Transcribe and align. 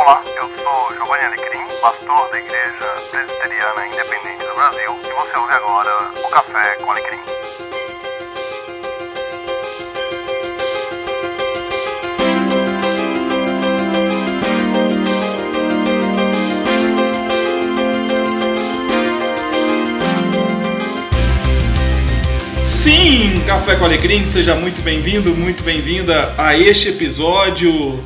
Olá, 0.00 0.22
eu 0.34 0.50
sou 0.56 0.94
Giovanni 0.96 1.24
Alecrim, 1.26 1.60
pastor 1.82 2.30
da 2.30 2.38
Igreja 2.38 2.86
Presbiteriana 3.10 3.86
Independente 3.86 4.46
do 4.46 4.54
Brasil, 4.54 4.98
e 5.04 5.12
você 5.12 5.36
ouve 5.36 5.52
agora 5.52 6.10
o 6.24 6.28
Café 6.30 6.74
com 6.76 6.90
Alecrim. 6.90 7.18
Sim, 22.62 23.44
Café 23.46 23.76
com 23.76 23.84
Alecrim, 23.84 24.24
seja 24.24 24.54
muito 24.54 24.80
bem-vindo, 24.80 25.36
muito 25.36 25.62
bem-vinda 25.62 26.34
a 26.38 26.56
este 26.56 26.88
episódio 26.88 28.02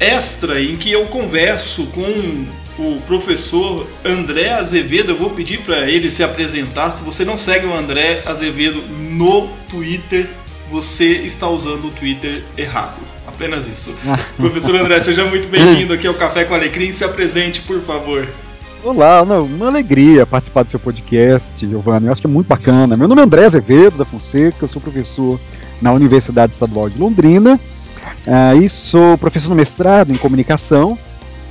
extra 0.00 0.60
em 0.60 0.76
que 0.76 0.92
eu 0.92 1.06
converso 1.06 1.86
com 1.86 2.46
o 2.78 3.00
professor 3.02 3.86
André 4.04 4.50
Azevedo. 4.50 5.12
Eu 5.12 5.16
vou 5.16 5.30
pedir 5.30 5.58
para 5.60 5.90
ele 5.90 6.10
se 6.10 6.22
apresentar. 6.22 6.92
Se 6.92 7.02
você 7.02 7.24
não 7.24 7.36
segue 7.36 7.66
o 7.66 7.74
André 7.74 8.22
Azevedo 8.24 8.80
no 9.10 9.48
Twitter, 9.68 10.28
você 10.70 11.12
está 11.18 11.48
usando 11.48 11.86
o 11.88 11.90
Twitter 11.90 12.44
errado. 12.56 12.96
Apenas 13.26 13.66
isso. 13.66 13.96
professor 14.36 14.76
André, 14.76 15.00
seja 15.00 15.24
muito 15.24 15.48
bem-vindo 15.48 15.92
aqui 15.92 16.06
ao 16.06 16.14
Café 16.14 16.44
com 16.44 16.54
Alecrim. 16.54 16.92
Se 16.92 17.04
apresente, 17.04 17.60
por 17.62 17.80
favor. 17.80 18.26
Olá, 18.84 19.22
uma 19.22 19.66
alegria 19.66 20.24
participar 20.24 20.62
do 20.62 20.70
seu 20.70 20.78
podcast, 20.78 21.66
Giovanni. 21.66 22.06
Eu 22.06 22.12
acho 22.12 22.20
que 22.20 22.28
é 22.28 22.30
muito 22.30 22.46
bacana. 22.46 22.96
Meu 22.96 23.08
nome 23.08 23.20
é 23.20 23.24
André 23.24 23.44
Azevedo 23.44 23.98
da 23.98 24.04
Fonseca, 24.04 24.58
eu 24.62 24.68
sou 24.68 24.80
professor 24.80 25.38
na 25.82 25.92
Universidade 25.92 26.52
Estadual 26.52 26.88
de 26.88 26.96
Londrina 26.96 27.58
e 28.62 28.68
sou 28.68 29.16
professor 29.18 29.48
no 29.48 29.54
mestrado 29.54 30.12
em 30.12 30.16
comunicação. 30.16 30.92
Uh, 30.92 30.98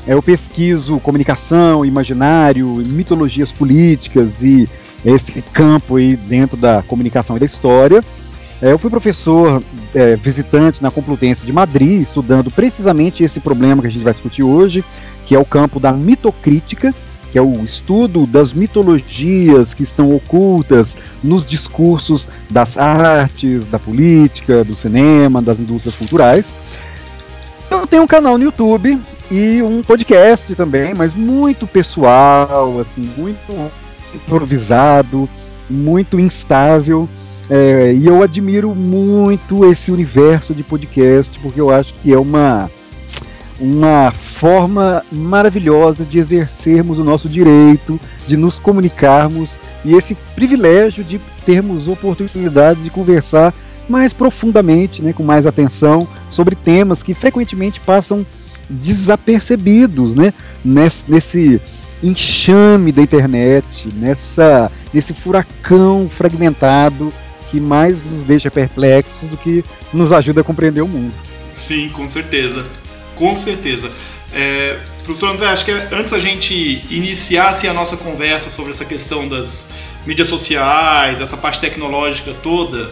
eu 0.08 0.24
pesquiso 0.24 1.00
comunicação, 1.00 1.86
imaginário, 1.86 2.66
mitologias 2.88 3.52
políticas 3.52 4.42
e 4.42 4.68
esse 5.06 5.42
campo 5.42 5.98
aí 5.98 6.16
dentro 6.16 6.56
da 6.56 6.82
comunicação 6.82 7.36
e 7.36 7.40
da 7.40 7.46
história. 7.46 8.00
Uh, 8.00 8.66
eu 8.66 8.80
fui 8.80 8.90
professor 8.90 9.62
é, 9.94 10.16
visitante 10.16 10.82
na 10.82 10.90
Complutense 10.90 11.46
de 11.46 11.52
Madrid, 11.52 12.02
estudando 12.02 12.50
precisamente 12.50 13.24
esse 13.24 13.40
problema 13.40 13.82
que 13.82 13.88
a 13.88 13.92
gente 13.92 14.04
vai 14.04 14.14
discutir 14.14 14.44
hoje, 14.44 14.84
que 15.26 15.36
é 15.36 15.40
o 15.40 15.46
campo 15.46 15.80
da 15.80 15.92
mitocrítica 15.92 16.94
que 17.38 17.40
é 17.40 17.42
o 17.44 17.64
estudo 17.64 18.26
das 18.26 18.52
mitologias 18.52 19.72
que 19.76 19.84
estão 19.84 20.12
ocultas 20.16 20.98
nos 21.24 21.46
discursos 21.46 22.28
das 22.50 22.80
artes, 22.80 23.64
da 23.68 23.78
política, 23.78 24.64
do 24.64 24.76
cinema, 24.76 25.40
das 25.40 25.60
indústrias 25.60 25.94
culturais. 25.94 26.52
Eu 27.70 27.86
tenho 27.86 28.02
um 28.02 28.08
canal 28.08 28.40
no 28.40 28.46
YouTube 28.46 29.00
e 29.30 29.62
um 29.62 29.84
podcast 29.84 30.56
também, 30.56 30.96
mas 30.96 31.14
muito 31.14 31.68
pessoal, 31.68 32.80
assim, 32.80 33.08
muito 33.16 33.72
improvisado, 34.16 35.30
muito 35.70 36.20
instável. 36.20 37.08
É, 37.52 37.94
e 37.94 38.08
eu 38.08 38.24
admiro 38.24 38.74
muito 38.74 39.64
esse 39.64 39.92
universo 39.92 40.56
de 40.56 40.64
podcast, 40.64 41.38
porque 41.38 41.62
eu 41.62 41.70
acho 41.70 41.94
que 42.02 42.12
é 42.12 42.18
uma 42.18 42.68
uma 43.60 44.12
forma 44.12 45.04
maravilhosa 45.12 46.06
de 46.06 46.20
exercermos 46.20 47.00
o 47.00 47.04
nosso 47.04 47.28
direito, 47.28 48.00
de 48.28 48.38
nos 48.38 48.60
comunicarmos 48.60 49.60
e 49.84 49.94
esse 49.94 50.16
privilégio 50.36 51.04
de 51.04 51.20
termos 51.46 51.88
oportunidade 51.88 52.84
de 52.84 52.90
conversar 52.90 53.54
mais 53.90 54.14
profundamente, 54.14 55.02
né, 55.02 55.14
com 55.14 55.24
mais 55.24 55.46
atenção, 55.46 56.08
sobre 56.30 56.56
temas 56.56 57.02
que 57.02 57.14
frequentemente 57.14 57.80
passam 57.80 58.26
desapercebidos 58.70 60.14
né, 60.14 60.34
nesse, 60.64 61.04
nesse 61.08 61.62
enxame 62.04 62.92
da 62.92 63.02
internet, 63.02 63.88
nessa, 63.96 64.72
nesse 64.94 65.14
furacão 65.14 66.10
fragmentado 66.10 67.14
que 67.50 67.62
mais 67.62 68.04
nos 68.04 68.24
deixa 68.24 68.52
perplexos 68.52 69.30
do 69.30 69.38
que 69.38 69.64
nos 69.94 70.12
ajuda 70.12 70.42
a 70.42 70.44
compreender 70.44 70.82
o 70.82 70.88
mundo. 70.88 71.14
Sim, 71.54 71.90
com 71.90 72.08
certeza 72.08 72.87
com 73.18 73.36
certeza. 73.36 73.92
É, 74.34 74.78
professor 75.04 75.30
André, 75.30 75.48
acho 75.48 75.66
que 75.66 75.72
antes 75.72 76.14
a 76.14 76.20
gente 76.20 76.86
iniciasse 76.90 77.68
a 77.68 77.74
nossa 77.74 77.98
conversa 77.98 78.50
sobre 78.50 78.72
essa 78.72 78.86
questão 78.86 79.28
das 79.28 79.68
mídias 80.06 80.28
sociais, 80.28 81.20
essa 81.22 81.38
parte 81.38 81.60
tecnológica 81.60 82.34
toda, 82.44 82.90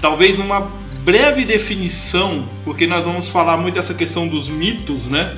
talvez 0.00 0.38
uma 0.38 0.70
breve 1.04 1.44
definição, 1.44 2.48
porque 2.64 2.86
nós 2.86 3.04
vamos 3.04 3.28
falar 3.28 3.56
muito 3.56 3.74
dessa 3.74 3.94
questão 3.94 4.26
dos 4.26 4.48
mitos, 4.48 5.06
né? 5.06 5.36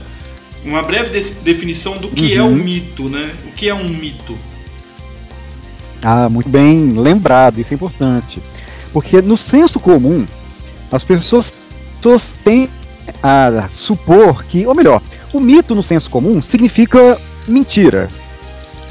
Uma 0.65 0.82
breve 0.82 1.19
de 1.19 1.31
definição 1.42 1.98
do 1.98 2.09
que 2.09 2.38
uhum. 2.38 2.38
é 2.38 2.42
um 2.42 2.54
mito, 2.54 3.09
né? 3.09 3.34
O 3.47 3.53
que 3.53 3.69
é 3.69 3.75
um 3.75 3.88
mito? 3.88 4.36
Ah, 6.03 6.28
muito 6.28 6.48
bem 6.48 6.92
lembrado, 6.92 7.60
isso 7.60 7.72
é 7.72 7.75
importante. 7.75 8.41
Porque 8.92 9.20
no 9.20 9.36
senso 9.36 9.78
comum, 9.78 10.26
as 10.91 11.04
pessoas, 11.04 11.53
pessoas 11.97 12.36
têm 12.44 12.69
a 13.22 13.67
supor 13.69 14.44
que, 14.44 14.67
ou 14.67 14.75
melhor, 14.75 15.03
o 15.33 15.41
mito 15.41 15.75
no 15.75 15.83
senso 15.83 16.11
comum 16.11 16.41
significa 16.41 17.19
mentira. 17.49 18.09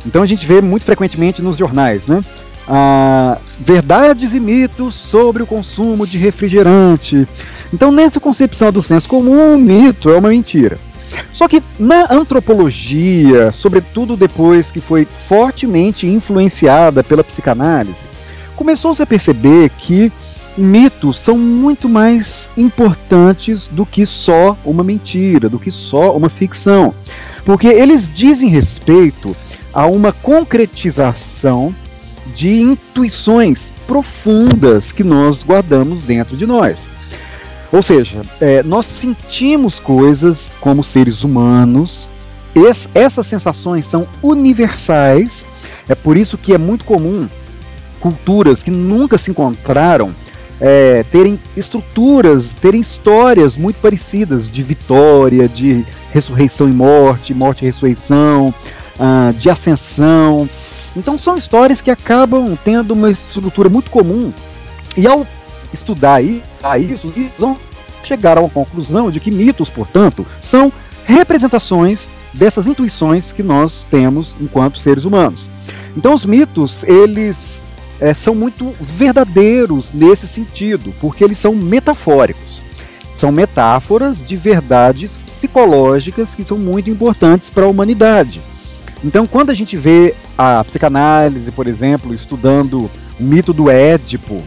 Então 0.05 0.21
a 0.21 0.25
gente 0.25 0.45
vê 0.45 0.61
muito 0.61 0.85
frequentemente 0.85 1.41
nos 1.41 1.57
jornais, 1.57 2.07
né? 2.07 2.23
Ah, 2.67 3.37
verdades 3.59 4.33
e 4.33 4.39
mitos 4.39 4.95
sobre 4.95 5.43
o 5.43 5.47
consumo 5.47 6.05
de 6.05 6.17
refrigerante. 6.17 7.27
Então, 7.73 7.91
nessa 7.91 8.19
concepção 8.19 8.71
do 8.71 8.81
senso 8.81 9.07
comum, 9.07 9.55
o 9.55 9.57
mito 9.57 10.09
é 10.09 10.17
uma 10.17 10.29
mentira. 10.29 10.77
Só 11.31 11.47
que 11.47 11.61
na 11.77 12.11
antropologia, 12.11 13.51
sobretudo 13.51 14.17
depois 14.17 14.71
que 14.71 14.81
foi 14.81 15.05
fortemente 15.05 16.07
influenciada 16.07 17.03
pela 17.03 17.23
psicanálise, 17.23 17.97
começou-se 18.55 19.01
a 19.01 19.05
perceber 19.05 19.69
que 19.69 20.11
mitos 20.57 21.19
são 21.19 21.37
muito 21.37 21.87
mais 21.89 22.49
importantes 22.57 23.67
do 23.67 23.85
que 23.85 24.05
só 24.05 24.57
uma 24.63 24.83
mentira, 24.83 25.49
do 25.49 25.59
que 25.59 25.71
só 25.71 26.15
uma 26.15 26.29
ficção. 26.29 26.93
Porque 27.43 27.67
eles 27.67 28.09
dizem 28.13 28.49
respeito 28.49 29.35
a 29.73 29.85
uma 29.85 30.11
concretização 30.11 31.73
de 32.33 32.61
intuições 32.61 33.71
profundas 33.85 34.91
que 34.91 35.03
nós 35.03 35.43
guardamos 35.43 36.01
dentro 36.01 36.35
de 36.35 36.45
nós. 36.45 36.89
Ou 37.71 37.81
seja, 37.81 38.21
é, 38.39 38.63
nós 38.63 38.85
sentimos 38.85 39.79
coisas 39.79 40.49
como 40.59 40.83
seres 40.83 41.23
humanos, 41.23 42.09
es, 42.55 42.87
essas 42.95 43.27
sensações 43.27 43.85
são 43.85 44.07
universais, 44.23 45.45
é 45.87 45.93
por 45.93 46.15
isso 46.17 46.37
que 46.37 46.53
é 46.53 46.57
muito 46.57 46.85
comum 46.85 47.27
culturas 47.99 48.61
que 48.61 48.71
nunca 48.71 49.17
se 49.17 49.31
encontraram 49.31 50.13
é, 50.59 51.03
terem 51.11 51.39
estruturas, 51.55 52.53
terem 52.53 52.81
histórias 52.81 53.57
muito 53.57 53.77
parecidas 53.77 54.49
de 54.49 54.63
vitória, 54.63 55.47
de 55.47 55.85
ressurreição 56.11 56.69
e 56.69 56.71
morte, 56.71 57.33
morte 57.33 57.63
e 57.63 57.65
ressurreição, 57.65 58.53
uh, 58.97 59.33
de 59.33 59.49
ascensão. 59.49 60.47
Então 60.95 61.17
são 61.17 61.35
histórias 61.35 61.81
que 61.81 61.91
acabam 61.91 62.57
tendo 62.63 62.91
uma 62.93 63.11
estrutura 63.11 63.67
muito 63.67 63.91
comum. 63.91 64.31
E 64.95 65.05
ao 65.07 65.27
estudar 65.73 66.23
isso, 66.23 67.13
vão 67.37 67.57
chegar 68.03 68.37
a 68.37 68.41
uma 68.41 68.49
conclusão 68.49 69.11
de 69.11 69.19
que 69.19 69.29
mitos, 69.29 69.69
portanto, 69.69 70.25
são 70.39 70.71
representações 71.05 72.07
dessas 72.33 72.65
intuições 72.65 73.31
que 73.31 73.43
nós 73.43 73.85
temos 73.89 74.35
enquanto 74.39 74.77
seres 74.77 75.05
humanos. 75.05 75.49
Então 75.97 76.13
os 76.13 76.25
mitos, 76.25 76.83
eles 76.83 77.61
é, 77.99 78.13
são 78.13 78.35
muito 78.35 78.73
verdadeiros 78.79 79.91
nesse 79.93 80.27
sentido, 80.27 80.93
porque 80.99 81.23
eles 81.23 81.37
são 81.37 81.55
metafóricos. 81.55 82.61
São 83.15 83.31
metáforas 83.31 84.23
de 84.23 84.35
verdades 84.35 85.11
psicológicas 85.25 86.35
que 86.35 86.43
são 86.43 86.57
muito 86.57 86.89
importantes 86.89 87.49
para 87.49 87.65
a 87.65 87.69
humanidade. 87.69 88.41
Então, 89.03 89.25
quando 89.27 89.49
a 89.49 89.53
gente 89.53 89.77
vê 89.77 90.13
a 90.37 90.63
psicanálise, 90.63 91.51
por 91.51 91.67
exemplo, 91.67 92.13
estudando 92.13 92.89
o 93.19 93.23
mito 93.23 93.53
do 93.53 93.69
Édipo, 93.69 94.43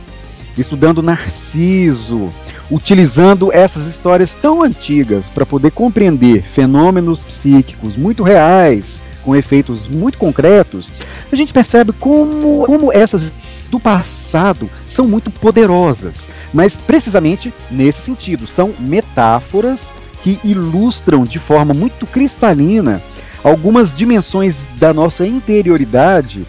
estudando 0.57 1.03
Narciso, 1.03 2.31
utilizando 2.71 3.51
essas 3.53 3.87
histórias 3.87 4.35
tão 4.35 4.63
antigas 4.63 5.29
para 5.29 5.47
poder 5.47 5.71
compreender 5.71 6.43
fenômenos 6.43 7.21
psíquicos 7.21 7.97
muito 7.97 8.23
reais, 8.23 9.01
com 9.29 9.37
efeitos 9.37 9.87
muito 9.87 10.17
concretos, 10.17 10.89
a 11.31 11.37
gente 11.37 11.53
percebe 11.53 11.93
como, 11.93 12.65
como 12.65 12.91
essas 12.91 13.31
do 13.71 13.79
passado 13.79 14.71
são 14.89 15.07
muito 15.07 15.31
poderosas, 15.31 16.27
mas 16.51 16.77
precisamente 16.77 17.53
nesse 17.71 18.01
sentido, 18.01 18.47
são 18.47 18.73
metáforas 18.81 19.93
que 20.23 20.41
ilustram 20.43 21.25
de 21.25 21.39
forma 21.39 21.75
muito 21.75 22.07
cristalina 22.07 23.03
algumas 23.45 23.95
dimensões 23.95 24.65
da 24.79 24.95
nossa 24.95 25.27
interioridade 25.27 26.47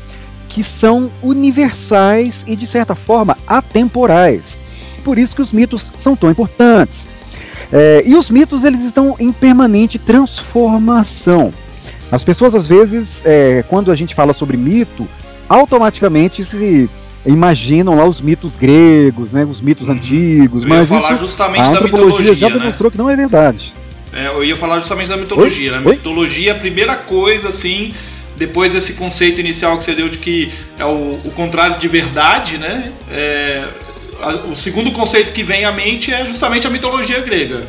que 0.47 0.63
são 0.63 1.11
universais 1.21 2.45
e 2.47 2.55
de 2.55 2.65
certa 2.65 2.95
forma 2.95 3.37
atemporais. 3.45 4.57
Por 5.03 5.17
isso 5.17 5.35
que 5.35 5.41
os 5.41 5.51
mitos 5.51 5.91
são 5.97 6.15
tão 6.15 6.31
importantes. 6.31 7.07
É, 7.73 8.03
e 8.05 8.15
os 8.15 8.29
mitos 8.29 8.63
eles 8.63 8.81
estão 8.81 9.17
em 9.19 9.33
permanente 9.33 9.99
transformação. 9.99 11.51
As 12.11 12.23
pessoas 12.23 12.55
às 12.55 12.67
vezes, 12.67 13.21
é, 13.23 13.63
quando 13.67 13.91
a 13.91 13.95
gente 13.95 14.15
fala 14.15 14.33
sobre 14.33 14.57
mito, 14.57 15.07
automaticamente 15.47 16.43
se 16.43 16.89
imaginam 17.25 17.95
lá 17.95 18.05
os 18.05 18.21
mitos 18.21 18.55
gregos, 18.55 19.31
né, 19.31 19.45
os 19.45 19.61
mitos 19.61 19.87
uhum. 19.87 19.93
antigos, 19.93 20.63
eu 20.63 20.69
mas 20.69 20.89
ia 20.89 20.99
falar 20.99 21.13
isso, 21.13 21.21
justamente 21.21 21.67
a 21.67 21.73
da 21.73 21.81
mitologia 21.81 22.35
já 22.35 22.49
né? 22.49 22.57
demonstrou 22.57 22.89
que 22.89 22.97
não 22.97 23.09
é 23.09 23.15
verdade. 23.15 23.73
É, 24.11 24.27
eu 24.27 24.43
ia 24.43 24.57
falar 24.57 24.79
justamente 24.79 25.09
da 25.09 25.17
mitologia. 25.17 25.73
Oi? 25.73 25.79
Né? 25.79 25.91
Mitologia, 25.91 26.53
a 26.53 26.55
primeira 26.55 26.95
coisa, 26.95 27.49
assim, 27.49 27.93
depois 28.37 28.73
desse 28.73 28.93
conceito 28.93 29.39
inicial 29.39 29.77
que 29.77 29.83
você 29.83 29.93
deu 29.93 30.09
de 30.09 30.17
que 30.17 30.51
é 30.79 30.85
o, 30.85 31.19
o 31.25 31.31
contrário 31.35 31.77
de 31.77 31.87
verdade, 31.87 32.57
né? 32.57 32.91
É, 33.11 33.67
a, 34.21 34.29
o 34.47 34.55
segundo 34.55 34.91
conceito 34.91 35.31
que 35.31 35.43
vem 35.43 35.65
à 35.65 35.71
mente 35.71 36.11
é 36.11 36.25
justamente 36.25 36.65
a 36.65 36.69
mitologia 36.69 37.19
grega. 37.19 37.67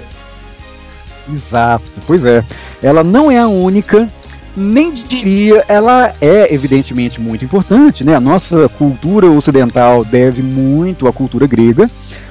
Exato, 1.28 1.92
pois 2.06 2.24
é. 2.24 2.44
Ela 2.82 3.04
não 3.04 3.30
é 3.30 3.38
a 3.38 3.46
única, 3.46 4.08
nem 4.56 4.92
diria, 4.92 5.64
ela 5.68 6.12
é 6.20 6.52
evidentemente 6.52 7.20
muito 7.20 7.44
importante, 7.44 8.04
né? 8.04 8.14
A 8.14 8.20
nossa 8.20 8.68
cultura 8.68 9.30
ocidental 9.30 10.04
deve 10.04 10.42
muito 10.42 11.06
à 11.06 11.12
cultura 11.12 11.46
grega. 11.46 11.88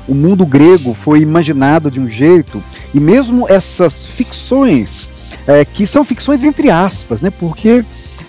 O 0.07 0.13
mundo 0.13 0.45
grego 0.45 0.93
foi 0.93 1.19
imaginado 1.19 1.89
de 1.89 1.99
um 1.99 2.07
jeito, 2.07 2.63
e 2.93 2.99
mesmo 2.99 3.47
essas 3.47 4.07
ficções, 4.07 5.11
é, 5.47 5.63
que 5.63 5.85
são 5.85 6.03
ficções 6.03 6.43
entre 6.43 6.69
aspas, 6.69 7.21
né? 7.21 7.29
Porque 7.29 7.85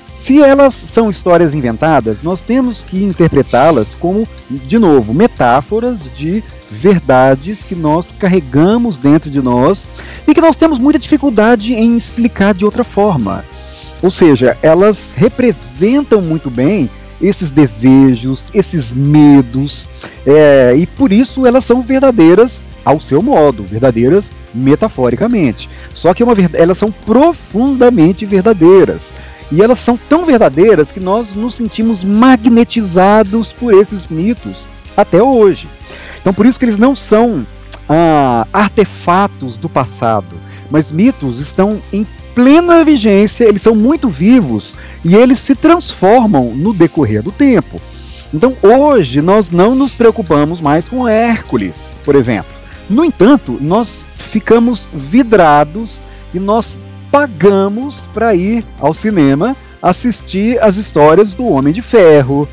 se 0.08 0.42
elas 0.42 0.74
são 0.74 1.08
histórias 1.08 1.54
inventadas, 1.54 2.22
nós 2.22 2.42
temos 2.42 2.84
que 2.84 3.02
interpretá-las 3.02 3.94
como, 3.94 4.28
de 4.50 4.78
novo, 4.78 5.14
metáforas 5.14 6.00
de 6.14 6.44
verdades 6.70 7.62
que 7.62 7.74
nós 7.74 8.12
carregamos 8.16 8.98
dentro 8.98 9.30
de 9.30 9.40
nós 9.40 9.88
e 10.28 10.34
que 10.34 10.40
nós 10.40 10.56
temos 10.56 10.78
muita 10.78 10.98
dificuldade 10.98 11.72
em 11.72 11.96
explicar 11.96 12.52
de 12.52 12.66
outra 12.66 12.84
forma. 12.84 13.44
Ou 14.02 14.10
seja, 14.10 14.56
elas 14.62 15.10
representam 15.16 16.22
muito 16.22 16.50
bem 16.50 16.88
esses 17.20 17.50
desejos, 17.50 18.48
esses 18.54 18.92
medos, 18.92 19.86
é, 20.26 20.74
e 20.76 20.86
por 20.86 21.12
isso 21.12 21.46
elas 21.46 21.64
são 21.64 21.82
verdadeiras 21.82 22.62
ao 22.84 22.98
seu 23.00 23.22
modo, 23.22 23.62
verdadeiras 23.64 24.30
metaforicamente. 24.54 25.68
Só 25.92 26.14
que 26.14 26.22
é 26.22 26.26
elas 26.54 26.78
são 26.78 26.90
profundamente 26.90 28.24
verdadeiras. 28.24 29.12
E 29.52 29.60
elas 29.60 29.80
são 29.80 29.98
tão 30.08 30.24
verdadeiras 30.24 30.92
que 30.92 31.00
nós 31.00 31.34
nos 31.34 31.56
sentimos 31.56 32.04
magnetizados 32.04 33.52
por 33.52 33.74
esses 33.74 34.06
mitos 34.06 34.66
até 34.96 35.22
hoje. 35.22 35.68
Então, 36.20 36.32
por 36.32 36.46
isso 36.46 36.58
que 36.58 36.64
eles 36.64 36.78
não 36.78 36.94
são 36.94 37.44
ah, 37.88 38.46
artefatos 38.52 39.56
do 39.56 39.68
passado, 39.68 40.36
mas 40.70 40.92
mitos 40.92 41.40
estão 41.40 41.82
em 41.92 42.06
plena 42.40 42.82
vigência, 42.82 43.44
eles 43.44 43.60
são 43.60 43.74
muito 43.74 44.08
vivos 44.08 44.74
e 45.04 45.14
eles 45.14 45.38
se 45.40 45.54
transformam 45.54 46.54
no 46.54 46.72
decorrer 46.72 47.22
do 47.22 47.30
tempo. 47.30 47.78
Então, 48.32 48.56
hoje, 48.62 49.20
nós 49.20 49.50
não 49.50 49.74
nos 49.74 49.92
preocupamos 49.92 50.58
mais 50.58 50.88
com 50.88 51.06
Hércules, 51.06 51.96
por 52.02 52.14
exemplo. 52.14 52.50
No 52.88 53.04
entanto, 53.04 53.58
nós 53.60 54.06
ficamos 54.16 54.88
vidrados 54.94 56.02
e 56.32 56.40
nós 56.40 56.78
pagamos 57.12 58.08
para 58.14 58.34
ir 58.34 58.64
ao 58.80 58.94
cinema 58.94 59.54
assistir 59.82 60.58
as 60.62 60.76
histórias 60.76 61.34
do 61.34 61.46
Homem 61.46 61.74
de 61.74 61.82
Ferro, 61.82 62.48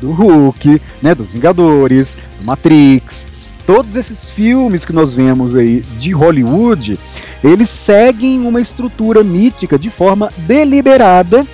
do 0.00 0.12
Hulk, 0.12 0.80
né, 1.02 1.16
dos 1.16 1.32
Vingadores, 1.32 2.16
do 2.38 2.46
Matrix. 2.46 3.26
Todos 3.66 3.94
esses 3.96 4.30
filmes 4.30 4.84
que 4.84 4.92
nós 4.92 5.14
vemos 5.14 5.54
aí 5.54 5.80
de 5.98 6.12
Hollywood, 6.12 6.98
eles 7.42 7.68
seguem 7.68 8.46
uma 8.46 8.60
estrutura 8.60 9.22
mítica 9.22 9.78
de 9.78 9.90
forma 9.90 10.32
deliberada, 10.38 11.46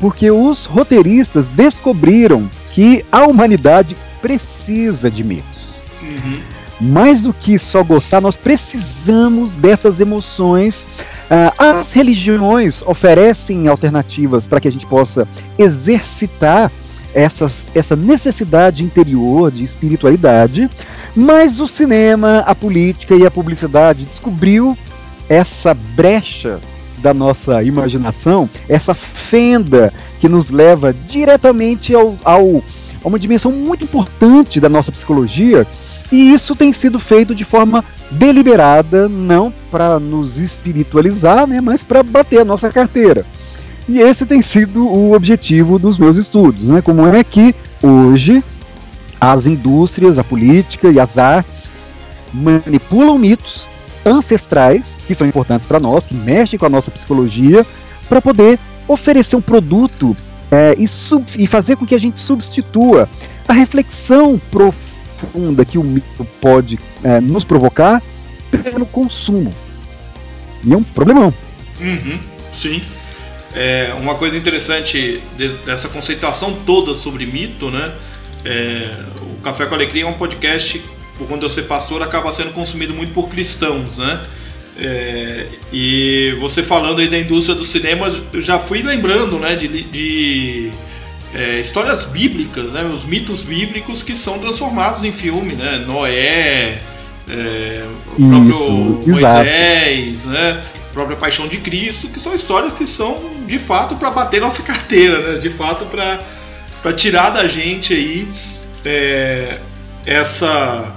porque 0.00 0.30
os 0.30 0.66
roteiristas 0.66 1.48
descobriram 1.48 2.50
que 2.72 3.04
a 3.10 3.26
humanidade 3.26 3.96
precisa 4.20 5.10
de 5.10 5.22
mitos. 5.22 5.80
Uhum. 6.02 6.40
Mais 6.80 7.22
do 7.22 7.32
que 7.32 7.58
só 7.58 7.82
gostar, 7.82 8.20
nós 8.20 8.36
precisamos 8.36 9.56
dessas 9.56 10.00
emoções 10.00 10.86
Uh, 11.28 11.52
as 11.58 11.92
religiões 11.92 12.82
oferecem 12.86 13.68
alternativas 13.68 14.46
para 14.46 14.60
que 14.60 14.66
a 14.66 14.72
gente 14.72 14.86
possa 14.86 15.28
exercitar 15.58 16.72
essa, 17.14 17.50
essa 17.74 17.94
necessidade 17.94 18.82
interior 18.82 19.50
de 19.50 19.62
espiritualidade, 19.62 20.70
mas 21.18 21.58
o 21.58 21.66
cinema, 21.66 22.44
a 22.46 22.54
política 22.54 23.16
e 23.16 23.26
a 23.26 23.30
publicidade 23.30 24.04
descobriu 24.04 24.78
essa 25.28 25.74
brecha 25.74 26.60
da 26.98 27.12
nossa 27.12 27.60
imaginação, 27.64 28.48
essa 28.68 28.94
fenda 28.94 29.92
que 30.20 30.28
nos 30.28 30.48
leva 30.48 30.94
diretamente 31.08 31.92
ao, 31.92 32.16
ao, 32.24 32.62
a 33.04 33.08
uma 33.08 33.18
dimensão 33.18 33.50
muito 33.50 33.82
importante 33.82 34.60
da 34.60 34.68
nossa 34.68 34.92
psicologia, 34.92 35.66
e 36.12 36.32
isso 36.32 36.54
tem 36.54 36.72
sido 36.72 37.00
feito 37.00 37.34
de 37.34 37.44
forma 37.44 37.84
deliberada, 38.12 39.08
não 39.08 39.52
para 39.72 39.98
nos 39.98 40.38
espiritualizar, 40.38 41.48
né, 41.48 41.60
mas 41.60 41.82
para 41.82 42.04
bater 42.04 42.42
a 42.42 42.44
nossa 42.44 42.70
carteira. 42.70 43.26
E 43.88 43.98
esse 43.98 44.24
tem 44.24 44.40
sido 44.40 44.86
o 44.86 45.14
objetivo 45.14 45.80
dos 45.80 45.98
meus 45.98 46.16
estudos, 46.16 46.68
né? 46.68 46.80
Como 46.80 47.04
é 47.06 47.24
que 47.24 47.54
hoje 47.82 48.44
as 49.20 49.46
indústrias, 49.46 50.18
a 50.18 50.24
política 50.24 50.88
e 50.90 51.00
as 51.00 51.18
artes 51.18 51.70
manipulam 52.32 53.18
mitos 53.18 53.66
ancestrais 54.04 54.96
que 55.06 55.14
são 55.14 55.26
importantes 55.26 55.66
para 55.66 55.80
nós, 55.80 56.06
que 56.06 56.14
mexem 56.14 56.58
com 56.58 56.66
a 56.66 56.70
nossa 56.70 56.90
psicologia, 56.90 57.66
para 58.08 58.22
poder 58.22 58.58
oferecer 58.86 59.36
um 59.36 59.40
produto 59.40 60.16
é, 60.50 60.74
e, 60.78 60.86
e 61.42 61.46
fazer 61.46 61.76
com 61.76 61.86
que 61.86 61.94
a 61.94 62.00
gente 62.00 62.18
substitua 62.20 63.08
a 63.46 63.52
reflexão 63.52 64.40
profunda 64.50 64.88
profunda 65.18 65.64
que 65.64 65.76
o 65.76 65.84
mito 65.84 66.24
pode 66.40 66.78
é, 67.02 67.20
nos 67.20 67.44
provocar 67.44 68.00
pelo 68.50 68.86
consumo. 68.86 69.52
E 70.64 70.72
é 70.72 70.76
um 70.76 70.82
problemão. 70.82 71.34
Uhum, 71.80 72.18
sim. 72.52 72.80
É, 73.54 73.94
uma 74.00 74.14
coisa 74.14 74.36
interessante 74.36 75.20
de, 75.36 75.48
dessa 75.64 75.88
conceituação 75.88 76.52
toda 76.66 76.94
sobre 76.94 77.26
mito, 77.26 77.70
né? 77.70 77.92
É, 78.44 78.90
o 79.22 79.40
Café 79.42 79.66
com 79.66 79.74
Alegria 79.74 80.04
é 80.04 80.06
um 80.06 80.12
podcast, 80.12 80.80
por 81.16 81.26
quando 81.26 81.42
eu 81.42 81.50
ser 81.50 81.62
pastor, 81.62 82.02
acaba 82.02 82.32
sendo 82.32 82.52
consumido 82.52 82.94
muito 82.94 83.12
por 83.12 83.28
cristãos, 83.28 83.98
né? 83.98 84.22
É, 84.80 85.46
e 85.72 86.36
você 86.38 86.62
falando 86.62 87.00
aí 87.00 87.08
da 87.08 87.18
indústria 87.18 87.56
do 87.56 87.64
cinema, 87.64 88.06
eu 88.32 88.40
já 88.40 88.60
fui 88.60 88.80
lembrando, 88.80 89.36
né, 89.36 89.56
de, 89.56 89.66
de 89.66 90.70
é, 91.34 91.58
histórias 91.58 92.04
bíblicas, 92.04 92.72
né, 92.72 92.84
os 92.84 93.04
mitos 93.04 93.42
bíblicos 93.42 94.04
que 94.04 94.14
são 94.14 94.38
transformados 94.38 95.04
em 95.04 95.10
filme, 95.10 95.54
né? 95.54 95.84
Noé, 95.84 96.80
é, 97.28 97.84
o 98.16 98.28
próprio 98.28 98.50
Isso, 98.50 98.72
Moisés, 99.06 100.24
né? 100.24 100.62
A 100.90 100.92
própria 100.92 101.16
Paixão 101.16 101.46
de 101.46 101.58
Cristo, 101.58 102.08
que 102.08 102.18
são 102.18 102.34
histórias 102.34 102.72
que 102.72 102.86
são 102.86 103.20
de 103.46 103.58
fato 103.58 103.96
para 103.96 104.10
bater 104.10 104.40
nossa 104.40 104.62
carteira, 104.64 105.20
né? 105.20 105.38
De 105.38 105.50
fato 105.50 105.84
para 105.86 106.20
tirar 106.94 107.30
da 107.30 107.46
gente 107.46 107.92
aí 107.92 108.28
é, 108.84 109.58
essa 110.06 110.94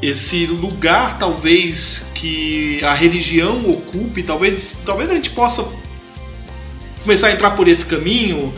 esse 0.00 0.46
lugar 0.46 1.18
talvez 1.18 2.10
que 2.14 2.82
a 2.84 2.92
religião 2.92 3.68
ocupe, 3.70 4.22
talvez 4.22 4.78
talvez 4.84 5.10
a 5.10 5.14
gente 5.14 5.30
possa 5.30 5.64
começar 7.02 7.28
a 7.28 7.32
entrar 7.32 7.50
por 7.52 7.68
esse 7.68 7.86
caminho 7.86 8.52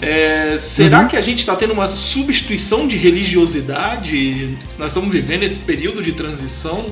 é, 0.00 0.56
será 0.58 1.02
uhum. 1.02 1.08
que 1.08 1.16
a 1.16 1.20
gente 1.20 1.40
está 1.40 1.56
tendo 1.56 1.72
uma 1.72 1.88
substituição 1.88 2.86
de 2.86 2.96
religiosidade? 2.96 4.56
Nós 4.78 4.92
estamos 4.92 5.12
vivendo 5.12 5.42
esse 5.42 5.60
período 5.60 6.00
de 6.02 6.12
transição. 6.12 6.86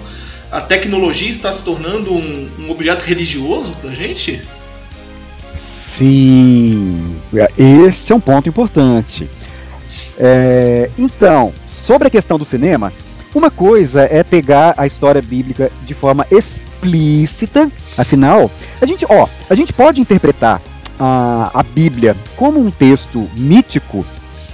A 0.50 0.60
tecnologia 0.60 1.30
está 1.30 1.52
se 1.52 1.62
tornando 1.62 2.12
um, 2.12 2.50
um 2.58 2.70
objeto 2.70 3.04
religioso 3.04 3.72
para 3.80 3.90
a 3.90 3.94
gente? 3.94 4.42
Sim, 5.96 7.16
esse 7.56 8.12
é 8.12 8.14
um 8.14 8.20
ponto 8.20 8.48
importante. 8.48 9.28
É, 10.18 10.90
então, 10.98 11.52
sobre 11.66 12.08
a 12.08 12.10
questão 12.10 12.38
do 12.38 12.44
cinema, 12.44 12.92
uma 13.34 13.50
coisa 13.50 14.02
é 14.02 14.22
pegar 14.22 14.74
a 14.76 14.86
história 14.86 15.22
bíblica 15.22 15.70
de 15.84 15.94
forma 15.94 16.26
explícita, 16.30 17.70
afinal, 17.96 18.50
a 18.80 18.86
gente, 18.86 19.06
ó, 19.08 19.26
a 19.48 19.54
gente 19.54 19.72
pode 19.72 20.00
interpretar 20.00 20.60
a, 20.98 21.50
a 21.52 21.62
Bíblia 21.62 22.16
como 22.36 22.60
um 22.60 22.70
texto 22.70 23.28
mítico, 23.34 24.04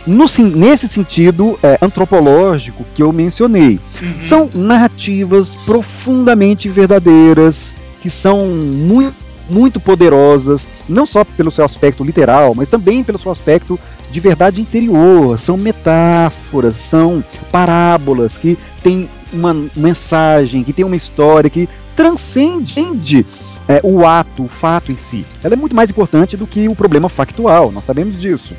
no, 0.06 0.24
nesse 0.54 0.88
sentido 0.88 1.58
é, 1.62 1.78
antropológico 1.80 2.84
que 2.94 3.02
eu 3.02 3.12
mencionei. 3.12 3.78
Uhum. 4.00 4.20
São 4.20 4.50
narrativas 4.52 5.54
profundamente 5.56 6.68
verdadeiras, 6.68 7.74
que 8.00 8.10
são 8.10 8.46
muito, 8.46 9.14
muito 9.52 9.78
poderosas, 9.78 10.66
não 10.88 11.04
só 11.04 11.24
pelo 11.24 11.50
seu 11.50 11.64
aspecto 11.64 12.02
literal, 12.02 12.54
mas 12.54 12.68
também 12.68 13.04
pelo 13.04 13.18
seu 13.18 13.30
aspecto 13.30 13.78
de 14.10 14.20
verdade 14.20 14.60
interior. 14.60 15.38
São 15.38 15.56
metáforas, 15.56 16.76
são 16.76 17.22
parábolas 17.50 18.38
que 18.38 18.56
têm 18.82 19.08
uma 19.32 19.54
mensagem, 19.76 20.62
que 20.62 20.72
tem 20.72 20.84
uma 20.84 20.96
história 20.96 21.50
que 21.50 21.68
transcende 21.94 23.26
é, 23.68 23.80
o 23.82 24.06
ato, 24.06 24.44
o 24.44 24.48
fato 24.48 24.90
em 24.90 24.96
si. 24.96 25.24
Ela 25.42 25.54
é 25.54 25.56
muito 25.56 25.76
mais 25.76 25.90
importante 25.90 26.36
do 26.36 26.46
que 26.46 26.68
o 26.68 26.74
problema 26.74 27.08
factual, 27.08 27.70
nós 27.70 27.84
sabemos 27.84 28.20
disso. 28.20 28.54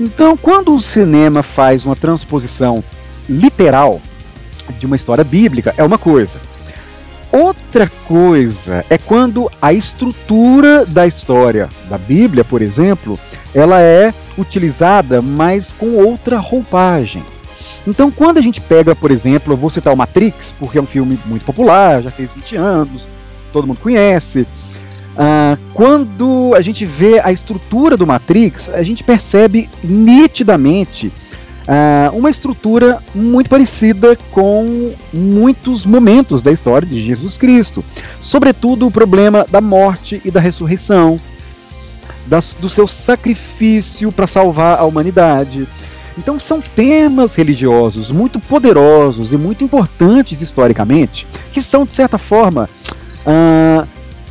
Então, 0.00 0.36
quando 0.36 0.74
o 0.74 0.80
cinema 0.80 1.42
faz 1.42 1.84
uma 1.84 1.94
transposição 1.94 2.82
literal 3.28 4.00
de 4.78 4.86
uma 4.86 4.96
história 4.96 5.24
bíblica, 5.24 5.74
é 5.76 5.84
uma 5.84 5.98
coisa. 5.98 6.40
Outra 7.32 7.90
coisa 8.06 8.84
é 8.90 8.98
quando 8.98 9.50
a 9.60 9.72
estrutura 9.72 10.84
da 10.84 11.06
história 11.06 11.70
da 11.88 11.96
Bíblia, 11.96 12.44
por 12.44 12.60
exemplo, 12.60 13.18
ela 13.54 13.80
é 13.80 14.12
utilizada, 14.36 15.22
mas 15.22 15.72
com 15.72 15.96
outra 15.96 16.38
roupagem. 16.38 17.24
Então, 17.86 18.10
quando 18.10 18.36
a 18.36 18.40
gente 18.42 18.60
pega, 18.60 18.94
por 18.94 19.10
exemplo, 19.10 19.54
eu 19.54 19.56
vou 19.56 19.70
citar 19.70 19.94
o 19.94 19.96
Matrix, 19.96 20.52
porque 20.58 20.76
é 20.76 20.82
um 20.82 20.86
filme 20.86 21.18
muito 21.24 21.44
popular, 21.44 22.02
já 22.02 22.10
fez 22.10 22.30
20 22.32 22.56
anos, 22.56 23.08
todo 23.50 23.66
mundo 23.66 23.80
conhece. 23.80 24.46
Uh, 25.12 25.58
quando 25.72 26.52
a 26.54 26.60
gente 26.60 26.84
vê 26.84 27.18
a 27.18 27.32
estrutura 27.32 27.96
do 27.96 28.06
Matrix, 28.06 28.68
a 28.68 28.82
gente 28.82 29.02
percebe 29.02 29.70
nitidamente 29.82 31.10
uh, 31.62 32.16
uma 32.16 32.30
estrutura 32.30 33.02
muito 33.14 33.48
parecida 33.48 34.16
com 34.30 34.92
muitos 35.12 35.84
momentos 35.86 36.42
da 36.42 36.52
história 36.52 36.86
de 36.86 37.00
Jesus 37.00 37.38
Cristo. 37.38 37.84
Sobretudo 38.20 38.86
o 38.86 38.90
problema 38.90 39.46
da 39.50 39.60
morte 39.60 40.20
e 40.24 40.30
da 40.30 40.40
ressurreição, 40.40 41.16
das, 42.26 42.54
do 42.54 42.68
seu 42.68 42.86
sacrifício 42.86 44.12
para 44.12 44.26
salvar 44.26 44.78
a 44.78 44.84
humanidade 44.84 45.66
então 46.16 46.38
são 46.38 46.60
temas 46.60 47.34
religiosos 47.34 48.10
muito 48.10 48.38
poderosos 48.38 49.32
e 49.32 49.36
muito 49.36 49.64
importantes 49.64 50.40
historicamente, 50.40 51.26
que 51.52 51.62
são 51.62 51.84
de 51.84 51.92
certa 51.92 52.18
forma 52.18 52.68
uh, 53.26 53.86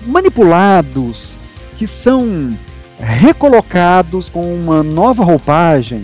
manipulados, 0.06 1.40
que 1.78 1.88
são 1.88 2.56
recolocados 3.00 4.30
com 4.30 4.54
uma 4.54 4.84
nova 4.84 5.24
roupagem. 5.24 6.04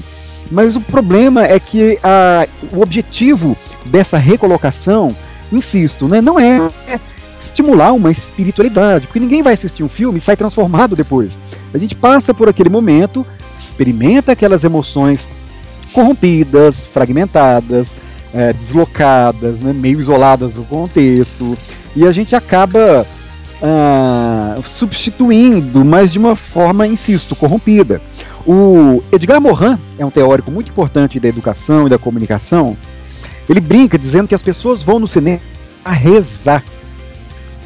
Mas 0.52 0.76
o 0.76 0.82
problema 0.82 1.46
é 1.46 1.60
que 1.60 1.98
uh, 1.98 2.76
o 2.78 2.82
objetivo 2.82 3.58
dessa 3.86 4.18
recolocação, 4.18 5.16
insisto, 5.52 6.08
né, 6.08 6.22
não 6.22 6.40
é 6.40 6.70
estimular 7.40 7.94
uma 7.94 8.12
espiritualidade, 8.12 9.08
porque 9.08 9.20
ninguém 9.20 9.44
vai 9.44 9.54
assistir 9.54 9.84
um 9.84 9.90
filme 9.90 10.18
e 10.18 10.22
sai 10.22 10.36
transformado 10.36 10.96
depois. 10.96 11.40
A 11.74 11.78
gente 11.78 11.96
passa 11.96 12.34
por 12.34 12.50
aquele 12.50 12.70
momento, 12.70 13.26
experimenta 13.58 14.32
aquelas 14.32 14.64
emoções 14.64 15.30
corrompidas, 15.94 16.82
fragmentadas, 16.82 17.92
é, 18.34 18.54
deslocadas, 18.54 19.60
né, 19.60 19.74
meio 19.74 20.00
isoladas 20.00 20.54
do 20.54 20.64
contexto, 20.64 21.56
e 21.96 22.06
a 22.06 22.12
gente 22.12 22.36
acaba 22.36 23.06
ah, 23.62 24.58
substituindo, 24.64 25.84
mas 25.84 26.12
de 26.12 26.20
uma 26.20 26.36
forma, 26.36 26.86
insisto, 26.86 27.36
corrompida. 27.36 28.02
O 28.48 29.04
Edgar 29.12 29.42
Morin 29.42 29.78
é 30.00 30.06
um 30.06 30.10
teórico 30.10 30.50
muito 30.50 30.70
importante 30.70 31.20
da 31.20 31.28
educação 31.28 31.86
e 31.86 31.90
da 31.90 31.98
comunicação. 31.98 32.78
Ele 33.50 33.60
brinca 33.60 33.98
dizendo 34.00 34.28
que 34.28 34.36
as 34.36 34.42
pessoas 34.42 34.82
vão 34.82 35.00
no 35.00 35.08
cinema 35.08 35.42
a 35.84 35.92
rezar. 35.92 36.64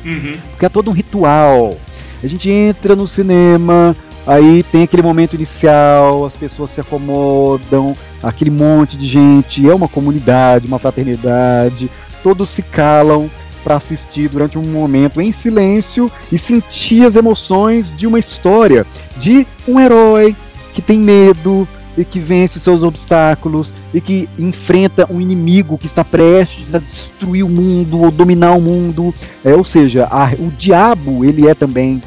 Uhum. 0.04 0.38
Porque 0.50 0.66
é 0.66 0.70
todo 0.70 0.90
um 0.90 0.94
ritual. 0.94 1.78
A 2.24 2.28
gente 2.28 2.50
entra 2.50 2.96
no 2.96 3.08
cinema, 3.08 3.96
Aí 4.26 4.62
tem 4.62 4.84
aquele 4.84 5.02
momento 5.02 5.36
inicial, 5.36 6.26
as 6.26 6.34
pessoas 6.34 6.70
se 6.72 6.80
acomodam, 6.80 7.98
aquele 8.22 8.52
monte 8.52 8.96
de 8.96 9.08
gente, 9.08 9.68
é 9.68 9.74
uma 9.74 9.88
comunidade, 9.88 10.68
uma 10.68 10.78
fraternidade, 10.78 11.90
todos 12.22 12.50
se 12.50 12.62
calam 12.62 13.30
para 13.64 13.76
assistir 13.76 14.30
durante 14.30 14.60
um 14.60 14.64
momento 14.64 15.20
em 15.20 15.32
silêncio 15.32 16.12
e 16.32 16.38
sentir 16.38 17.06
as 17.06 17.16
emoções 17.16 17.96
de 17.96 18.06
uma 18.06 18.20
história, 18.20 18.86
de 19.18 19.46
um 19.68 19.80
herói 19.80 20.36
que 20.72 20.82
tem 20.82 21.00
medo 21.00 21.68
e 21.98 22.06
que 22.06 22.20
vence 22.20 22.58
os 22.58 22.64
seus 22.64 22.84
obstáculos 22.84 23.74
e 23.94 24.00
que 24.00 24.30
enfrenta 24.38 25.06
um 25.10 25.20
inimigo 25.20 25.78
que 25.78 25.88
está 25.88 26.04
prestes 26.04 26.74
a 26.74 26.80
destruir 26.80 27.44
o 27.44 27.50
mundo 27.50 28.02
ou 28.02 28.12
dominar 28.12 28.54
o 28.54 28.62
mundo. 28.62 29.14
É, 29.44 29.54
ou 29.54 29.64
seja, 29.64 30.08
a, 30.10 30.32
o 30.40 30.52
diabo 30.58 31.26
ele 31.26 31.48
é 31.48 31.54
também 31.54 32.02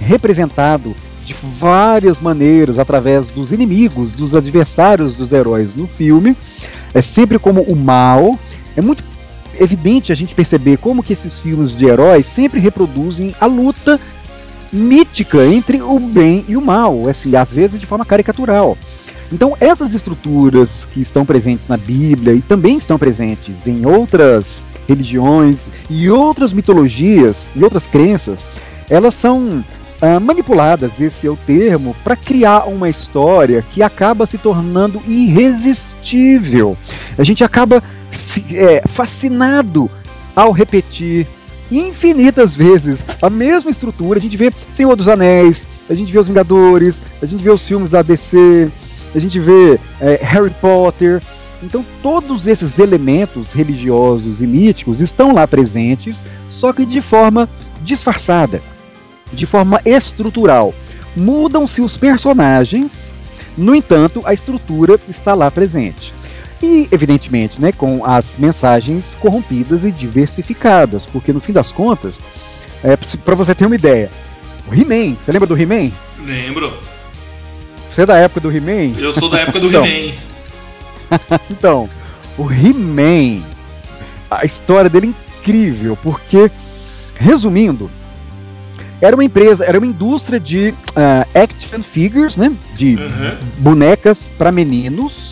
representado 0.00 0.94
de 1.24 1.34
várias 1.58 2.20
maneiras, 2.20 2.78
através 2.78 3.28
dos 3.28 3.50
inimigos, 3.50 4.12
dos 4.12 4.34
adversários 4.34 5.14
dos 5.14 5.32
heróis 5.32 5.74
no 5.74 5.88
filme. 5.88 6.36
É 6.94 7.02
sempre 7.02 7.38
como 7.38 7.62
o 7.62 7.74
mal. 7.74 8.38
É 8.76 8.80
muito 8.80 9.02
evidente 9.58 10.12
a 10.12 10.14
gente 10.14 10.34
perceber 10.34 10.76
como 10.76 11.02
que 11.02 11.14
esses 11.14 11.38
filmes 11.38 11.72
de 11.72 11.86
heróis 11.86 12.26
sempre 12.26 12.60
reproduzem 12.60 13.34
a 13.40 13.46
luta 13.46 13.98
mítica 14.72 15.44
entre 15.44 15.80
o 15.80 15.98
bem 15.98 16.44
e 16.48 16.56
o 16.56 16.62
mal, 16.62 17.08
assim, 17.08 17.34
às 17.36 17.52
vezes 17.52 17.80
de 17.80 17.86
forma 17.86 18.04
caricatural. 18.04 18.76
Então, 19.32 19.56
essas 19.60 19.94
estruturas 19.94 20.86
que 20.90 21.00
estão 21.00 21.26
presentes 21.26 21.68
na 21.68 21.76
Bíblia 21.76 22.34
e 22.34 22.40
também 22.40 22.76
estão 22.76 22.98
presentes 22.98 23.66
em 23.66 23.84
outras 23.84 24.64
religiões 24.88 25.58
e 25.90 26.08
outras 26.08 26.52
mitologias 26.52 27.46
e 27.56 27.64
outras 27.64 27.86
crenças, 27.86 28.46
elas 28.88 29.14
são 29.14 29.64
uh, 30.00 30.20
manipuladas, 30.20 30.92
esse 31.00 31.26
é 31.26 31.30
o 31.30 31.36
termo, 31.36 31.94
para 32.04 32.14
criar 32.14 32.68
uma 32.68 32.88
história 32.88 33.64
que 33.72 33.82
acaba 33.82 34.26
se 34.26 34.38
tornando 34.38 35.02
irresistível. 35.06 36.76
A 37.18 37.24
gente 37.24 37.42
acaba 37.42 37.82
é, 38.52 38.82
fascinado 38.86 39.90
ao 40.34 40.52
repetir 40.52 41.26
infinitas 41.70 42.56
vezes 42.56 43.02
a 43.20 43.30
mesma 43.30 43.70
estrutura. 43.70 44.18
A 44.18 44.22
gente 44.22 44.36
vê 44.36 44.52
Senhor 44.70 44.94
dos 44.96 45.08
Anéis, 45.08 45.66
a 45.88 45.94
gente 45.94 46.12
vê 46.12 46.18
Os 46.18 46.28
Vingadores, 46.28 47.00
a 47.22 47.26
gente 47.26 47.42
vê 47.42 47.50
os 47.50 47.66
filmes 47.66 47.90
da 47.90 48.02
DC, 48.02 48.70
a 49.14 49.18
gente 49.18 49.38
vê 49.38 49.78
é, 50.00 50.20
Harry 50.22 50.50
Potter. 50.60 51.22
Então, 51.62 51.84
todos 52.02 52.46
esses 52.46 52.78
elementos 52.78 53.52
religiosos 53.52 54.42
e 54.42 54.46
míticos 54.46 55.00
estão 55.00 55.32
lá 55.32 55.46
presentes, 55.46 56.24
só 56.50 56.72
que 56.72 56.84
de 56.84 57.00
forma 57.00 57.48
disfarçada 57.82 58.60
de 59.32 59.46
forma 59.46 59.80
estrutural. 59.84 60.74
Mudam-se 61.16 61.80
os 61.80 61.96
personagens, 61.96 63.14
no 63.56 63.74
entanto, 63.74 64.22
a 64.24 64.34
estrutura 64.34 64.98
está 65.08 65.34
lá 65.34 65.50
presente. 65.50 66.12
E, 66.66 66.88
evidentemente, 66.90 67.60
né, 67.60 67.70
com 67.70 68.04
as 68.04 68.36
mensagens 68.36 69.16
corrompidas 69.20 69.84
e 69.84 69.92
diversificadas, 69.92 71.06
porque 71.06 71.32
no 71.32 71.38
fim 71.38 71.52
das 71.52 71.70
contas, 71.70 72.20
é, 72.82 72.96
para 72.96 73.36
você 73.36 73.54
ter 73.54 73.66
uma 73.66 73.76
ideia, 73.76 74.10
o 74.66 74.74
He-Man, 74.74 75.14
você 75.14 75.30
lembra 75.30 75.46
do 75.46 75.56
He-Man? 75.56 75.92
Lembro. 76.24 76.76
Você 77.88 78.02
é 78.02 78.06
da 78.06 78.16
época 78.16 78.40
do 78.40 78.50
He-Man? 78.50 78.98
Eu 78.98 79.12
sou 79.12 79.30
da 79.30 79.38
época 79.38 79.60
do 79.60 79.68
então, 79.70 79.86
He-Man. 79.86 80.12
então, 81.48 81.88
o 82.36 82.50
He-Man, 82.50 83.44
a 84.28 84.44
história 84.44 84.90
dele 84.90 85.14
é 85.14 85.38
incrível, 85.38 85.96
porque, 86.02 86.50
resumindo, 87.14 87.88
era 89.00 89.14
uma 89.14 89.22
empresa, 89.22 89.64
era 89.64 89.78
uma 89.78 89.86
indústria 89.86 90.40
de 90.40 90.70
uh, 90.70 91.28
action 91.32 91.80
figures, 91.80 92.36
né? 92.36 92.52
De 92.74 92.96
uhum. 92.96 93.36
bonecas 93.58 94.28
para 94.36 94.50
meninos. 94.50 95.25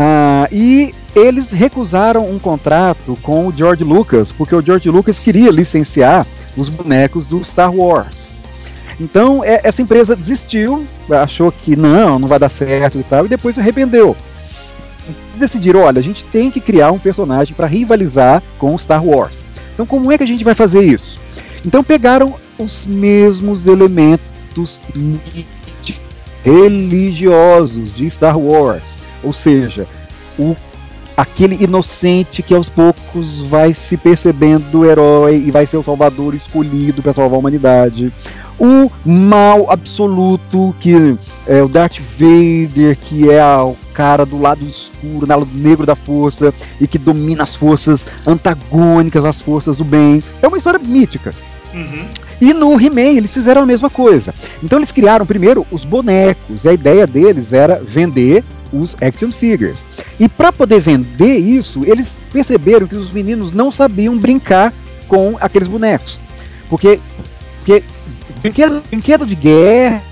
Uh, 0.00 0.48
e 0.50 0.94
eles 1.14 1.50
recusaram 1.50 2.26
um 2.26 2.38
contrato 2.38 3.18
com 3.22 3.46
o 3.46 3.52
George 3.52 3.84
Lucas, 3.84 4.32
porque 4.32 4.54
o 4.54 4.62
George 4.62 4.88
Lucas 4.88 5.18
queria 5.18 5.50
licenciar 5.50 6.26
os 6.56 6.70
bonecos 6.70 7.26
do 7.26 7.44
Star 7.44 7.70
Wars. 7.70 8.34
Então 8.98 9.44
é, 9.44 9.60
essa 9.62 9.82
empresa 9.82 10.16
desistiu, 10.16 10.86
achou 11.10 11.52
que 11.52 11.76
não, 11.76 12.18
não 12.18 12.28
vai 12.28 12.38
dar 12.38 12.48
certo 12.48 12.98
e 12.98 13.02
tal, 13.02 13.26
e 13.26 13.28
depois 13.28 13.56
se 13.56 13.60
arrependeu. 13.60 14.16
Decidiram, 15.36 15.80
olha, 15.80 15.98
a 15.98 16.02
gente 16.02 16.24
tem 16.24 16.50
que 16.50 16.60
criar 16.60 16.92
um 16.92 16.98
personagem 16.98 17.54
para 17.54 17.66
rivalizar 17.66 18.42
com 18.58 18.74
o 18.74 18.78
Star 18.78 19.04
Wars. 19.04 19.44
Então 19.74 19.84
como 19.84 20.10
é 20.10 20.16
que 20.16 20.24
a 20.24 20.26
gente 20.26 20.44
vai 20.44 20.54
fazer 20.54 20.80
isso? 20.80 21.20
Então 21.62 21.84
pegaram 21.84 22.36
os 22.58 22.86
mesmos 22.86 23.66
elementos 23.66 24.80
religiosos 26.42 27.94
de 27.94 28.08
Star 28.08 28.38
Wars, 28.38 28.98
ou 29.22 29.32
seja, 29.32 29.86
o 30.38 30.56
aquele 31.16 31.62
inocente 31.62 32.42
que 32.42 32.54
aos 32.54 32.70
poucos 32.70 33.42
vai 33.42 33.74
se 33.74 33.94
percebendo 33.98 34.86
herói 34.86 35.36
e 35.46 35.50
vai 35.50 35.66
ser 35.66 35.76
o 35.76 35.82
salvador 35.82 36.34
escolhido 36.34 37.02
para 37.02 37.12
salvar 37.12 37.36
a 37.36 37.38
humanidade. 37.38 38.10
O 38.58 38.90
mal 39.04 39.70
absoluto, 39.70 40.74
que 40.80 41.16
é 41.46 41.62
o 41.62 41.68
Darth 41.68 41.98
Vader, 42.18 42.96
que 42.96 43.30
é 43.30 43.44
o 43.56 43.76
cara 43.92 44.24
do 44.24 44.40
lado 44.40 44.64
escuro, 44.64 45.26
do 45.26 45.28
lado 45.28 45.48
negro 45.52 45.84
da 45.84 45.94
força 45.94 46.54
e 46.80 46.86
que 46.86 46.96
domina 46.96 47.42
as 47.42 47.54
forças 47.54 48.06
antagônicas 48.26 49.24
às 49.24 49.42
forças 49.42 49.76
do 49.76 49.84
bem. 49.84 50.22
É 50.40 50.48
uma 50.48 50.56
história 50.56 50.78
mítica. 50.78 51.34
Uhum. 51.74 52.06
E 52.40 52.54
no 52.54 52.80
He-Man 52.80 53.16
eles 53.18 53.34
fizeram 53.34 53.62
a 53.62 53.66
mesma 53.66 53.90
coisa. 53.90 54.34
Então 54.62 54.78
eles 54.78 54.92
criaram 54.92 55.26
primeiro 55.26 55.66
os 55.70 55.84
bonecos, 55.84 56.64
e 56.64 56.68
a 56.68 56.72
ideia 56.72 57.06
deles 57.06 57.52
era 57.52 57.82
vender 57.84 58.42
os 58.72 58.96
action 59.02 59.30
figures. 59.30 59.84
E 60.18 60.28
para 60.28 60.52
poder 60.52 60.80
vender 60.80 61.36
isso, 61.36 61.82
eles 61.84 62.20
perceberam 62.32 62.86
que 62.86 62.96
os 62.96 63.10
meninos 63.10 63.52
não 63.52 63.70
sabiam 63.70 64.16
brincar 64.16 64.72
com 65.08 65.36
aqueles 65.40 65.68
bonecos. 65.68 66.20
Porque, 66.68 67.00
porque 67.58 67.82
brinquedo, 68.40 68.82
brinquedo 68.88 69.26
de 69.26 69.34
guerra, 69.34 70.02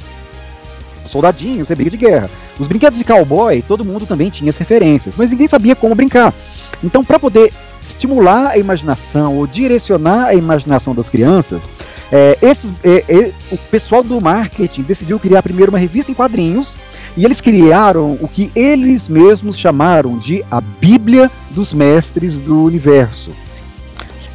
soldadinho, 1.04 1.64
você 1.64 1.74
briga 1.74 1.90
de 1.90 1.96
guerra. 1.96 2.30
Os 2.58 2.66
brinquedos 2.66 2.98
de 2.98 3.04
cowboy, 3.04 3.62
todo 3.62 3.84
mundo 3.84 4.06
também 4.06 4.30
tinha 4.30 4.50
as 4.50 4.58
referências, 4.58 5.14
mas 5.16 5.30
ninguém 5.30 5.46
sabia 5.48 5.76
como 5.76 5.94
brincar. 5.94 6.34
Então, 6.82 7.04
para 7.04 7.18
poder 7.18 7.52
estimular 7.82 8.48
a 8.48 8.58
imaginação 8.58 9.36
ou 9.36 9.46
direcionar 9.46 10.26
a 10.26 10.34
imaginação 10.34 10.94
das 10.94 11.08
crianças, 11.08 11.68
é, 12.10 12.38
esses, 12.40 12.72
é, 12.82 13.04
é, 13.08 13.32
o 13.50 13.58
pessoal 13.58 14.02
do 14.02 14.20
marketing 14.20 14.82
decidiu 14.82 15.18
criar 15.18 15.42
primeiro 15.42 15.70
uma 15.70 15.78
revista 15.78 16.10
em 16.10 16.14
quadrinhos 16.14 16.76
e 17.16 17.24
eles 17.24 17.40
criaram 17.40 18.16
o 18.20 18.28
que 18.28 18.50
eles 18.54 19.08
mesmos 19.08 19.58
chamaram 19.58 20.18
de 20.18 20.42
a 20.50 20.60
Bíblia 20.60 21.30
dos 21.50 21.72
Mestres 21.72 22.38
do 22.38 22.64
Universo. 22.64 23.32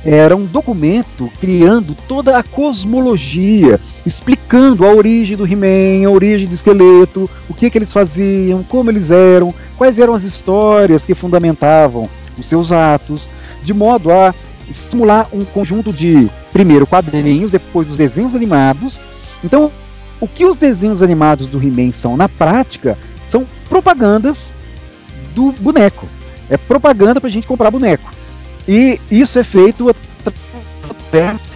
Era 0.05 0.35
um 0.35 0.45
documento 0.45 1.31
criando 1.39 1.95
toda 2.07 2.37
a 2.37 2.43
cosmologia, 2.43 3.79
explicando 4.05 4.85
a 4.85 4.93
origem 4.93 5.37
do 5.37 5.47
He-Man, 5.47 6.05
a 6.05 6.11
origem 6.11 6.45
do 6.45 6.53
esqueleto, 6.53 7.29
o 7.47 7.53
que, 7.53 7.69
que 7.69 7.77
eles 7.77 7.93
faziam, 7.93 8.63
como 8.63 8.91
eles 8.91 9.11
eram, 9.11 9.55
quais 9.77 9.97
eram 9.97 10.13
as 10.13 10.23
histórias 10.23 11.05
que 11.05 11.15
fundamentavam 11.15 12.09
os 12.37 12.45
seus 12.45 12.71
atos, 12.71 13.29
de 13.63 13.73
modo 13.73 14.11
a 14.11 14.35
estimular 14.69 15.27
um 15.31 15.43
conjunto 15.45 15.91
de, 15.91 16.29
primeiro, 16.51 16.87
quadrinhos, 16.87 17.51
depois 17.51 17.89
os 17.89 17.97
desenhos 17.97 18.35
animados. 18.35 18.99
Então, 19.43 19.71
o 20.19 20.27
que 20.27 20.45
os 20.45 20.57
desenhos 20.57 21.01
animados 21.01 21.45
do 21.47 21.61
He-Man 21.61 21.91
são 21.91 22.15
na 22.15 22.29
prática 22.29 22.97
são 23.27 23.47
propagandas 23.67 24.53
do 25.33 25.51
boneco. 25.53 26.07
É 26.49 26.57
propaganda 26.57 27.19
para 27.19 27.27
a 27.27 27.31
gente 27.31 27.47
comprar 27.47 27.71
boneco. 27.71 28.11
E 28.67 28.99
isso 29.11 29.37
é 29.39 29.43
feito 29.43 29.89
através 29.89 31.49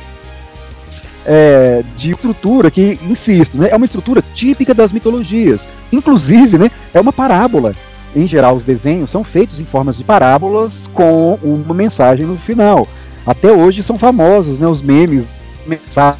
é, 1.25 1.83
de 1.95 2.11
estrutura 2.11 2.71
que, 2.71 2.99
insisto, 3.03 3.57
né, 3.57 3.69
é 3.71 3.75
uma 3.75 3.85
estrutura 3.85 4.23
típica 4.33 4.73
das 4.73 4.91
mitologias. 4.91 5.67
Inclusive, 5.91 6.57
né, 6.57 6.71
é 6.93 6.99
uma 6.99 7.13
parábola. 7.13 7.75
Em 8.17 8.27
geral, 8.27 8.55
os 8.55 8.63
desenhos 8.63 9.11
são 9.11 9.23
feitos 9.23 9.59
em 9.59 9.63
formas 9.63 9.95
de 9.95 10.03
parábolas 10.03 10.89
com 10.91 11.35
uma 11.35 11.75
mensagem 11.75 12.25
no 12.25 12.35
final. 12.35 12.87
Até 13.23 13.51
hoje 13.51 13.83
são 13.83 13.99
famosos 13.99 14.57
né, 14.57 14.67
os 14.67 14.81
memes, 14.81 15.23
mensagem, 15.67 16.19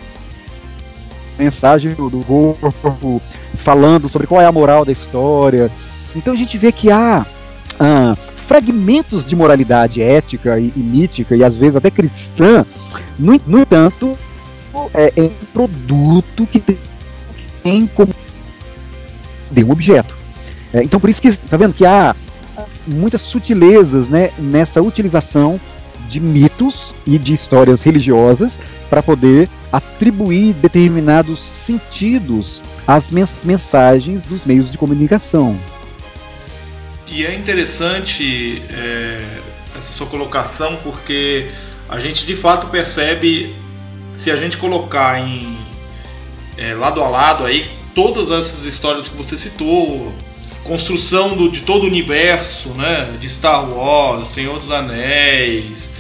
do 1.96 2.24
corpo, 2.24 3.20
falando 3.56 4.08
sobre 4.08 4.28
qual 4.28 4.40
é 4.40 4.46
a 4.46 4.52
moral 4.52 4.86
da 4.86 4.92
história. 4.92 5.72
Então 6.16 6.36
a 6.36 6.38
gente 6.38 6.56
vê 6.56 6.72
que 6.72 6.92
há 6.92 7.26
ah, 7.80 8.16
fragmentos 8.36 9.26
de 9.26 9.36
moralidade 9.36 10.00
ética 10.00 10.60
e, 10.60 10.72
e, 10.76 10.80
mítica, 10.80 11.36
e 11.36 11.44
às 11.44 11.58
vezes 11.58 11.78
até 11.78 11.90
cristã, 11.90 12.64
no, 13.18 13.42
no 13.48 13.60
entanto, 13.60 14.16
é, 14.94 15.12
é, 15.16 15.24
um 15.24 15.46
produto 15.52 16.46
que 16.46 16.60
tem 17.64 17.88
como 17.88 18.14
de 19.50 19.64
um 19.64 19.72
objeto. 19.72 20.17
É, 20.74 20.84
então 20.84 21.00
por 21.00 21.10
isso 21.10 21.22
que 21.22 21.36
tá 21.36 21.58
vendo 21.58 21.74
que 21.74 21.86
há 21.86 22.16
muitas 22.86 23.22
sutilezas 23.22 24.10
né, 24.10 24.32
nessa 24.38 24.82
utilização 24.82 25.60
de 26.10 26.20
mitos 26.20 26.96
e 27.06 27.18
de 27.18 27.34
histórias 27.34 27.82
religiosas 27.82 28.60
para 28.90 29.04
poder 29.04 29.50
atribuir 29.72 30.54
determinados 30.54 31.40
sentidos 31.40 32.64
às 32.88 33.12
mensagens 33.12 34.24
dos 34.24 34.46
meios 34.46 34.72
de 34.72 34.78
comunicação. 34.78 35.60
E 37.12 37.26
é 37.26 37.36
interessante 37.36 38.62
é, 38.70 39.22
essa 39.76 39.94
sua 39.94 40.08
colocação 40.08 40.78
porque 40.84 41.48
a 41.90 42.00
gente 42.00 42.26
de 42.26 42.36
fato 42.36 42.68
percebe 42.68 43.56
se 44.14 44.32
a 44.32 44.36
gente 44.36 44.58
colocar 44.58 45.20
em 45.20 45.58
é, 46.58 46.74
lado 46.74 47.02
a 47.02 47.08
lado 47.08 47.46
aí 47.46 47.70
todas 47.94 48.32
essas 48.32 48.66
histórias 48.66 49.08
que 49.08 49.16
você 49.16 49.38
citou, 49.38 50.14
construção 50.68 51.36
do, 51.36 51.50
de 51.50 51.62
todo 51.62 51.84
o 51.84 51.88
universo, 51.88 52.70
né, 52.70 53.10
de 53.20 53.30
Star 53.30 53.68
Wars, 53.70 54.28
Senhor 54.28 54.60
dos 54.60 54.70
Anéis, 54.70 55.94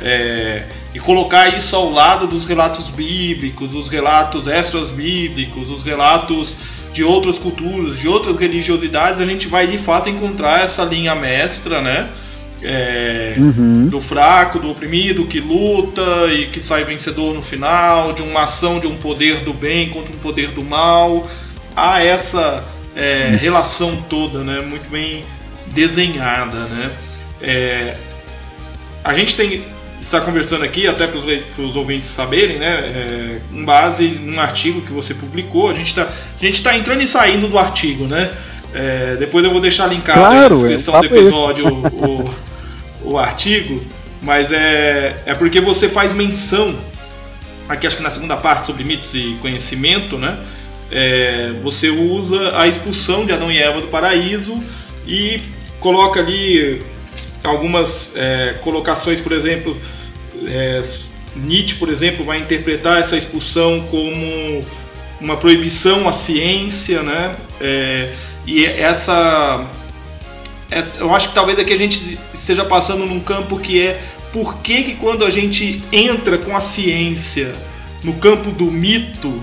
é, 0.00 0.62
e 0.94 1.00
colocar 1.00 1.48
isso 1.56 1.74
ao 1.74 1.90
lado 1.90 2.26
dos 2.26 2.46
relatos 2.46 2.88
bíblicos, 2.88 3.74
os 3.74 3.88
relatos 3.88 4.46
extras 4.46 4.92
bíblicos, 4.92 5.68
os 5.68 5.82
relatos 5.82 6.56
de 6.92 7.02
outras 7.02 7.38
culturas, 7.38 7.98
de 7.98 8.06
outras 8.06 8.36
religiosidades, 8.36 9.20
a 9.20 9.26
gente 9.26 9.48
vai 9.48 9.66
de 9.66 9.76
fato 9.76 10.08
encontrar 10.08 10.62
essa 10.62 10.84
linha 10.84 11.14
mestra, 11.14 11.80
né? 11.80 12.08
É, 12.62 13.34
uhum. 13.36 13.88
Do 13.88 14.00
fraco, 14.00 14.58
do 14.58 14.70
oprimido, 14.70 15.26
que 15.26 15.40
luta 15.40 16.32
e 16.32 16.46
que 16.46 16.60
sai 16.60 16.84
vencedor 16.84 17.34
no 17.34 17.42
final, 17.42 18.12
de 18.12 18.22
uma 18.22 18.44
ação 18.44 18.78
de 18.78 18.86
um 18.86 18.96
poder 18.96 19.40
do 19.40 19.52
bem 19.52 19.90
contra 19.90 20.14
um 20.14 20.18
poder 20.18 20.52
do 20.52 20.64
mal. 20.64 21.26
Há 21.76 22.02
essa 22.02 22.64
é, 22.94 23.36
relação 23.40 23.96
toda, 24.08 24.42
né? 24.42 24.60
Muito 24.60 24.88
bem 24.90 25.24
desenhada, 25.68 26.66
né? 26.66 26.90
É, 27.40 27.96
a 29.02 29.12
gente 29.14 29.36
tem 29.36 29.62
está 30.04 30.20
conversando 30.20 30.64
aqui, 30.64 30.86
até 30.86 31.06
para 31.06 31.18
os 31.18 31.76
ouvintes 31.76 32.10
saberem, 32.10 32.58
né, 32.58 32.66
é, 32.68 33.40
com 33.50 33.64
base 33.64 34.08
num 34.08 34.38
artigo 34.38 34.82
que 34.82 34.92
você 34.92 35.14
publicou. 35.14 35.70
A 35.70 35.74
gente 35.74 35.86
está 35.86 36.70
tá 36.70 36.76
entrando 36.76 37.02
e 37.02 37.06
saindo 37.06 37.48
do 37.48 37.58
artigo, 37.58 38.04
né? 38.04 38.30
É, 38.74 39.16
depois 39.18 39.44
eu 39.44 39.50
vou 39.50 39.60
deixar 39.60 39.86
linkado 39.86 40.18
claro, 40.18 40.48
na 40.48 40.48
descrição 40.48 41.00
do 41.00 41.06
episódio 41.06 41.68
o, 41.68 41.86
o, 41.86 42.34
o, 43.12 43.18
artigo, 43.18 43.82
mas 44.20 44.50
é, 44.50 45.22
é 45.24 45.34
porque 45.34 45.60
você 45.60 45.88
faz 45.88 46.12
menção, 46.12 46.76
aqui 47.68 47.86
acho 47.86 47.96
que 47.96 48.02
na 48.02 48.10
segunda 48.10 48.36
parte 48.36 48.66
sobre 48.66 48.82
mitos 48.82 49.14
e 49.14 49.38
conhecimento, 49.40 50.18
né? 50.18 50.38
É, 50.90 51.52
você 51.62 51.88
usa 51.88 52.58
a 52.58 52.66
expulsão 52.66 53.24
de 53.24 53.32
Adão 53.32 53.50
e 53.50 53.58
Eva 53.58 53.80
do 53.80 53.88
paraíso 53.88 54.58
e 55.06 55.40
coloca 55.80 56.20
ali 56.20 56.82
algumas 57.42 58.16
é, 58.16 58.54
colocações, 58.62 59.20
por 59.20 59.32
exemplo, 59.32 59.76
é, 60.46 60.82
Nietzsche, 61.36 61.76
por 61.76 61.88
exemplo, 61.88 62.24
vai 62.24 62.38
interpretar 62.38 63.00
essa 63.00 63.16
expulsão 63.16 63.86
como 63.90 64.64
uma 65.20 65.36
proibição 65.36 66.08
à 66.08 66.12
ciência, 66.12 67.02
né? 67.02 67.36
É, 67.60 68.12
e 68.46 68.64
essa, 68.64 69.66
essa, 70.70 70.96
eu 70.98 71.14
acho 71.14 71.30
que 71.30 71.34
talvez 71.34 71.58
aqui 71.58 71.72
a 71.72 71.78
gente 71.78 72.18
esteja 72.32 72.64
passando 72.64 73.06
num 73.06 73.20
campo 73.20 73.58
que 73.58 73.80
é 73.80 74.00
por 74.32 74.58
que, 74.58 74.82
que 74.82 74.94
quando 74.96 75.24
a 75.24 75.30
gente 75.30 75.82
entra 75.92 76.36
com 76.38 76.56
a 76.56 76.60
ciência 76.60 77.54
no 78.02 78.14
campo 78.14 78.50
do 78.50 78.70
mito, 78.70 79.40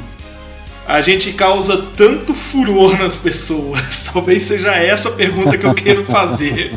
a 0.92 1.00
gente 1.00 1.32
causa 1.34 1.86
tanto 1.96 2.34
furor 2.34 3.00
nas 3.00 3.16
pessoas? 3.16 4.10
Talvez 4.14 4.44
seja 4.44 4.72
essa 4.72 5.08
a 5.08 5.12
pergunta 5.14 5.58
que 5.58 5.66
eu 5.66 5.74
quero 5.74 6.04
fazer. 6.04 6.74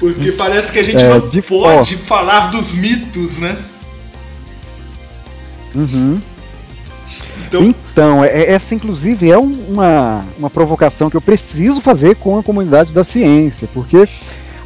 Porque 0.00 0.32
parece 0.32 0.72
que 0.72 0.80
a 0.80 0.82
gente 0.82 1.04
é, 1.04 1.08
não 1.08 1.20
pode 1.20 1.96
falar 1.96 2.50
dos 2.50 2.74
mitos, 2.74 3.38
né? 3.38 3.56
Uhum. 5.72 6.20
Então, 7.46 7.62
então 7.62 8.24
é, 8.24 8.28
é, 8.28 8.52
essa 8.52 8.74
inclusive 8.74 9.30
é 9.30 9.38
uma, 9.38 10.24
uma 10.36 10.50
provocação 10.50 11.08
que 11.08 11.16
eu 11.16 11.20
preciso 11.20 11.80
fazer 11.80 12.16
com 12.16 12.36
a 12.36 12.42
comunidade 12.42 12.92
da 12.92 13.04
ciência, 13.04 13.68
porque 13.72 14.08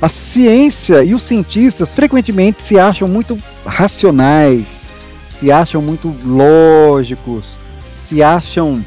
a 0.01 0.09
ciência 0.09 1.05
e 1.05 1.15
os 1.15 1.23
cientistas 1.23 1.93
frequentemente 1.93 2.63
se 2.63 2.79
acham 2.79 3.07
muito 3.07 3.39
racionais, 3.67 4.87
se 5.29 5.53
acham 5.53 5.83
muito 5.83 6.15
lógicos, 6.25 7.59
se 8.07 8.23
acham 8.23 8.85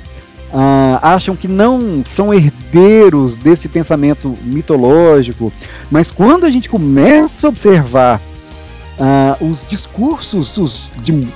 uh, 0.50 1.00
acham 1.02 1.36
que 1.36 1.48
não 1.48 2.04
são 2.06 2.34
herdeiros 2.34 3.36
desse 3.36 3.68
pensamento 3.68 4.38
mitológico, 4.44 5.52
mas 5.90 6.12
quando 6.12 6.46
a 6.46 6.50
gente 6.50 6.70
começa 6.70 7.48
a 7.48 7.50
observar 7.50 8.22
uh, 8.98 9.46
os 9.46 9.66
discursos 9.68 10.90
de, 11.02 11.28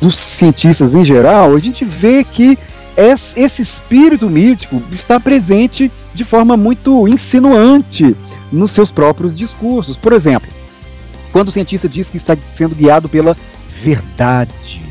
dos 0.00 0.16
cientistas 0.16 0.94
em 0.94 1.04
geral, 1.04 1.54
a 1.54 1.58
gente 1.58 1.84
vê 1.84 2.24
que 2.24 2.58
esse 2.96 3.62
espírito 3.62 4.28
mítico 4.28 4.82
está 4.92 5.18
presente 5.18 5.90
de 6.12 6.24
forma 6.24 6.56
muito 6.56 7.08
insinuante 7.08 8.14
nos 8.52 8.72
seus 8.72 8.90
próprios 8.90 9.36
discursos. 9.36 9.96
Por 9.96 10.12
exemplo, 10.12 10.50
quando 11.32 11.48
o 11.48 11.52
cientista 11.52 11.88
diz 11.88 12.10
que 12.10 12.16
está 12.16 12.36
sendo 12.54 12.74
guiado 12.74 13.08
pela 13.08 13.34
verdade, 13.82 14.89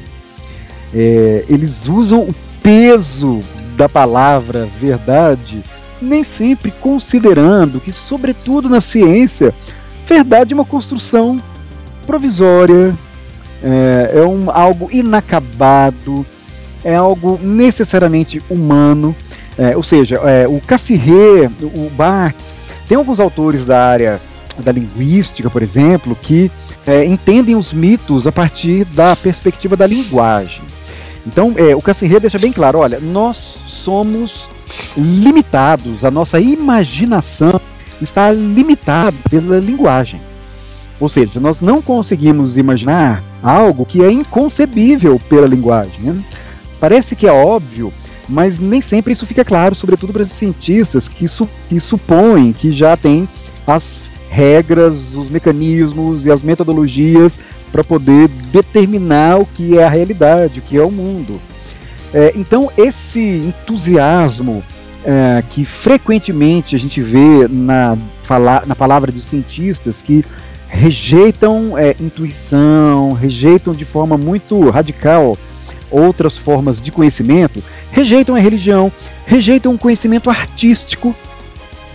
é, 0.93 1.45
eles 1.47 1.88
usam 1.88 2.21
o 2.21 2.36
peso 2.62 3.41
da 3.75 3.88
palavra 3.88 4.67
verdade, 4.80 5.63
nem 6.02 6.23
sempre 6.23 6.71
considerando 6.71 7.80
que, 7.80 7.91
sobretudo 7.91 8.69
na 8.69 8.82
ciência, 8.82 9.54
verdade 10.08 10.54
é 10.54 10.56
uma 10.56 10.65
construção 10.65 11.41
provisória, 12.06 12.95
é, 13.63 14.12
é 14.15 14.21
um, 14.21 14.49
algo 14.49 14.89
inacabado, 14.91 16.25
é 16.84 16.95
algo 16.95 17.39
necessariamente 17.41 18.41
humano. 18.49 19.15
É, 19.58 19.75
ou 19.75 19.84
seja, 19.84 20.15
é, 20.23 20.47
o 20.47 20.62
Cassirer, 20.62 21.52
o 21.62 21.89
Barthes, 21.89 22.56
tem 22.88 22.97
alguns 22.97 23.19
autores 23.19 23.65
da 23.65 23.86
área 23.86 24.21
da 24.58 24.71
linguística, 24.71 25.49
por 25.49 25.62
exemplo, 25.62 26.17
que 26.21 26.52
é, 26.88 27.06
entendem 27.06 27.56
os 27.56 27.71
mitos 27.71 28.25
a 28.25 28.32
partir 28.32 28.86
da 28.86 29.15
perspectiva 29.15 29.75
da 29.75 29.86
linguagem. 29.86 30.62
Então, 31.25 31.53
é, 31.58 31.75
o 31.75 31.82
Casserre 31.82 32.19
deixa 32.19 32.39
bem 32.39 32.51
claro: 32.51 32.79
olha, 32.79 32.99
nós 32.99 33.38
somos 33.67 34.47
limitados, 34.97 36.05
a 36.05 36.12
nossa 36.12 36.39
imaginação 36.39 37.60
está 38.01 38.32
limitada 38.32 39.15
pela 39.29 39.60
linguagem. 39.60 40.21
Ou 40.99 41.08
seja, 41.08 41.39
nós 41.39 41.62
não 41.62 41.82
conseguimos 41.82 42.58
imaginar 42.58 43.23
algo 43.41 43.86
que 43.86 44.03
é 44.03 44.12
inconcebível 44.12 45.19
pela 45.29 45.47
linguagem. 45.47 46.01
Né? 46.01 46.23
Parece 46.79 47.15
que 47.15 47.25
é 47.25 47.32
óbvio, 47.32 47.93
mas 48.27 48.60
nem 48.60 48.82
sempre 48.82 49.13
isso 49.13 49.25
fica 49.25 49.45
claro, 49.45 49.73
sobretudo 49.75 50.12
para 50.12 50.25
cientistas 50.25 51.08
que, 51.08 51.27
su 51.27 51.47
que 51.69 51.79
supõem 51.79 52.51
que 52.51 52.71
já 52.71 52.97
tem 52.97 53.27
as 53.65 54.10
regras, 54.29 55.15
os 55.15 55.29
mecanismos 55.29 56.25
e 56.25 56.32
as 56.32 56.43
metodologias 56.43 57.39
para 57.71 57.84
poder 57.84 58.27
determinar 58.51 59.39
o 59.39 59.45
que 59.45 59.77
é 59.77 59.84
a 59.84 59.89
realidade, 59.89 60.60
o 60.60 60.62
que 60.62 60.77
é 60.77 60.84
o 60.84 60.91
mundo. 60.91 61.39
É, 62.13 62.34
então, 62.36 62.71
esse 62.77 63.19
entusiasmo 63.19 64.63
é, 65.03 65.43
que 65.49 65.63
frequentemente 65.63 66.75
a 66.75 66.79
gente 66.79 67.01
vê 67.01 67.47
na, 67.49 67.97
fala, 68.23 68.63
na 68.65 68.75
palavra 68.75 69.12
dos 69.12 69.23
cientistas 69.23 70.01
que 70.01 70.25
rejeitam 70.67 71.77
é, 71.77 71.95
intuição, 71.99 73.13
rejeitam 73.13 73.73
de 73.73 73.86
forma 73.86 74.17
muito 74.17 74.69
radical 74.69 75.38
outras 75.91 76.38
formas 76.38 76.79
de 76.79 76.91
conhecimento, 76.91 77.63
rejeitam 77.91 78.36
a 78.36 78.39
religião, 78.39 78.91
rejeitam 79.25 79.73
o 79.73 79.77
conhecimento 79.77 80.29
artístico, 80.29 81.15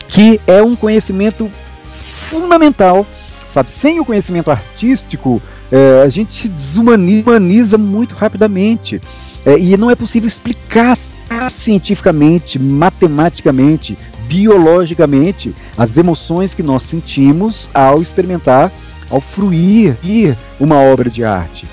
que 0.08 0.40
é 0.46 0.60
um 0.62 0.74
conhecimento 0.74 1.50
fundamental. 1.92 3.06
Sabe, 3.50 3.70
sem 3.70 4.00
o 4.00 4.04
conhecimento 4.04 4.50
artístico, 4.50 5.40
é, 5.74 6.02
a 6.04 6.08
gente 6.08 6.46
desumaniza 6.46 7.76
muito 7.76 8.14
rapidamente. 8.14 9.02
É, 9.44 9.58
e 9.58 9.76
não 9.76 9.90
é 9.90 9.96
possível 9.96 10.28
explicar 10.28 10.96
cientificamente, 11.50 12.60
matematicamente, 12.60 13.98
biologicamente 14.28 15.52
as 15.76 15.96
emoções 15.96 16.54
que 16.54 16.62
nós 16.62 16.84
sentimos 16.84 17.68
ao 17.74 18.00
experimentar, 18.00 18.70
ao 19.10 19.20
fruir 19.20 19.96
uma 20.60 20.76
obra 20.76 21.10
de 21.10 21.24
arte. 21.24 21.66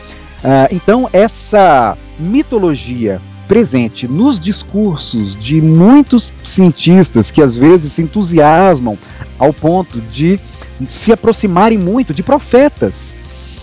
Uh, 0.44 0.68
então, 0.72 1.08
essa 1.14 1.96
mitologia 2.20 3.22
presente 3.48 4.08
nos 4.08 4.40
discursos 4.40 5.36
de 5.36 5.62
muitos 5.62 6.34
cientistas 6.44 7.30
que 7.30 7.42
às 7.42 7.56
vezes 7.56 7.94
se 7.94 8.02
entusiasmam 8.02 8.98
ao 9.38 9.54
ponto 9.54 10.02
de 10.02 10.40
se 10.88 11.14
aproximarem 11.14 11.78
muito 11.78 12.14
de 12.14 12.24
profetas. 12.24 13.16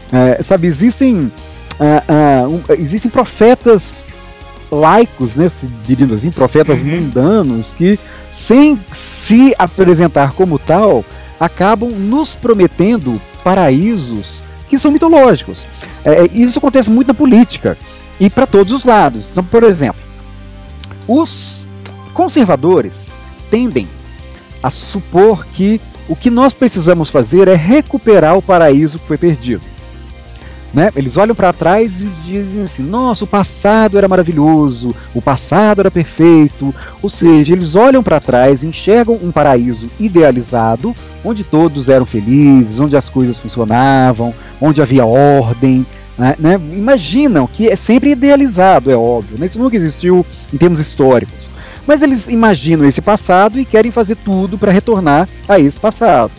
Uh, 0.08 0.42
sabe, 0.42 0.66
existem, 0.66 1.30
uh, 1.78 2.48
um, 2.48 2.62
existem 2.74 3.10
profetas 3.10 4.08
laicos, 4.70 5.34
né, 5.34 5.50
diríamos 5.84 6.14
assim, 6.14 6.30
profetas 6.30 6.80
uhum. 6.80 7.00
mundanos, 7.00 7.74
que 7.74 7.98
sem 8.30 8.78
se 8.92 9.54
apresentar 9.58 10.32
como 10.32 10.58
tal, 10.58 11.04
acabam 11.40 11.90
nos 11.90 12.34
prometendo 12.34 13.20
paraísos 13.42 14.42
que 14.68 14.78
são 14.78 14.90
mitológicos. 14.90 15.64
É, 16.04 16.26
isso 16.32 16.58
acontece 16.58 16.90
muito 16.90 17.08
na 17.08 17.14
política 17.14 17.76
e 18.20 18.28
para 18.28 18.46
todos 18.46 18.72
os 18.72 18.84
lados. 18.84 19.28
Então, 19.30 19.44
por 19.44 19.62
exemplo, 19.62 20.00
os 21.06 21.66
conservadores 22.12 23.10
tendem 23.50 23.88
a 24.62 24.70
supor 24.70 25.46
que 25.46 25.80
o 26.08 26.16
que 26.16 26.30
nós 26.30 26.54
precisamos 26.54 27.10
fazer 27.10 27.48
é 27.48 27.54
recuperar 27.54 28.36
o 28.36 28.42
paraíso 28.42 28.98
que 28.98 29.06
foi 29.06 29.18
perdido. 29.18 29.62
Né? 30.72 30.90
Eles 30.94 31.16
olham 31.16 31.34
para 31.34 31.52
trás 31.52 32.00
e 32.00 32.04
dizem 32.24 32.62
assim: 32.62 32.82
nossa, 32.82 33.24
o 33.24 33.26
passado 33.26 33.96
era 33.96 34.06
maravilhoso, 34.06 34.94
o 35.14 35.22
passado 35.22 35.80
era 35.80 35.90
perfeito. 35.90 36.74
Ou 37.02 37.08
seja, 37.08 37.54
eles 37.54 37.74
olham 37.74 38.02
para 38.02 38.20
trás, 38.20 38.62
enxergam 38.62 39.18
um 39.22 39.32
paraíso 39.32 39.88
idealizado, 39.98 40.94
onde 41.24 41.42
todos 41.42 41.88
eram 41.88 42.04
felizes, 42.04 42.80
onde 42.80 42.96
as 42.96 43.08
coisas 43.08 43.38
funcionavam, 43.38 44.34
onde 44.60 44.82
havia 44.82 45.06
ordem. 45.06 45.86
Né? 46.18 46.34
né? 46.38 46.60
Imaginam 46.72 47.46
que 47.46 47.68
é 47.68 47.76
sempre 47.76 48.10
idealizado, 48.10 48.90
é 48.90 48.96
óbvio. 48.96 49.38
Né? 49.38 49.46
Isso 49.46 49.58
nunca 49.58 49.76
existiu 49.76 50.26
em 50.52 50.58
termos 50.58 50.80
históricos. 50.80 51.50
Mas 51.86 52.02
eles 52.02 52.26
imaginam 52.26 52.86
esse 52.86 53.00
passado 53.00 53.58
e 53.58 53.64
querem 53.64 53.90
fazer 53.90 54.16
tudo 54.16 54.58
para 54.58 54.70
retornar 54.70 55.26
a 55.48 55.58
esse 55.58 55.80
passado. 55.80 56.30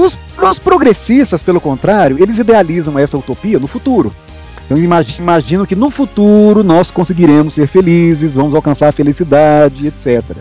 Os, 0.00 0.16
os, 0.40 0.58
progressistas, 0.58 1.42
pelo 1.42 1.60
contrário, 1.60 2.16
eles 2.18 2.38
idealizam 2.38 2.98
essa 2.98 3.18
utopia 3.18 3.58
no 3.58 3.66
futuro. 3.66 4.14
Então 4.64 4.78
imaginam 4.78 5.66
que 5.66 5.76
no 5.76 5.90
futuro 5.90 6.62
nós 6.62 6.90
conseguiremos 6.90 7.54
ser 7.54 7.66
felizes, 7.66 8.34
vamos 8.34 8.54
alcançar 8.54 8.88
a 8.88 8.92
felicidade, 8.92 9.86
etc. 9.86 10.36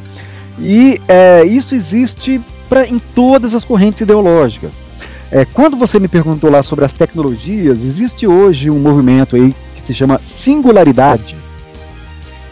E 0.60 1.02
é, 1.08 1.44
isso 1.44 1.76
existe 1.76 2.40
pra, 2.70 2.88
em 2.88 3.00
todas 3.00 3.54
as 3.54 3.66
correntes 3.66 4.02
ideológicas. 4.02 4.84
É, 5.32 5.46
quando 5.46 5.76
você 5.76 6.00
me 6.00 6.08
perguntou 6.08 6.50
lá 6.50 6.64
sobre 6.64 6.86
as 6.86 6.94
tecnologias, 6.94 7.84
existe 7.84 8.26
hoje 8.26 8.70
um 8.70 8.80
movimento 8.80 9.36
aí 9.36 9.54
que 9.76 9.82
se 9.82 9.94
chama 9.94 10.22
singularidade, 10.24 11.36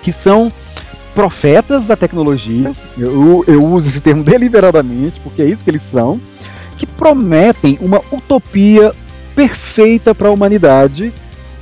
que 0.02 0.12
são 0.12 0.52
profetas 1.16 1.88
da 1.88 1.96
tecnologia. 1.96 2.72
Eu, 2.98 3.46
eu 3.48 3.64
uso 3.66 3.90
esse 3.90 4.02
termo 4.02 4.24
deliberadamente, 4.26 5.20
porque 5.22 5.42
é 5.42 5.46
isso 5.46 5.64
que 5.64 5.70
eles 5.70 5.84
são 5.84 6.20
que 6.78 6.86
prometem 6.86 7.78
uma 7.82 8.02
utopia 8.12 8.94
perfeita 9.36 10.16
para 10.16 10.30
a 10.30 10.32
humanidade 10.32 11.14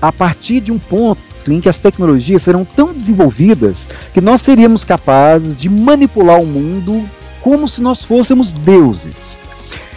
a 0.01 0.11
partir 0.11 0.61
de 0.61 0.71
um 0.71 0.79
ponto 0.79 1.21
em 1.47 1.59
que 1.59 1.69
as 1.69 1.77
tecnologias 1.77 2.43
serão 2.43 2.65
tão 2.65 2.93
desenvolvidas 2.93 3.87
que 4.13 4.21
nós 4.21 4.41
seríamos 4.41 4.83
capazes 4.83 5.55
de 5.55 5.69
manipular 5.69 6.39
o 6.39 6.45
mundo 6.45 7.07
como 7.41 7.67
se 7.67 7.81
nós 7.81 8.03
fôssemos 8.03 8.51
deuses. 8.51 9.37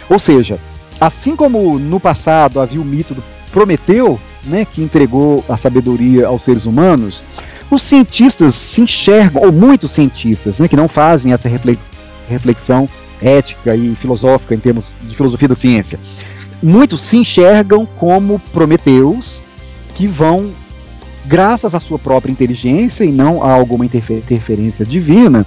Ou 0.09 0.19
seja, 0.19 0.59
assim 0.99 1.35
como 1.35 1.79
no 1.79 1.99
passado 1.99 2.59
havia 2.59 2.81
o 2.81 2.85
mito 2.85 3.15
do 3.15 3.23
Prometeu, 3.51 4.19
né, 4.43 4.65
que 4.65 4.83
entregou 4.83 5.43
a 5.49 5.57
sabedoria 5.57 6.27
aos 6.27 6.43
seres 6.43 6.65
humanos, 6.65 7.23
os 7.71 7.81
cientistas 7.81 8.55
se 8.55 8.81
enxergam, 8.81 9.43
ou 9.43 9.51
muitos 9.51 9.91
cientistas, 9.91 10.59
né, 10.59 10.67
que 10.67 10.75
não 10.75 10.87
fazem 10.87 11.33
essa 11.33 11.49
reflexão 12.27 12.87
ética 13.21 13.75
e 13.75 13.95
filosófica 13.95 14.55
em 14.55 14.59
termos 14.59 14.95
de 15.01 15.15
filosofia 15.15 15.47
da 15.47 15.55
ciência. 15.55 15.99
Muitos 16.61 17.01
se 17.01 17.17
enxergam 17.17 17.85
como 17.85 18.39
Prometeus 18.51 19.41
que 19.95 20.07
vão, 20.07 20.51
graças 21.25 21.75
à 21.75 21.79
sua 21.79 21.99
própria 21.99 22.31
inteligência 22.31 23.03
e 23.03 23.11
não 23.11 23.43
a 23.43 23.51
alguma 23.51 23.85
interferência 23.85 24.85
divina, 24.85 25.45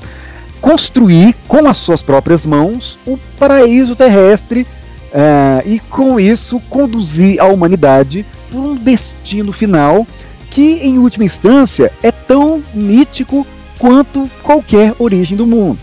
construir 0.61 1.35
com 1.49 1.67
as 1.67 1.79
suas 1.79 2.03
próprias 2.03 2.47
mãos 2.47 2.99
o 3.07 3.19
paraíso 3.39 3.97
terrestre 3.97 4.67
uh, 5.13 5.67
e 5.67 5.79
com 5.81 6.21
isso 6.21 6.61
conduzir 6.69 7.41
a 7.41 7.47
humanidade 7.47 8.25
por 8.51 8.61
um 8.61 8.75
destino 8.75 9.53
final 9.53 10.07
que, 10.51 10.75
em 10.83 10.99
última 10.99 11.25
instância, 11.25 11.91
é 12.03 12.13
tão 12.13 12.63
mítico 12.75 13.47
quanto 13.79 14.31
qualquer 14.43 14.95
origem 14.99 15.37
do 15.37 15.47
mundo. 15.47 15.79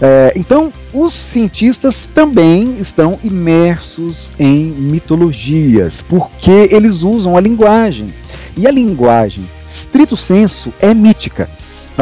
É, 0.00 0.32
então, 0.36 0.72
os 0.92 1.14
cientistas 1.14 2.06
também 2.06 2.74
estão 2.74 3.18
imersos 3.22 4.32
em 4.38 4.66
mitologias, 4.66 6.02
porque 6.02 6.68
eles 6.70 7.02
usam 7.02 7.36
a 7.36 7.40
linguagem. 7.40 8.12
E 8.56 8.66
a 8.66 8.70
linguagem, 8.70 9.48
estrito 9.66 10.16
senso, 10.16 10.72
é 10.80 10.92
mítica. 10.92 11.48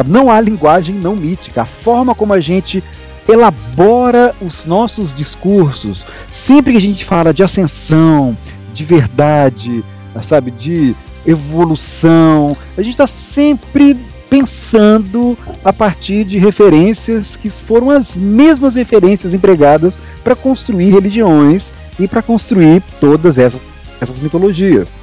Não 0.05 0.29
há 0.29 0.39
linguagem 0.41 0.95
não 0.95 1.15
mítica. 1.15 1.61
A 1.61 1.65
forma 1.65 2.13
como 2.13 2.33
a 2.33 2.39
gente 2.39 2.83
elabora 3.27 4.35
os 4.41 4.65
nossos 4.65 5.13
discursos, 5.13 6.05
sempre 6.29 6.73
que 6.73 6.77
a 6.77 6.81
gente 6.81 7.05
fala 7.05 7.33
de 7.33 7.43
ascensão, 7.43 8.37
de 8.73 8.83
verdade, 8.83 9.83
sabe, 10.21 10.51
de 10.51 10.95
evolução, 11.25 12.55
a 12.77 12.81
gente 12.81 12.93
está 12.93 13.07
sempre 13.07 13.97
pensando 14.31 15.37
a 15.61 15.73
partir 15.73 16.23
de 16.23 16.37
referências 16.39 17.35
que 17.35 17.49
foram 17.49 17.89
as 17.89 18.15
mesmas 18.15 18.75
referências 18.75 19.33
empregadas 19.33 19.99
para 20.23 20.37
construir 20.37 20.89
religiões 20.89 21.73
e 21.99 22.07
para 22.07 22.21
construir 22.21 22.81
todas 23.01 23.37
essas, 23.37 23.59
essas 23.99 24.17
mitologias. 24.19 24.93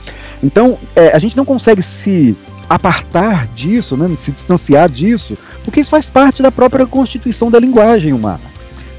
Então, 0.43 0.79
é, 0.97 1.15
a 1.15 1.19
gente 1.19 1.37
não 1.37 1.45
consegue 1.45 1.83
se 1.83 2.35
apartar 2.71 3.47
disso, 3.49 3.99
né, 3.99 4.11
se 4.19 4.33
distanciar 4.33 4.89
disso, 4.89 5.37
porque 5.63 5.81
isso 5.81 5.91
faz 5.91 6.09
parte 6.09 6.43
da 6.43 6.51
própria 6.51 6.87
constituição 6.87 7.51
da 7.51 7.59
linguagem 7.59 8.15
humana. 8.15 8.41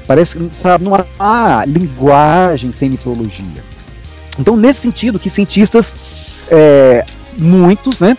Parece 0.06 0.38
que 0.38 0.50
não 0.80 0.92
há 1.18 1.64
linguagem 1.66 2.72
sem 2.72 2.88
mitologia. 2.88 3.64
Então, 4.38 4.56
nesse 4.56 4.82
sentido, 4.82 5.18
que 5.18 5.28
cientistas, 5.28 5.92
é, 6.48 7.04
muitos, 7.36 7.98
né, 7.98 8.16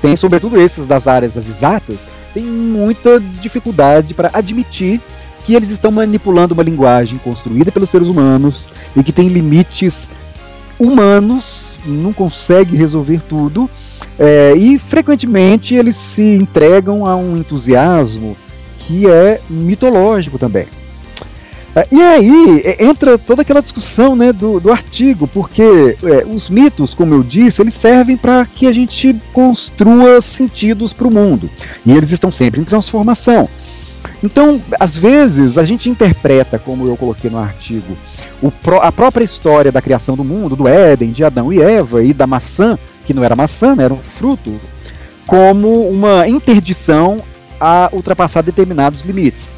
tem, 0.00 0.16
sobretudo 0.16 0.60
esses 0.60 0.86
das 0.86 1.06
áreas 1.06 1.32
das 1.32 1.48
exatas, 1.48 2.08
tem 2.32 2.44
muita 2.44 3.20
dificuldade 3.40 4.14
para 4.14 4.30
admitir 4.32 5.00
que 5.44 5.54
eles 5.54 5.70
estão 5.70 5.90
manipulando 5.90 6.54
uma 6.54 6.62
linguagem 6.62 7.18
construída 7.18 7.72
pelos 7.72 7.90
seres 7.90 8.08
humanos 8.08 8.68
e 8.96 9.02
que 9.02 9.12
tem 9.12 9.28
limites 9.28 10.08
humanos, 10.78 11.78
não 11.84 12.12
consegue 12.12 12.76
resolver 12.76 13.20
tudo, 13.28 13.68
é, 14.18 14.54
e 14.56 14.78
frequentemente 14.78 15.74
eles 15.74 15.96
se 15.96 16.36
entregam 16.36 17.06
a 17.06 17.16
um 17.16 17.36
entusiasmo 17.36 18.36
que 18.78 19.08
é 19.08 19.40
mitológico 19.48 20.38
também. 20.38 20.66
É, 21.74 21.86
e 21.92 22.02
aí 22.02 22.62
é, 22.64 22.84
entra 22.84 23.18
toda 23.18 23.42
aquela 23.42 23.60
discussão 23.60 24.16
né, 24.16 24.32
do, 24.32 24.58
do 24.58 24.72
artigo, 24.72 25.26
porque 25.26 25.62
é, 25.62 26.24
os 26.26 26.48
mitos, 26.48 26.94
como 26.94 27.14
eu 27.14 27.22
disse, 27.22 27.62
eles 27.62 27.74
servem 27.74 28.16
para 28.16 28.46
que 28.46 28.66
a 28.66 28.72
gente 28.72 29.14
construa 29.32 30.20
sentidos 30.20 30.92
para 30.92 31.06
o 31.06 31.10
mundo. 31.10 31.48
E 31.84 31.92
eles 31.92 32.10
estão 32.10 32.30
sempre 32.30 32.60
em 32.60 32.64
transformação. 32.64 33.48
Então, 34.22 34.60
às 34.80 34.96
vezes, 34.96 35.58
a 35.58 35.64
gente 35.64 35.88
interpreta, 35.88 36.58
como 36.58 36.86
eu 36.86 36.96
coloquei 36.96 37.30
no 37.30 37.38
artigo, 37.38 37.96
a 38.82 38.92
própria 38.92 39.24
história 39.24 39.70
da 39.70 39.82
criação 39.82 40.16
do 40.16 40.24
mundo, 40.24 40.56
do 40.56 40.66
Éden, 40.66 41.12
de 41.12 41.24
Adão 41.24 41.52
e 41.52 41.60
Eva 41.60 42.02
e 42.02 42.12
da 42.12 42.26
maçã, 42.26 42.78
que 43.06 43.14
não 43.14 43.22
era 43.22 43.36
maçã, 43.36 43.74
né, 43.74 43.84
era 43.84 43.94
um 43.94 43.98
fruto, 43.98 44.60
como 45.26 45.88
uma 45.88 46.28
interdição 46.28 47.22
a 47.60 47.88
ultrapassar 47.92 48.42
determinados 48.42 49.02
limites. 49.02 49.57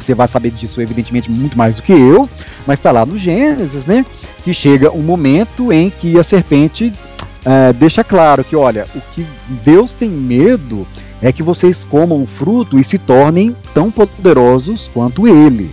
Você 0.00 0.14
vai 0.14 0.28
saber 0.28 0.50
disso, 0.50 0.80
evidentemente, 0.80 1.30
muito 1.30 1.56
mais 1.56 1.76
do 1.76 1.82
que 1.82 1.92
eu, 1.92 2.28
mas 2.66 2.78
está 2.78 2.90
lá 2.90 3.04
no 3.04 3.16
Gênesis, 3.16 3.84
né? 3.84 4.04
Que 4.44 4.54
chega 4.54 4.90
um 4.90 5.02
momento 5.02 5.72
em 5.72 5.90
que 5.90 6.18
a 6.18 6.22
serpente 6.22 6.92
uh, 7.44 7.72
deixa 7.74 8.02
claro 8.04 8.44
que, 8.44 8.56
olha, 8.56 8.86
o 8.94 9.00
que 9.12 9.26
Deus 9.64 9.94
tem 9.94 10.10
medo 10.10 10.86
é 11.20 11.32
que 11.32 11.42
vocês 11.42 11.84
comam 11.84 12.22
o 12.22 12.26
fruto 12.26 12.78
e 12.78 12.84
se 12.84 12.98
tornem 12.98 13.54
tão 13.74 13.90
poderosos 13.90 14.88
quanto 14.92 15.26
ele. 15.26 15.70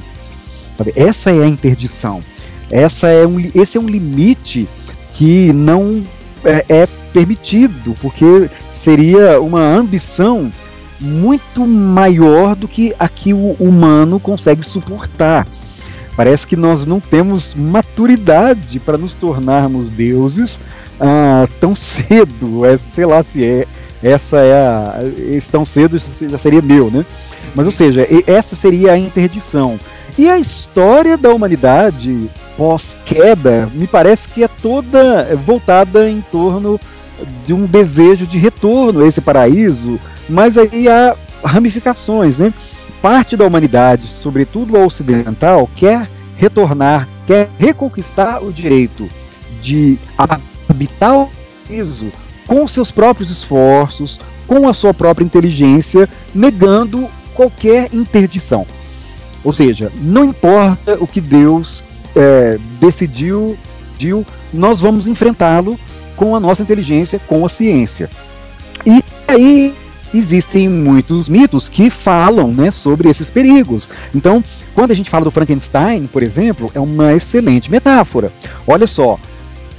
Essa 0.95 1.31
é 1.31 1.43
a 1.43 1.47
interdição. 1.47 2.23
Essa 2.69 3.07
é 3.07 3.25
um, 3.25 3.39
esse 3.53 3.77
é 3.77 3.81
um 3.81 3.87
limite 3.87 4.67
que 5.13 5.53
não 5.53 6.03
é, 6.43 6.65
é 6.67 6.87
permitido, 7.13 7.95
porque 8.01 8.49
seria 8.69 9.39
uma 9.39 9.61
ambição 9.61 10.51
muito 10.99 11.65
maior 11.65 12.55
do 12.55 12.67
que 12.67 12.93
a 12.97 13.07
que 13.09 13.33
o 13.33 13.51
humano 13.59 14.19
consegue 14.19 14.63
suportar. 14.63 15.47
Parece 16.15 16.47
que 16.47 16.55
nós 16.55 16.85
não 16.85 16.99
temos 16.99 17.53
maturidade 17.53 18.79
para 18.79 18.97
nos 18.97 19.13
tornarmos 19.13 19.89
deuses 19.89 20.59
ah, 20.99 21.47
tão 21.59 21.75
cedo. 21.75 22.65
É, 22.65 22.77
sei 22.77 23.05
lá 23.05 23.23
se 23.23 23.43
é 23.43 23.67
essa 24.03 24.37
é 24.37 24.53
a. 24.53 24.99
Tão 25.51 25.65
cedo 25.65 25.99
já 26.29 26.37
seria 26.37 26.61
meu, 26.61 26.91
né? 26.91 27.05
Mas 27.55 27.65
ou 27.65 27.71
seja, 27.71 28.07
essa 28.27 28.55
seria 28.55 28.91
a 28.91 28.97
interdição. 28.97 29.79
E 30.17 30.29
a 30.29 30.37
história 30.37 31.17
da 31.17 31.33
humanidade 31.33 32.29
pós-queda 32.55 33.69
me 33.73 33.87
parece 33.87 34.27
que 34.27 34.43
é 34.43 34.47
toda 34.47 35.35
voltada 35.35 36.09
em 36.09 36.21
torno 36.31 36.79
de 37.45 37.53
um 37.53 37.65
desejo 37.65 38.25
de 38.25 38.37
retorno 38.37 39.03
a 39.03 39.07
esse 39.07 39.21
paraíso, 39.21 39.99
mas 40.29 40.57
aí 40.57 40.87
há 40.87 41.15
ramificações, 41.43 42.37
né? 42.37 42.53
Parte 43.01 43.37
da 43.37 43.45
humanidade, 43.45 44.07
sobretudo 44.07 44.77
a 44.77 44.85
ocidental, 44.85 45.69
quer 45.75 46.09
retornar, 46.37 47.07
quer 47.27 47.49
reconquistar 47.57 48.43
o 48.43 48.51
direito 48.51 49.09
de 49.61 49.97
habitar 50.67 51.15
o 51.17 51.31
paraíso 51.67 52.11
com 52.47 52.67
seus 52.67 52.91
próprios 52.91 53.29
esforços, 53.29 54.19
com 54.47 54.67
a 54.67 54.73
sua 54.73 54.93
própria 54.93 55.25
inteligência, 55.25 56.09
negando 56.33 57.07
qualquer 57.33 57.93
interdição. 57.93 58.65
Ou 59.43 59.53
seja, 59.53 59.91
não 59.95 60.25
importa 60.25 60.97
o 60.99 61.07
que 61.07 61.21
Deus 61.21 61.83
é, 62.15 62.57
decidiu, 62.79 63.57
decidiu, 63.95 64.25
nós 64.53 64.79
vamos 64.79 65.07
enfrentá-lo 65.07 65.79
com 66.15 66.35
a 66.35 66.39
nossa 66.39 66.61
inteligência, 66.61 67.19
com 67.19 67.45
a 67.45 67.49
ciência. 67.49 68.09
E 68.85 69.03
aí 69.27 69.73
existem 70.17 70.69
muitos 70.69 71.27
mitos 71.27 71.69
que 71.69 71.89
falam 71.89 72.53
né, 72.53 72.71
sobre 72.71 73.09
esses 73.09 73.29
perigos. 73.29 73.89
Então, 74.13 74.43
quando 74.73 74.91
a 74.91 74.95
gente 74.95 75.09
fala 75.09 75.25
do 75.25 75.31
Frankenstein, 75.31 76.07
por 76.07 76.23
exemplo, 76.23 76.71
é 76.73 76.79
uma 76.79 77.13
excelente 77.13 77.71
metáfora. 77.71 78.31
Olha 78.67 78.87
só, 78.87 79.19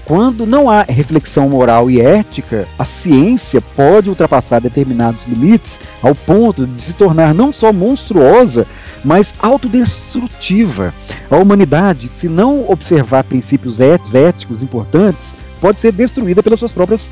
quando 0.06 0.46
não 0.46 0.70
há 0.70 0.82
reflexão 0.82 1.48
moral 1.48 1.90
e 1.90 2.00
ética, 2.00 2.68
a 2.78 2.84
ciência 2.84 3.60
pode 3.60 4.08
ultrapassar 4.08 4.60
determinados 4.60 5.26
limites 5.26 5.80
ao 6.00 6.14
ponto 6.14 6.64
de 6.64 6.82
se 6.82 6.92
tornar 6.92 7.34
não 7.34 7.52
só 7.52 7.72
monstruosa, 7.72 8.68
mas 9.04 9.34
autodestrutiva. 9.40 10.94
A 11.28 11.36
humanidade, 11.36 12.08
se 12.08 12.28
não 12.28 12.70
observar 12.70 13.24
princípios 13.24 13.80
éticos 13.80 14.62
importantes, 14.62 15.34
pode 15.60 15.80
ser 15.80 15.90
destruída 15.90 16.40
pelas 16.40 16.60
suas 16.60 16.72
próprias 16.72 17.10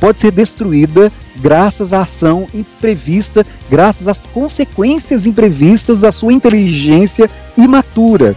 pode 0.00 0.20
ser 0.20 0.30
destruída 0.30 1.12
graças 1.36 1.92
à 1.92 2.02
ação 2.02 2.46
imprevista, 2.54 3.46
graças 3.70 4.08
às 4.08 4.26
consequências 4.26 5.26
imprevistas 5.26 6.00
da 6.00 6.12
sua 6.12 6.32
inteligência 6.32 7.30
imatura. 7.56 8.34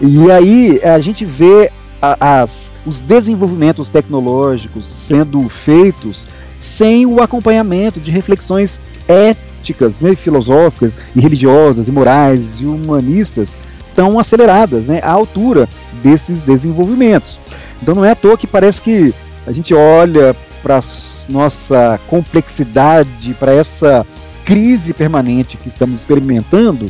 E 0.00 0.30
aí 0.30 0.80
a 0.82 0.98
gente 0.98 1.24
vê 1.24 1.70
as, 2.00 2.70
os 2.86 3.00
desenvolvimentos 3.00 3.90
tecnológicos 3.90 4.84
sendo 4.84 5.46
feitos 5.48 6.26
sem 6.58 7.06
o 7.06 7.22
acompanhamento 7.22 8.00
de 8.00 8.10
reflexões 8.10 8.80
éticas, 9.06 9.94
né, 10.00 10.14
filosóficas 10.14 10.96
e 11.14 11.20
religiosas 11.20 11.88
e 11.88 11.90
morais 11.90 12.60
e 12.60 12.66
humanistas 12.66 13.54
tão 13.94 14.18
aceleradas, 14.18 14.88
né, 14.88 15.00
à 15.02 15.10
altura 15.10 15.68
desses 16.02 16.42
desenvolvimentos. 16.42 17.38
Então 17.82 17.94
não 17.94 18.04
é 18.04 18.12
à 18.12 18.14
toa 18.14 18.36
que 18.36 18.46
parece 18.46 18.80
que 18.80 19.14
a 19.46 19.52
gente 19.52 19.74
olha 19.74 20.34
para 20.62 20.80
nossa 21.28 21.98
complexidade, 22.08 23.34
para 23.34 23.52
essa 23.52 24.06
crise 24.44 24.92
permanente 24.92 25.56
que 25.56 25.68
estamos 25.68 26.00
experimentando, 26.00 26.86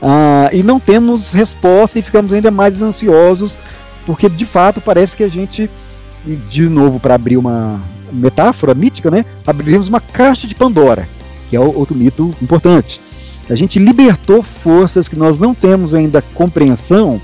uh, 0.00 0.48
e 0.52 0.62
não 0.62 0.78
temos 0.78 1.32
resposta 1.32 1.98
e 1.98 2.02
ficamos 2.02 2.32
ainda 2.32 2.50
mais 2.50 2.80
ansiosos 2.80 3.58
porque 4.06 4.28
de 4.28 4.44
fato 4.44 4.80
parece 4.80 5.16
que 5.16 5.24
a 5.24 5.28
gente, 5.28 5.70
de 6.48 6.68
novo 6.68 6.98
para 6.98 7.14
abrir 7.14 7.36
uma 7.36 7.80
metáfora 8.12 8.74
mítica, 8.74 9.10
né, 9.10 9.24
abrimos 9.46 9.88
uma 9.88 10.00
caixa 10.00 10.46
de 10.46 10.54
Pandora, 10.54 11.08
que 11.48 11.56
é 11.56 11.60
outro 11.60 11.96
mito 11.96 12.34
importante. 12.42 13.00
A 13.48 13.54
gente 13.54 13.78
libertou 13.78 14.42
forças 14.42 15.08
que 15.08 15.16
nós 15.16 15.38
não 15.38 15.54
temos 15.54 15.94
ainda 15.94 16.22
compreensão, 16.34 17.20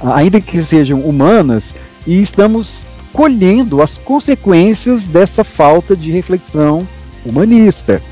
ainda 0.00 0.40
que 0.40 0.62
sejam 0.62 1.00
humanas, 1.00 1.74
e 2.06 2.20
estamos 2.20 2.82
colhendo 3.12 3.82
as 3.82 3.98
consequências 3.98 5.06
dessa 5.06 5.44
falta 5.44 5.96
de 5.96 6.10
reflexão 6.10 6.86
humanista. 7.24 8.02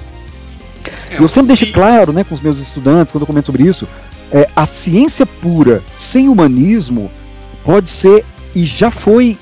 É, 1.10 1.20
eu 1.20 1.28
sempre 1.28 1.48
deixo 1.48 1.72
claro 1.72 2.12
né, 2.12 2.24
com 2.24 2.34
os 2.34 2.40
meus 2.40 2.58
estudantes, 2.58 3.12
quando 3.12 3.22
eu 3.22 3.26
comento 3.26 3.46
sobre 3.46 3.64
isso, 3.64 3.88
é, 4.32 4.48
a 4.54 4.66
ciência 4.66 5.24
pura, 5.24 5.82
sem 5.96 6.28
humanismo, 6.28 7.10
pode 7.64 7.88
ser 7.88 8.24
e 8.54 8.64
já 8.64 8.90
foi 8.90 9.38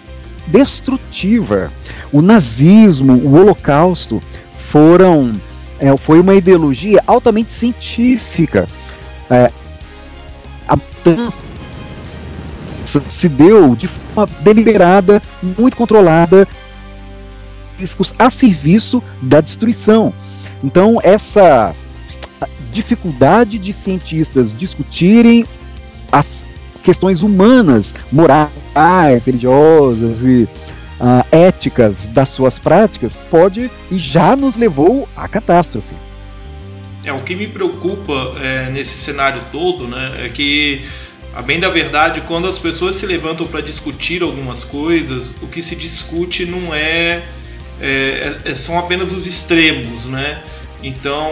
destrutiva. 0.47 1.73
O 2.13 2.23
nazismo, 2.23 3.15
o 3.15 3.35
holocausto 3.35 4.23
foram 4.57 5.33
é, 5.79 5.95
foi 5.97 6.21
uma 6.21 6.35
ideologia 6.35 7.03
altamente 7.07 7.53
científica. 7.53 8.69
É, 9.31 9.51
a 10.69 10.77
mudança 10.77 11.43
se 13.09 13.29
deu 13.29 13.75
de 13.75 13.89
forma 13.89 14.33
deliberada, 14.41 15.23
muito 15.43 15.77
controlada, 15.77 16.47
a 18.19 18.31
serviço 18.31 19.03
da 19.21 19.41
destruição. 19.41 20.13
Então 20.63 20.99
essa 21.03 21.75
dificuldade 22.73 23.59
de 23.59 23.73
cientistas 23.73 24.57
discutirem 24.57 25.47
as 26.13 26.45
questões 26.83 27.23
humanas, 27.23 27.95
morais, 28.13 29.25
religiosas 29.25 30.21
e 30.21 30.49
uh, 31.01 31.27
éticas 31.33 32.07
das 32.07 32.29
suas 32.29 32.59
práticas, 32.59 33.19
pode 33.31 33.71
e 33.91 33.99
já 33.99 34.37
nos 34.37 34.57
levou 34.57 35.09
à 35.17 35.27
catástrofe. 35.27 35.95
É, 37.05 37.13
o 37.13 37.21
que 37.21 37.37
me 37.37 37.47
preocupa 37.47 38.35
é, 38.41 38.71
nesse 38.71 38.99
cenário 38.99 39.41
todo 39.53 39.87
né, 39.87 40.27
é 40.27 40.29
que, 40.29 40.85
a 41.37 41.43
bem 41.43 41.61
da 41.61 41.69
verdade, 41.69 42.23
quando 42.23 42.49
as 42.49 42.59
pessoas 42.59 42.97
se 42.97 43.05
levantam 43.05 43.47
para 43.47 43.61
discutir 43.61 44.23
algumas 44.23 44.65
coisas, 44.65 45.35
o 45.43 45.47
que 45.47 45.61
se 45.61 45.77
discute 45.77 46.47
não 46.47 46.75
é, 46.75 47.23
é, 47.79 48.39
é 48.43 48.55
são 48.55 48.79
apenas 48.79 49.13
os 49.13 49.27
extremos, 49.27 50.07
né? 50.07 50.43
Então, 50.83 51.31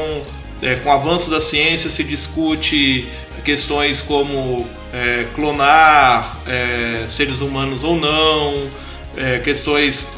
é, 0.60 0.74
com 0.74 0.90
o 0.90 0.92
avanço 0.92 1.30
da 1.30 1.40
ciência 1.40 1.88
se 1.88 2.04
discute 2.04 3.08
questões 3.46 4.02
como 4.02 4.68
é, 4.92 5.26
clonar 5.34 6.38
é, 6.46 7.06
seres 7.08 7.40
humanos 7.40 7.82
ou 7.82 7.96
não, 7.98 8.68
é, 9.16 9.38
questões 9.38 10.08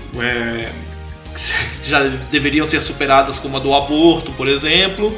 que 1.83 1.88
já 1.88 2.03
deveriam 2.29 2.66
ser 2.66 2.81
superadas 2.81 3.38
como 3.38 3.57
a 3.57 3.61
do 3.61 3.72
aborto, 3.72 4.33
por 4.33 4.49
exemplo, 4.49 5.16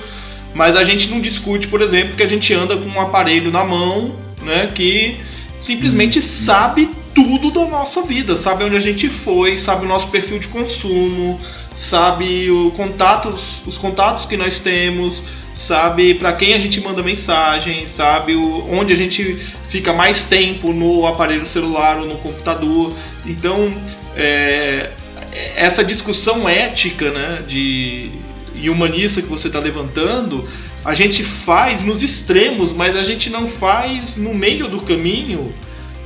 Mas 0.53 0.77
a 0.77 0.85
gente 0.85 1.09
não 1.09 1.21
discute, 1.23 1.69
por 1.69 1.81
exemplo, 1.81 2.17
que 2.17 2.23
a 2.23 2.29
gente 2.29 2.53
anda 2.53 2.77
com 2.77 2.89
um 2.89 3.01
aparelho 3.01 3.51
na 3.51 3.65
mão, 3.65 4.28
né, 4.43 4.71
que 4.75 5.17
simplesmente 5.59 6.23
sabe 6.23 6.89
tudo 7.15 7.51
da 7.51 7.67
nossa 7.67 8.03
vida, 8.03 8.37
sabe 8.37 8.65
onde 8.65 8.77
a 8.77 8.81
gente 8.81 9.09
foi, 9.09 9.57
sabe 9.57 9.85
o 9.85 9.89
nosso 9.89 10.09
perfil 10.09 10.39
de 10.39 10.47
consumo, 10.49 11.41
sabe 11.75 12.51
o 12.51 12.71
contatos, 12.73 13.63
os 13.67 13.77
contatos 13.77 14.25
que 14.25 14.37
nós 14.37 14.61
temos, 14.61 15.25
sabe 15.53 16.15
para 16.15 16.33
quem 16.33 16.55
a 16.55 16.59
gente 16.59 16.81
manda 16.81 17.03
mensagem, 17.03 17.85
sabe 17.87 18.37
o, 18.37 18.71
onde 18.71 18.93
a 18.93 18.97
gente 18.97 19.25
fica 19.35 19.93
mais 19.93 20.25
tempo 20.25 20.73
no 20.73 21.07
aparelho 21.07 21.45
celular 21.45 21.99
ou 21.99 22.07
no 22.07 22.17
computador. 22.19 22.95
Então, 23.27 23.75
é, 24.15 24.91
essa 25.57 25.83
discussão 25.83 26.49
ética, 26.49 27.11
né, 27.11 27.43
de 27.47 28.11
e 28.61 28.69
humanista 28.69 29.23
que 29.23 29.29
você 29.29 29.47
está 29.47 29.59
levantando, 29.59 30.43
a 30.85 30.95
gente 30.95 31.23
faz 31.23 31.83
nos 31.83 32.03
extremos, 32.03 32.73
mas 32.73 32.97
a 32.97 33.03
gente 33.03 33.31
não 33.31 33.47
faz 33.47 34.17
no 34.17 34.33
meio 34.33 34.69
do 34.69 34.81
caminho, 34.81 35.53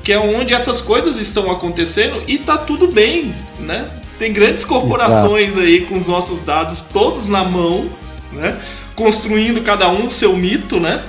que 0.03 0.13
é 0.13 0.19
onde 0.19 0.55
essas 0.55 0.81
coisas 0.81 1.19
estão 1.19 1.51
acontecendo 1.51 2.23
e 2.27 2.39
tá 2.39 2.59
tudo 2.59 2.89
bem, 2.89 3.35
né? 3.61 3.89
Tem 4.19 4.33
grandes 4.33 4.65
corporações 4.65 5.51
Exato. 5.51 5.67
aí 5.67 5.81
com 5.83 5.97
os 5.97 6.09
nossos 6.09 6.43
dados 6.43 6.83
todos 6.93 7.27
na 7.27 7.45
mão, 7.45 7.89
né? 8.33 8.59
Construindo 8.95 9.63
cada 9.63 9.89
um 9.89 10.07
o 10.07 10.11
seu 10.11 10.37
mito, 10.37 10.81
né? 10.81 11.03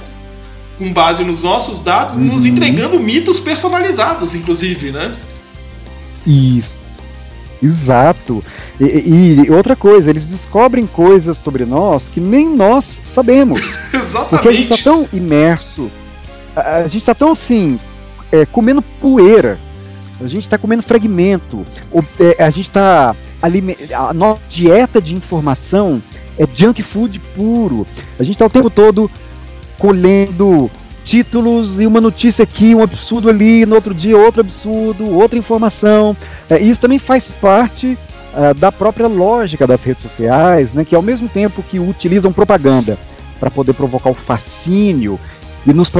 Com 0.77 0.91
base 0.91 1.23
nos 1.23 1.43
nossos 1.43 1.79
dados, 1.79 2.15
uhum. 2.15 2.23
nos 2.23 2.45
entregando 2.45 2.99
mitos 2.99 3.39
personalizados, 3.39 4.35
inclusive, 4.35 4.91
né? 4.91 5.15
Isso. 6.25 6.82
Exato. 7.63 8.43
E, 8.79 9.45
e, 9.45 9.51
outra 9.51 9.75
coisa, 9.75 10.09
eles 10.09 10.25
descobrem 10.25 10.85
coisas 10.85 11.37
sobre 11.37 11.65
nós 11.65 12.09
que 12.09 12.19
nem 12.19 12.49
nós 12.49 12.99
sabemos. 13.05 13.79
Exatamente. 13.93 14.29
Porque 14.29 14.47
a 14.49 14.51
gente 14.51 14.71
está 14.71 14.91
tão 14.91 15.07
imerso, 15.13 15.89
a, 16.55 16.77
a 16.77 16.83
gente 16.83 16.97
está 16.97 17.15
tão 17.15 17.31
assim, 17.31 17.79
é, 18.31 18.45
comendo 18.45 18.81
poeira 18.81 19.57
a 20.23 20.27
gente 20.27 20.43
está 20.43 20.57
comendo 20.57 20.81
fragmento. 20.81 21.65
É, 22.19 22.43
a 22.43 22.49
gente 22.49 22.67
está. 22.67 23.15
A 23.41 24.13
nossa 24.13 24.41
dieta 24.47 25.01
de 25.01 25.13
informação 25.13 26.01
é 26.37 26.47
junk 26.53 26.81
food 26.81 27.19
puro. 27.35 27.85
A 28.17 28.23
gente 28.23 28.35
está 28.35 28.45
o 28.45 28.49
tempo 28.49 28.69
todo 28.69 29.11
colhendo 29.77 30.71
títulos 31.03 31.79
e 31.79 31.85
uma 31.85 31.99
notícia 32.01 32.43
aqui, 32.43 32.73
um 32.73 32.81
absurdo 32.81 33.29
ali, 33.29 33.65
no 33.65 33.75
outro 33.75 33.93
dia 33.93 34.17
outro 34.17 34.41
absurdo, 34.41 35.09
outra 35.09 35.37
informação. 35.37 36.15
É, 36.49 36.59
isso 36.59 36.81
também 36.81 36.99
faz 36.99 37.29
parte 37.29 37.97
uh, 38.33 38.53
da 38.53 38.71
própria 38.71 39.07
lógica 39.07 39.67
das 39.67 39.83
redes 39.83 40.03
sociais, 40.03 40.73
né, 40.73 40.85
que 40.85 40.95
ao 40.95 41.01
mesmo 41.01 41.27
tempo 41.27 41.63
que 41.63 41.79
utilizam 41.79 42.31
propaganda 42.31 42.97
para 43.39 43.51
poder 43.51 43.73
provocar 43.73 44.09
o 44.09 44.13
fascínio 44.13 45.19
e 45.65 45.73
nos 45.73 45.91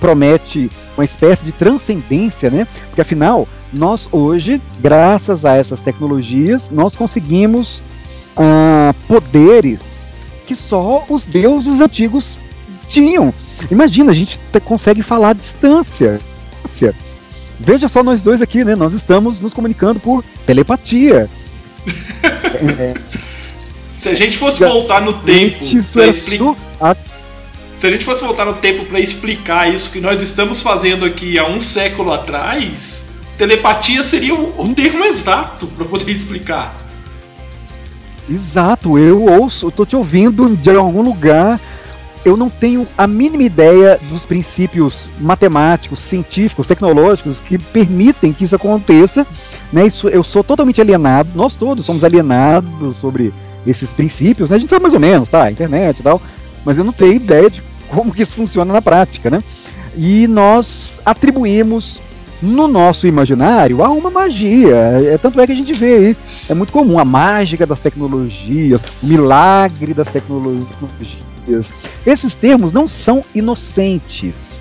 promete 0.00 0.70
uma 0.96 1.04
espécie 1.04 1.44
de 1.44 1.52
transcendência, 1.52 2.50
né? 2.50 2.66
Porque 2.86 3.00
afinal, 3.00 3.48
nós 3.72 4.08
hoje, 4.12 4.62
graças 4.80 5.44
a 5.44 5.56
essas 5.56 5.80
tecnologias, 5.80 6.70
nós 6.70 6.94
conseguimos 6.94 7.82
uh, 8.36 8.94
poderes 9.08 10.06
que 10.46 10.54
só 10.54 11.04
os 11.08 11.24
deuses 11.24 11.80
antigos 11.80 12.38
tinham. 12.88 13.32
Imagina, 13.70 14.10
a 14.10 14.14
gente 14.14 14.38
consegue 14.64 15.02
falar 15.02 15.30
à 15.30 15.32
distância. 15.32 16.20
Veja 17.58 17.88
só 17.88 18.02
nós 18.02 18.20
dois 18.20 18.42
aqui, 18.42 18.64
né? 18.64 18.74
Nós 18.74 18.92
estamos 18.92 19.40
nos 19.40 19.54
comunicando 19.54 20.00
por 20.00 20.24
telepatia. 20.46 21.30
é, 22.78 22.94
Se 23.94 24.08
a 24.08 24.14
gente 24.14 24.36
fosse 24.36 24.64
voltar 24.64 25.00
no 25.00 25.12
tempo 25.14 25.58
para 25.92 26.06
explicar. 26.06 26.96
Se 27.74 27.86
a 27.86 27.90
gente 27.90 28.04
fosse 28.04 28.24
voltar 28.24 28.44
no 28.44 28.54
tempo 28.54 28.84
para 28.84 29.00
explicar 29.00 29.72
isso 29.72 29.90
que 29.90 30.00
nós 30.00 30.22
estamos 30.22 30.60
fazendo 30.62 31.04
aqui 31.04 31.38
há 31.38 31.46
um 31.46 31.60
século 31.60 32.12
atrás, 32.12 33.14
telepatia 33.36 34.02
seria 34.04 34.34
o, 34.34 34.62
o 34.62 34.74
termo 34.74 35.04
exato 35.04 35.66
para 35.66 35.84
poder 35.84 36.10
explicar. 36.10 36.74
Exato, 38.28 38.98
eu 38.98 39.22
ouço, 39.24 39.66
eu 39.66 39.70
tô 39.70 39.84
te 39.84 39.94
ouvindo 39.94 40.56
de 40.56 40.70
algum 40.70 41.02
lugar. 41.02 41.60
Eu 42.24 42.36
não 42.36 42.48
tenho 42.48 42.86
a 42.96 43.06
mínima 43.06 43.42
ideia 43.42 43.98
dos 44.10 44.24
princípios 44.24 45.10
matemáticos, 45.20 45.98
científicos, 45.98 46.66
tecnológicos 46.66 47.40
que 47.40 47.58
permitem 47.58 48.32
que 48.32 48.44
isso 48.44 48.56
aconteça. 48.56 49.26
Né? 49.72 49.86
Isso, 49.86 50.08
eu 50.08 50.22
sou 50.22 50.42
totalmente 50.42 50.80
alienado, 50.80 51.30
nós 51.34 51.54
todos 51.54 51.84
somos 51.84 52.02
alienados 52.02 52.96
sobre 52.96 53.32
esses 53.66 53.92
princípios. 53.92 54.50
Né? 54.50 54.56
A 54.56 54.58
gente 54.58 54.70
sabe 54.70 54.82
mais 54.82 54.94
ou 54.94 55.00
menos, 55.00 55.28
tá? 55.28 55.50
Internet 55.50 56.00
e 56.00 56.02
tal 56.02 56.20
mas 56.64 56.78
eu 56.78 56.84
não 56.84 56.92
tenho 56.92 57.12
ideia 57.12 57.50
de 57.50 57.62
como 57.88 58.12
que 58.12 58.22
isso 58.22 58.34
funciona 58.34 58.72
na 58.72 58.80
prática, 58.80 59.30
né? 59.30 59.42
E 59.96 60.26
nós 60.26 60.98
atribuímos 61.04 62.00
no 62.42 62.66
nosso 62.66 63.06
imaginário 63.06 63.84
a 63.84 63.90
uma 63.90 64.10
magia. 64.10 64.74
É, 64.74 65.18
tanto 65.18 65.40
é 65.40 65.46
que 65.46 65.52
a 65.52 65.56
gente 65.56 65.72
vê 65.72 65.94
aí, 65.94 66.16
é 66.48 66.54
muito 66.54 66.72
comum 66.72 66.98
a 66.98 67.04
mágica 67.04 67.66
das 67.66 67.78
tecnologias, 67.78 68.82
o 69.02 69.06
milagre 69.06 69.94
das 69.94 70.08
tecnologias. 70.08 71.33
Esses 72.06 72.34
termos 72.34 72.72
não 72.72 72.86
são 72.86 73.24
inocentes, 73.34 74.60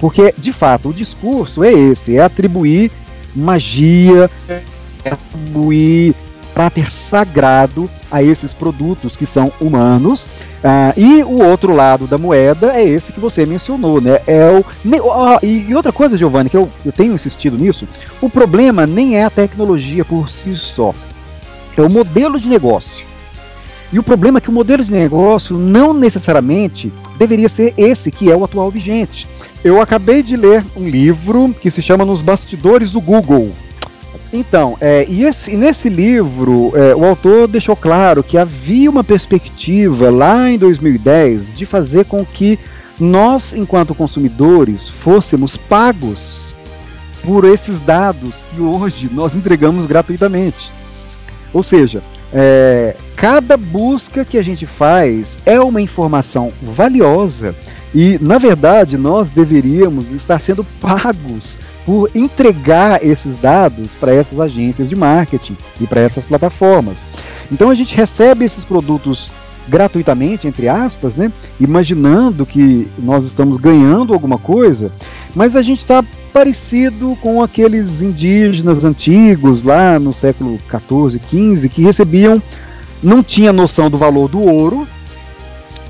porque 0.00 0.34
de 0.36 0.52
fato 0.52 0.90
o 0.90 0.94
discurso 0.94 1.62
é 1.64 1.72
esse, 1.72 2.16
é 2.16 2.22
atribuir 2.22 2.90
magia, 3.34 4.30
é 4.48 4.62
atribuir 5.10 6.14
caráter 6.54 6.90
sagrado 6.90 7.90
a 8.10 8.22
esses 8.22 8.54
produtos 8.54 9.16
que 9.16 9.26
são 9.26 9.52
humanos. 9.60 10.24
Uh, 10.62 10.94
e 10.96 11.22
o 11.24 11.42
outro 11.42 11.74
lado 11.74 12.06
da 12.06 12.16
moeda 12.16 12.72
é 12.72 12.82
esse 12.82 13.12
que 13.12 13.20
você 13.20 13.44
mencionou, 13.44 14.00
né? 14.00 14.20
É 14.26 14.48
o, 14.50 14.64
e, 15.42 15.66
e 15.68 15.74
outra 15.74 15.92
coisa, 15.92 16.16
Giovanni, 16.16 16.48
que 16.48 16.56
eu, 16.56 16.70
eu 16.86 16.92
tenho 16.92 17.12
insistido 17.12 17.58
nisso, 17.58 17.86
o 18.20 18.30
problema 18.30 18.86
nem 18.86 19.16
é 19.16 19.24
a 19.24 19.30
tecnologia 19.30 20.04
por 20.04 20.30
si 20.30 20.54
só, 20.54 20.94
é 21.76 21.82
o 21.82 21.90
modelo 21.90 22.38
de 22.38 22.48
negócio. 22.48 23.04
E 23.92 23.98
o 23.98 24.02
problema 24.02 24.38
é 24.38 24.40
que 24.40 24.48
o 24.48 24.52
modelo 24.52 24.84
de 24.84 24.92
negócio 24.92 25.56
não 25.56 25.92
necessariamente 25.92 26.92
deveria 27.18 27.48
ser 27.48 27.74
esse 27.76 28.10
que 28.10 28.30
é 28.30 28.36
o 28.36 28.44
atual 28.44 28.70
vigente. 28.70 29.26
Eu 29.62 29.80
acabei 29.80 30.22
de 30.22 30.36
ler 30.36 30.64
um 30.76 30.88
livro 30.88 31.54
que 31.60 31.70
se 31.70 31.80
chama 31.80 32.04
Nos 32.04 32.20
Bastidores 32.20 32.92
do 32.92 33.00
Google, 33.00 33.52
então, 34.36 34.76
é, 34.80 35.06
e, 35.08 35.22
esse, 35.22 35.52
e, 35.52 35.56
nesse 35.56 35.88
livro, 35.88 36.72
é, 36.74 36.92
o 36.92 37.04
autor 37.04 37.46
deixou 37.46 37.76
claro 37.76 38.20
que 38.20 38.36
havia 38.36 38.90
uma 38.90 39.04
perspectiva 39.04 40.10
lá 40.10 40.50
em 40.50 40.58
2010 40.58 41.54
de 41.54 41.64
fazer 41.64 42.04
com 42.06 42.26
que 42.26 42.58
nós, 42.98 43.52
enquanto 43.52 43.94
consumidores, 43.94 44.88
fôssemos 44.88 45.56
pagos 45.56 46.52
por 47.22 47.44
esses 47.44 47.78
dados 47.78 48.44
que 48.50 48.60
hoje 48.60 49.08
nós 49.12 49.36
entregamos 49.36 49.86
gratuitamente. 49.86 50.72
Ou 51.52 51.62
seja, 51.62 52.02
é, 52.34 52.94
cada 53.14 53.56
busca 53.56 54.24
que 54.24 54.36
a 54.36 54.42
gente 54.42 54.66
faz 54.66 55.38
é 55.46 55.60
uma 55.60 55.80
informação 55.80 56.52
valiosa 56.60 57.54
e, 57.94 58.18
na 58.20 58.38
verdade, 58.38 58.98
nós 58.98 59.30
deveríamos 59.30 60.10
estar 60.10 60.40
sendo 60.40 60.64
pagos 60.80 61.56
por 61.86 62.10
entregar 62.12 63.04
esses 63.04 63.36
dados 63.36 63.94
para 63.94 64.12
essas 64.12 64.40
agências 64.40 64.88
de 64.88 64.96
marketing 64.96 65.56
e 65.80 65.86
para 65.86 66.00
essas 66.00 66.24
plataformas. 66.24 67.04
Então 67.52 67.70
a 67.70 67.74
gente 67.74 67.94
recebe 67.94 68.44
esses 68.44 68.64
produtos 68.64 69.30
gratuitamente, 69.68 70.46
entre 70.46 70.68
aspas, 70.68 71.14
né? 71.14 71.32
imaginando 71.58 72.44
que 72.44 72.88
nós 72.98 73.24
estamos 73.24 73.56
ganhando 73.56 74.12
alguma 74.12 74.38
coisa, 74.38 74.90
mas 75.34 75.56
a 75.56 75.62
gente 75.62 75.80
está 75.80 76.04
parecido 76.32 77.16
com 77.20 77.42
aqueles 77.42 78.02
indígenas 78.02 78.84
antigos 78.84 79.62
lá 79.62 79.98
no 79.98 80.12
século 80.12 80.58
14, 80.68 81.18
15, 81.18 81.68
que 81.68 81.82
recebiam, 81.82 82.42
não 83.02 83.22
tinha 83.22 83.52
noção 83.52 83.88
do 83.88 83.96
valor 83.96 84.28
do 84.28 84.40
ouro, 84.40 84.86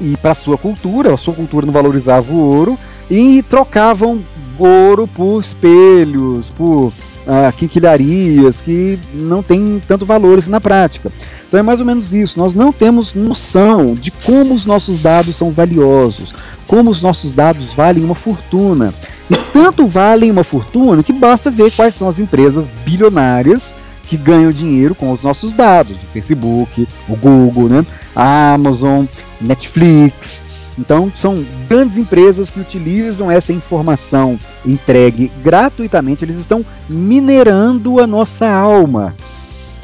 e 0.00 0.16
para 0.16 0.34
sua 0.34 0.58
cultura, 0.58 1.14
a 1.14 1.16
sua 1.16 1.34
cultura 1.34 1.64
não 1.64 1.72
valorizava 1.72 2.30
o 2.32 2.38
ouro, 2.38 2.78
e 3.10 3.42
trocavam 3.42 4.22
ouro 4.58 5.06
por 5.06 5.40
espelhos, 5.40 6.50
por 6.50 6.92
ah, 7.26 7.52
quinquilharias 7.56 8.60
que 8.60 8.98
não 9.14 9.42
tem 9.42 9.82
tanto 9.86 10.04
valor 10.04 10.38
assim 10.38 10.50
na 10.50 10.60
prática. 10.60 11.10
Então 11.54 11.60
é 11.60 11.62
mais 11.62 11.78
ou 11.78 11.86
menos 11.86 12.12
isso. 12.12 12.36
Nós 12.36 12.52
não 12.52 12.72
temos 12.72 13.14
noção 13.14 13.94
de 13.94 14.10
como 14.10 14.52
os 14.52 14.66
nossos 14.66 15.00
dados 15.00 15.36
são 15.36 15.52
valiosos, 15.52 16.34
como 16.68 16.90
os 16.90 17.00
nossos 17.00 17.32
dados 17.32 17.72
valem 17.74 18.02
uma 18.02 18.16
fortuna. 18.16 18.92
E 19.30 19.36
tanto 19.52 19.86
valem 19.86 20.32
uma 20.32 20.42
fortuna 20.42 21.00
que 21.00 21.12
basta 21.12 21.52
ver 21.52 21.70
quais 21.70 21.94
são 21.94 22.08
as 22.08 22.18
empresas 22.18 22.66
bilionárias 22.84 23.72
que 24.08 24.16
ganham 24.16 24.50
dinheiro 24.50 24.96
com 24.96 25.12
os 25.12 25.22
nossos 25.22 25.52
dados, 25.52 25.96
o 25.96 26.12
Facebook, 26.12 26.88
o 27.08 27.14
Google, 27.14 27.68
né? 27.68 27.86
a 28.16 28.54
Amazon, 28.54 29.04
Netflix, 29.40 30.42
então, 30.76 31.10
são 31.14 31.44
grandes 31.68 31.96
empresas 31.96 32.50
que 32.50 32.58
utilizam 32.58 33.30
essa 33.30 33.52
informação 33.52 34.36
entregue 34.66 35.30
gratuitamente, 35.40 36.24
eles 36.24 36.36
estão 36.36 36.66
minerando 36.90 38.00
a 38.00 38.08
nossa 38.08 38.50
alma. 38.50 39.14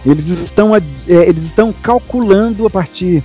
Eles 0.05 0.29
estão, 0.29 0.75
é, 0.75 0.83
eles 1.09 1.45
estão 1.45 1.73
calculando 1.73 2.67
a 2.67 2.71
partir 2.71 3.23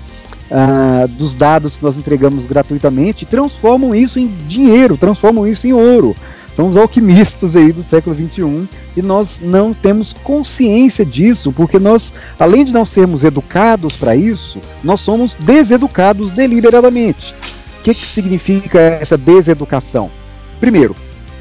uh, 0.51 1.07
dos 1.07 1.33
dados 1.33 1.77
que 1.77 1.83
nós 1.83 1.97
entregamos 1.97 2.45
gratuitamente, 2.45 3.25
transformam 3.25 3.95
isso 3.95 4.19
em 4.19 4.27
dinheiro, 4.47 4.97
transformam 4.97 5.47
isso 5.47 5.67
em 5.67 5.73
ouro. 5.73 6.15
São 6.53 6.69
os 6.69 6.77
alquimistas 6.77 7.53
aí 7.53 7.73
do 7.73 7.83
século 7.83 8.15
XXI 8.15 8.65
e 8.95 9.01
nós 9.01 9.39
não 9.41 9.73
temos 9.73 10.13
consciência 10.13 11.05
disso, 11.05 11.51
porque 11.51 11.77
nós, 11.77 12.13
além 12.39 12.63
de 12.63 12.71
não 12.71 12.85
sermos 12.85 13.25
educados 13.25 13.97
para 13.97 14.15
isso, 14.15 14.61
nós 14.81 15.01
somos 15.01 15.35
deseducados 15.35 16.31
deliberadamente. 16.31 17.33
O 17.79 17.83
que, 17.83 17.93
que 17.93 18.05
significa 18.05 18.79
essa 18.79 19.17
deseducação? 19.17 20.09
Primeiro, 20.57 20.95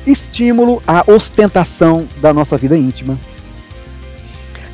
estímulo 0.04 0.82
à 0.84 1.04
ostentação 1.06 2.06
da 2.20 2.32
nossa 2.32 2.56
vida 2.58 2.76
íntima. 2.76 3.16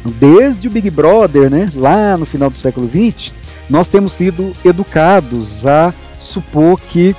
Desde 0.05 0.69
o 0.69 0.71
Big 0.71 0.91
Brother, 0.91 1.51
né, 1.51 1.71
lá 1.75 2.17
no 2.17 2.25
final 2.25 2.49
do 2.49 2.59
século 2.59 2.89
XX, 2.89 3.33
nós 3.69 3.89
temos 3.89 4.13
sido 4.13 4.53
educados 4.65 5.67
a 5.67 5.93
supor 6.19 6.81
que 6.81 7.15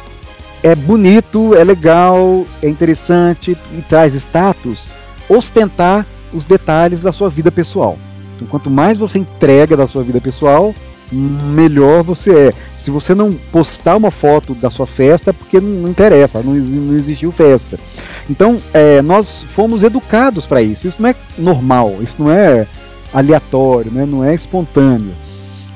é 0.64 0.76
bonito, 0.76 1.56
é 1.56 1.64
legal, 1.64 2.46
é 2.62 2.70
interessante 2.70 3.58
e 3.72 3.82
traz 3.82 4.14
status 4.14 4.90
ostentar 5.28 6.06
os 6.34 6.46
detalhes 6.46 7.02
da 7.02 7.12
sua 7.12 7.30
vida 7.30 7.52
pessoal. 7.52 7.98
Então, 8.36 8.48
quanto 8.48 8.70
mais 8.70 8.98
você 8.98 9.20
entrega 9.20 9.78
da 9.78 9.88
sua 9.88 10.04
vida 10.04 10.20
pessoal, 10.20 10.74
melhor 11.12 12.04
você 12.04 12.48
é. 12.48 12.54
Se 12.82 12.90
você 12.90 13.14
não 13.14 13.32
postar 13.52 13.96
uma 13.96 14.10
foto 14.10 14.56
da 14.56 14.72
sua 14.72 14.88
festa, 14.88 15.30
é 15.30 15.34
porque 15.34 15.62
não, 15.62 15.88
interessa, 15.88 16.42
não, 16.42 16.54
não 16.54 16.96
existiu 16.96 17.32
festa. 17.32 17.80
Então, 18.28 18.60
é, 18.74 19.04
nós 19.04 19.44
fomos 19.44 19.84
educados 19.84 20.48
para 20.48 20.64
isso. 20.64 20.88
Isso 20.88 21.00
não 21.00 21.10
é 21.10 21.16
normal, 21.38 21.98
isso 22.02 22.16
não 22.18 22.32
é 22.32 22.66
aleatório, 23.14 23.92
né? 23.92 24.04
não 24.04 24.24
é 24.24 24.34
espontâneo. 24.34 25.14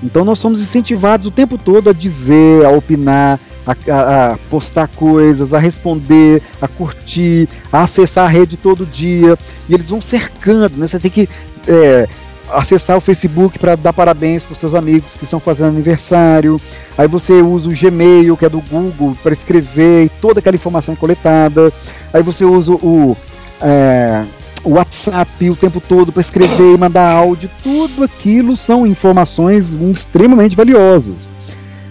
Então, 0.01 0.25
nós 0.25 0.39
somos 0.39 0.63
incentivados 0.63 1.27
o 1.27 1.31
tempo 1.31 1.59
todo 1.59 1.91
a 1.91 1.93
dizer, 1.93 2.65
a 2.65 2.71
opinar, 2.71 3.39
a, 3.67 3.91
a, 3.91 4.33
a, 4.33 4.37
postar 4.49 4.87
coisas, 4.87 5.53
a 5.53 5.59
responder, 5.59 6.41
a 6.59 6.67
curtir, 6.67 7.47
a 7.71 7.83
acessar 7.83 8.25
a 8.25 8.29
rede 8.29 8.57
todo 8.57 8.83
dia. 8.83 9.37
E 9.69 9.75
eles 9.75 9.91
vão 9.91 10.01
cercando, 10.01 10.75
né? 10.75 10.87
Você 10.87 10.97
tem 10.97 11.11
que 11.11 11.29
é, 11.67 12.07
acessar 12.51 12.97
o 12.97 13.01
Facebook 13.01 13.57
para 13.59 13.75
dar 13.75 13.93
parabéns 13.93 14.43
para 14.43 14.55
seus 14.55 14.73
amigos 14.73 15.15
que 15.15 15.23
estão 15.23 15.39
fazendo 15.39 15.69
aniversário. 15.69 16.59
Aí 16.97 17.07
você 17.07 17.33
usa 17.33 17.69
o 17.69 17.73
Gmail, 17.73 18.37
que 18.37 18.45
é 18.45 18.49
do 18.49 18.61
Google, 18.61 19.15
para 19.21 19.33
escrever 19.33 20.09
toda 20.21 20.39
aquela 20.39 20.55
informação 20.55 20.93
é 20.93 20.97
coletada. 20.97 21.71
Aí 22.13 22.21
você 22.23 22.45
usa 22.45 22.73
o, 22.73 23.17
é, 23.61 24.23
WhatsApp 24.63 25.49
o 25.49 25.55
tempo 25.55 25.81
todo 25.81 26.11
para 26.11 26.21
escrever 26.21 26.73
e 26.73 26.77
mandar 26.77 27.11
áudio. 27.11 27.49
Tudo 27.63 28.03
aquilo 28.03 28.55
são 28.55 28.85
informações 28.85 29.73
extremamente 29.73 30.55
valiosas. 30.55 31.29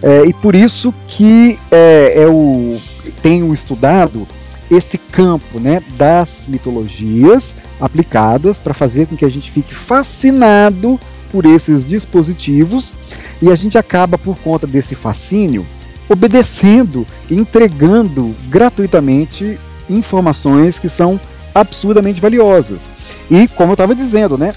É, 0.03 0.27
e 0.27 0.33
por 0.35 0.55
isso 0.55 0.93
que 1.07 1.59
é, 1.71 2.23
é 2.23 2.27
o, 2.27 2.79
tenho 3.23 3.53
estudado 3.55 4.27
esse 4.71 4.99
campo 4.99 5.59
né, 5.61 5.83
das 5.97 6.45
mitologias 6.49 7.55
aplicadas 7.85 8.59
para 8.59 8.75
fazer 8.75 9.07
com 9.07 9.17
que 9.17 9.25
a 9.25 9.31
gente 9.31 9.51
fique 9.51 9.75
fascinado 9.75 10.99
por 11.31 11.45
esses 11.45 11.87
dispositivos 11.87 12.95
e 13.43 13.51
a 13.51 13.55
gente 13.55 13.77
acaba, 13.77 14.17
por 14.17 14.37
conta 14.39 14.67
desse 14.67 14.95
fascínio, 14.95 15.67
obedecendo 16.09 17.07
e 17.31 17.37
entregando 17.37 18.35
gratuitamente 18.49 19.59
informações 19.89 20.79
que 20.79 20.89
são 20.89 21.21
absurdamente 21.55 22.21
valiosas. 22.21 22.87
E, 23.31 23.49
como 23.49 23.71
eu 23.71 23.75
estava 23.75 23.95
dizendo, 23.95 24.39
né, 24.39 24.53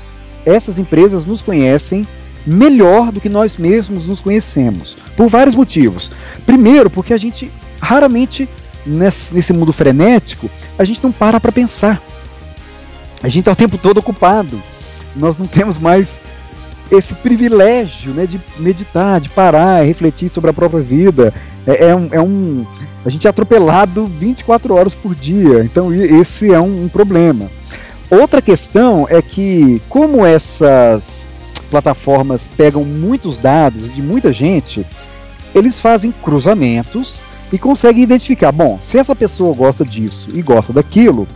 essas 0.46 0.80
empresas 0.80 1.26
nos 1.26 1.42
conhecem 1.42 2.08
melhor 2.46 3.12
do 3.12 3.20
que 3.20 3.28
nós 3.28 3.58
mesmos 3.58 4.06
nos 4.06 4.22
conhecemos, 4.22 4.98
por 5.16 5.28
vários 5.28 5.56
motivos. 5.56 6.12
Primeiro, 6.46 6.90
porque 6.90 7.14
a 7.14 7.18
gente 7.18 7.52
raramente 7.82 8.48
nesse, 8.86 9.52
mundo 9.52 9.74
frenético, 9.74 10.50
a 10.78 10.84
gente 10.84 11.04
não 11.04 11.12
para 11.12 11.40
para 11.40 11.52
pensar. 11.52 12.02
A 13.22 13.28
gente 13.28 13.40
está 13.40 13.52
o 13.52 13.56
tempo 13.56 13.78
todo 13.78 13.98
ocupado. 13.98 14.62
Nós 15.16 15.38
não 15.38 15.48
temos 15.48 15.78
mais 15.78 16.20
esse 16.92 17.14
privilégio 17.16 18.14
né, 18.14 18.26
de 18.26 18.40
meditar, 18.58 19.20
de 19.20 19.30
parar, 19.30 19.86
refletir 19.86 20.30
sobre 20.30 20.50
a 20.50 20.54
própria 20.54 20.82
vida. 20.82 21.34
É, 21.66 21.90
é, 21.90 21.96
um, 21.96 22.10
é 22.12 22.22
um, 22.22 22.66
a 23.06 23.10
gente 23.10 23.28
é 23.28 23.30
atropelado 23.30 24.06
24 24.06 24.74
horas 24.74 24.96
por 24.96 25.14
dia. 25.16 25.64
Então, 25.64 25.94
esse 25.94 26.54
é 26.54 26.60
um, 26.60 26.86
um 26.86 26.90
problema. 26.90 27.50
Outra 28.10 28.42
questão 28.42 29.06
é 29.10 29.22
que, 29.22 29.82
como 29.90 30.26
essas 30.26 31.28
plataformas 31.70 32.50
pegam 32.56 32.86
muitos 32.86 33.38
dados 33.38 33.94
de 33.94 34.02
muita 34.02 34.32
gente, 34.32 34.86
eles 35.54 35.82
fazem 35.82 36.14
cruzamentos 36.24 37.20
e 37.52 37.58
conseguem 37.58 38.04
identificar, 38.04 38.52
bom, 38.52 38.80
se 38.82 38.98
essa 38.98 39.16
pessoa 39.16 39.54
gosta 39.54 39.84
disso 39.84 40.30
e 40.34 40.42
gosta 40.42 40.72
daquilo, 40.72 41.28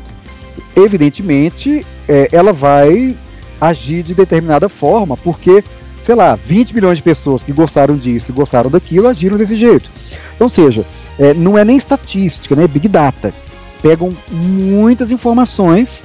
evidentemente 0.76 1.86
é, 2.08 2.30
ela 2.32 2.54
vai 2.54 3.16
agir 3.60 4.04
de 4.04 4.14
determinada 4.14 4.68
forma, 4.68 5.16
porque, 5.18 5.64
sei 6.02 6.16
lá, 6.16 6.36
20 6.36 6.74
milhões 6.74 6.98
de 6.98 7.04
pessoas 7.04 7.44
que 7.44 7.52
gostaram 7.52 7.96
disso 7.96 8.32
e 8.32 8.34
gostaram 8.34 8.70
daquilo 8.70 9.08
agiram 9.08 9.38
desse 9.38 9.56
jeito. 9.56 9.90
Então, 10.36 10.50
seja, 10.50 10.86
é, 11.20 11.34
não 11.34 11.58
é 11.58 11.64
nem 11.64 11.78
estatística, 11.78 12.56
né? 12.56 12.68
Big 12.68 12.88
Data. 12.88 13.34
Pegam 13.82 14.14
muitas 14.32 15.12
informações 15.12 16.04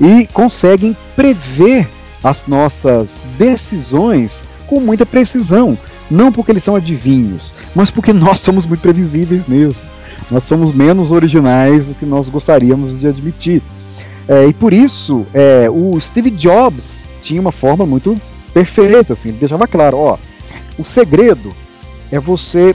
e 0.00 0.26
conseguem 0.26 0.96
prever 1.16 1.88
as 2.22 2.46
nossas 2.46 3.16
decisões 3.38 4.42
com 4.66 4.80
muita 4.80 5.06
precisão. 5.06 5.76
Não 6.10 6.32
porque 6.32 6.52
eles 6.52 6.64
são 6.64 6.76
adivinhos, 6.76 7.54
mas 7.74 7.90
porque 7.90 8.12
nós 8.12 8.40
somos 8.40 8.66
muito 8.66 8.80
previsíveis 8.80 9.46
mesmo. 9.46 9.82
Nós 10.30 10.44
somos 10.44 10.72
menos 10.72 11.10
originais 11.10 11.86
do 11.86 11.94
que 11.94 12.04
nós 12.04 12.28
gostaríamos 12.28 12.98
de 12.98 13.06
admitir. 13.06 13.62
É, 14.28 14.46
e 14.46 14.52
por 14.52 14.74
isso, 14.74 15.26
é, 15.32 15.68
o 15.70 15.98
Steve 15.98 16.30
Jobs 16.30 17.02
tinha 17.22 17.40
uma 17.40 17.50
forma 17.50 17.86
muito 17.86 18.20
perfeita. 18.52 19.14
Assim, 19.14 19.30
ele 19.30 19.38
deixava 19.38 19.66
claro: 19.66 19.96
ó, 19.96 20.18
o 20.78 20.84
segredo 20.84 21.54
é 22.12 22.18
você 22.18 22.74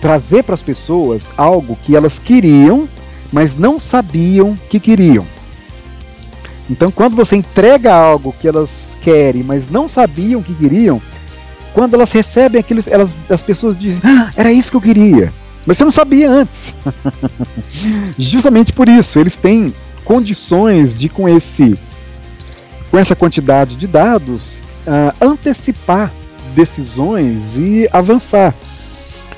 trazer 0.00 0.44
para 0.44 0.54
as 0.54 0.62
pessoas 0.62 1.32
algo 1.36 1.76
que 1.82 1.96
elas 1.96 2.18
queriam, 2.18 2.88
mas 3.32 3.56
não 3.56 3.78
sabiam 3.78 4.56
que 4.70 4.78
queriam. 4.78 5.26
Então, 6.70 6.90
quando 6.90 7.16
você 7.16 7.36
entrega 7.36 7.92
algo 7.92 8.34
que 8.40 8.46
elas 8.46 8.70
querem, 9.02 9.42
mas 9.42 9.68
não 9.68 9.88
sabiam 9.88 10.42
que 10.42 10.54
queriam, 10.54 11.02
quando 11.74 11.94
elas 11.94 12.12
recebem 12.12 12.60
aquilo, 12.60 12.82
elas, 12.86 13.20
as 13.28 13.42
pessoas 13.42 13.76
dizem: 13.76 14.00
ah, 14.04 14.30
era 14.36 14.52
isso 14.52 14.70
que 14.70 14.76
eu 14.76 14.80
queria. 14.80 15.32
Mas 15.64 15.78
você 15.78 15.84
não 15.84 15.92
sabia 15.92 16.30
antes. 16.30 16.74
Justamente 18.18 18.72
por 18.72 18.88
isso, 18.88 19.18
eles 19.18 19.36
têm 19.36 19.72
condições 20.04 20.94
de, 20.94 21.08
com 21.08 21.28
esse 21.28 21.78
com 22.90 22.98
essa 22.98 23.16
quantidade 23.16 23.74
de 23.74 23.86
dados, 23.86 24.60
uh, 24.86 25.14
antecipar 25.18 26.12
decisões 26.54 27.56
e 27.56 27.88
avançar. 27.90 28.54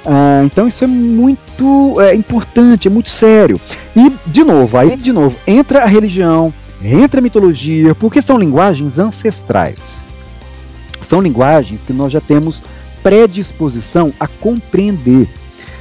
Uh, 0.05 0.45
então 0.45 0.67
isso 0.67 0.83
é 0.83 0.87
muito 0.89 2.01
é, 2.01 2.15
importante, 2.15 2.89
é 2.89 2.91
muito 2.91 3.09
sério. 3.09 3.61
E 3.95 4.13
de 4.27 4.43
novo, 4.43 4.77
aí 4.77 4.97
de 4.97 5.13
novo 5.13 5.37
entra 5.47 5.85
a 5.85 5.87
religião, 5.87 6.53
entra 6.83 7.21
a 7.21 7.23
mitologia, 7.23 7.95
porque 7.95 8.21
são 8.21 8.37
linguagens 8.37 8.99
ancestrais. 8.99 10.05
São 11.01 11.21
linguagens 11.21 11.81
que 11.87 11.93
nós 11.93 12.13
já 12.13 12.21
temos 12.21 12.63
predisposição 13.05 14.13
a 14.19 14.27
compreender. 14.27 15.29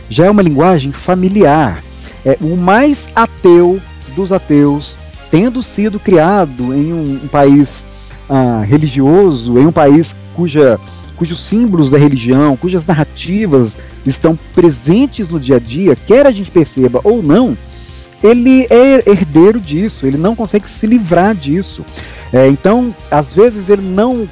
Já 0.10 0.26
é 0.26 0.30
uma 0.30 0.42
linguagem 0.42 0.92
familiar. 0.92 1.82
É 2.26 2.38
o 2.40 2.56
mais 2.56 3.08
ateu 3.16 3.82
dos 4.16 4.32
ateus, 4.32 4.98
tendo 5.30 5.62
sido 5.62 6.00
criado 6.00 6.74
em 6.74 6.94
um, 6.94 7.22
um 7.24 7.28
país 7.28 7.86
ah, 8.30 8.64
religioso, 8.66 9.58
em 9.60 9.66
um 9.66 9.72
país 9.72 10.16
cuja, 10.36 10.80
cujos 11.16 11.42
símbolos 11.42 11.90
da 11.90 11.98
religião, 11.98 12.56
cujas 12.56 12.86
narrativas 12.86 13.76
estão 14.06 14.38
presentes 14.54 15.30
no 15.30 15.40
dia 15.40 15.58
a 15.58 15.60
dia, 15.60 15.96
quer 15.96 16.26
a 16.26 16.32
gente 16.32 16.52
perceba 16.52 17.00
ou 17.04 17.24
não, 17.24 17.58
ele 18.24 18.66
é 18.70 19.10
herdeiro 19.10 19.60
disso, 19.60 20.08
ele 20.08 20.18
não 20.18 20.36
consegue 20.36 20.68
se 20.68 20.88
livrar 20.88 21.36
disso. 21.36 21.86
É, 22.32 22.48
então, 22.48 22.94
às 23.12 23.36
vezes 23.36 23.70
ele 23.70 23.84
não 23.84 24.28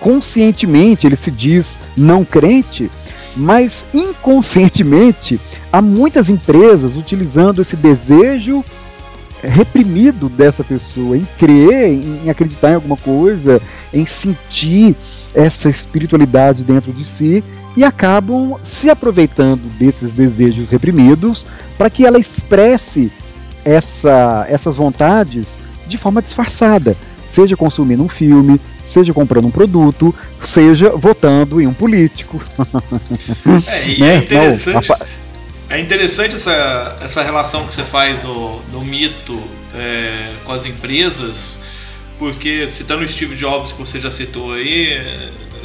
conscientemente 0.00 1.06
ele 1.06 1.16
se 1.16 1.30
diz 1.30 1.78
não 1.96 2.24
crente, 2.24 2.90
mas 3.36 3.86
inconscientemente 3.94 5.40
há 5.72 5.80
muitas 5.80 6.28
empresas 6.28 6.96
utilizando 6.96 7.62
esse 7.62 7.76
desejo 7.76 8.62
reprimido 9.42 10.28
dessa 10.28 10.64
pessoa 10.64 11.16
em 11.16 11.26
crer, 11.38 11.92
em 11.92 12.30
acreditar 12.30 12.72
em 12.72 12.74
alguma 12.74 12.96
coisa, 12.96 13.60
em 13.92 14.06
sentir 14.06 14.96
essa 15.34 15.68
espiritualidade 15.68 16.64
dentro 16.64 16.92
de 16.92 17.04
si 17.04 17.44
e 17.76 17.84
acabam 17.84 18.58
se 18.64 18.90
aproveitando 18.90 19.62
desses 19.78 20.12
desejos 20.12 20.70
reprimidos 20.70 21.46
para 21.76 21.88
que 21.88 22.04
ela 22.04 22.18
expresse 22.18 23.12
essa, 23.64 24.46
essas 24.48 24.76
vontades 24.76 25.48
de 25.86 25.96
forma 25.96 26.20
disfarçada, 26.20 26.96
seja 27.26 27.56
consumindo 27.56 28.02
um 28.02 28.08
filme, 28.08 28.60
seja 28.84 29.12
comprando 29.12 29.46
um 29.46 29.50
produto, 29.50 30.14
seja 30.40 30.90
votando 30.90 31.60
em 31.60 31.66
um 31.66 31.72
político. 31.72 32.40
É, 33.66 33.88
e 33.88 34.00
né? 34.00 34.14
é 34.14 34.18
interessante. 34.18 34.88
Não. 34.88 34.96
É 35.70 35.78
interessante 35.78 36.34
essa, 36.34 36.96
essa 37.02 37.22
relação 37.22 37.66
que 37.66 37.74
você 37.74 37.84
faz 37.84 38.22
do, 38.22 38.58
do 38.70 38.80
mito 38.82 39.38
é, 39.74 40.32
com 40.44 40.52
as 40.52 40.64
empresas, 40.64 41.60
porque 42.18 42.66
citando 42.66 43.04
o 43.04 43.08
Steve 43.08 43.36
Jobs, 43.36 43.72
que 43.72 43.78
você 43.78 44.00
já 44.00 44.10
citou 44.10 44.54
aí, 44.54 44.98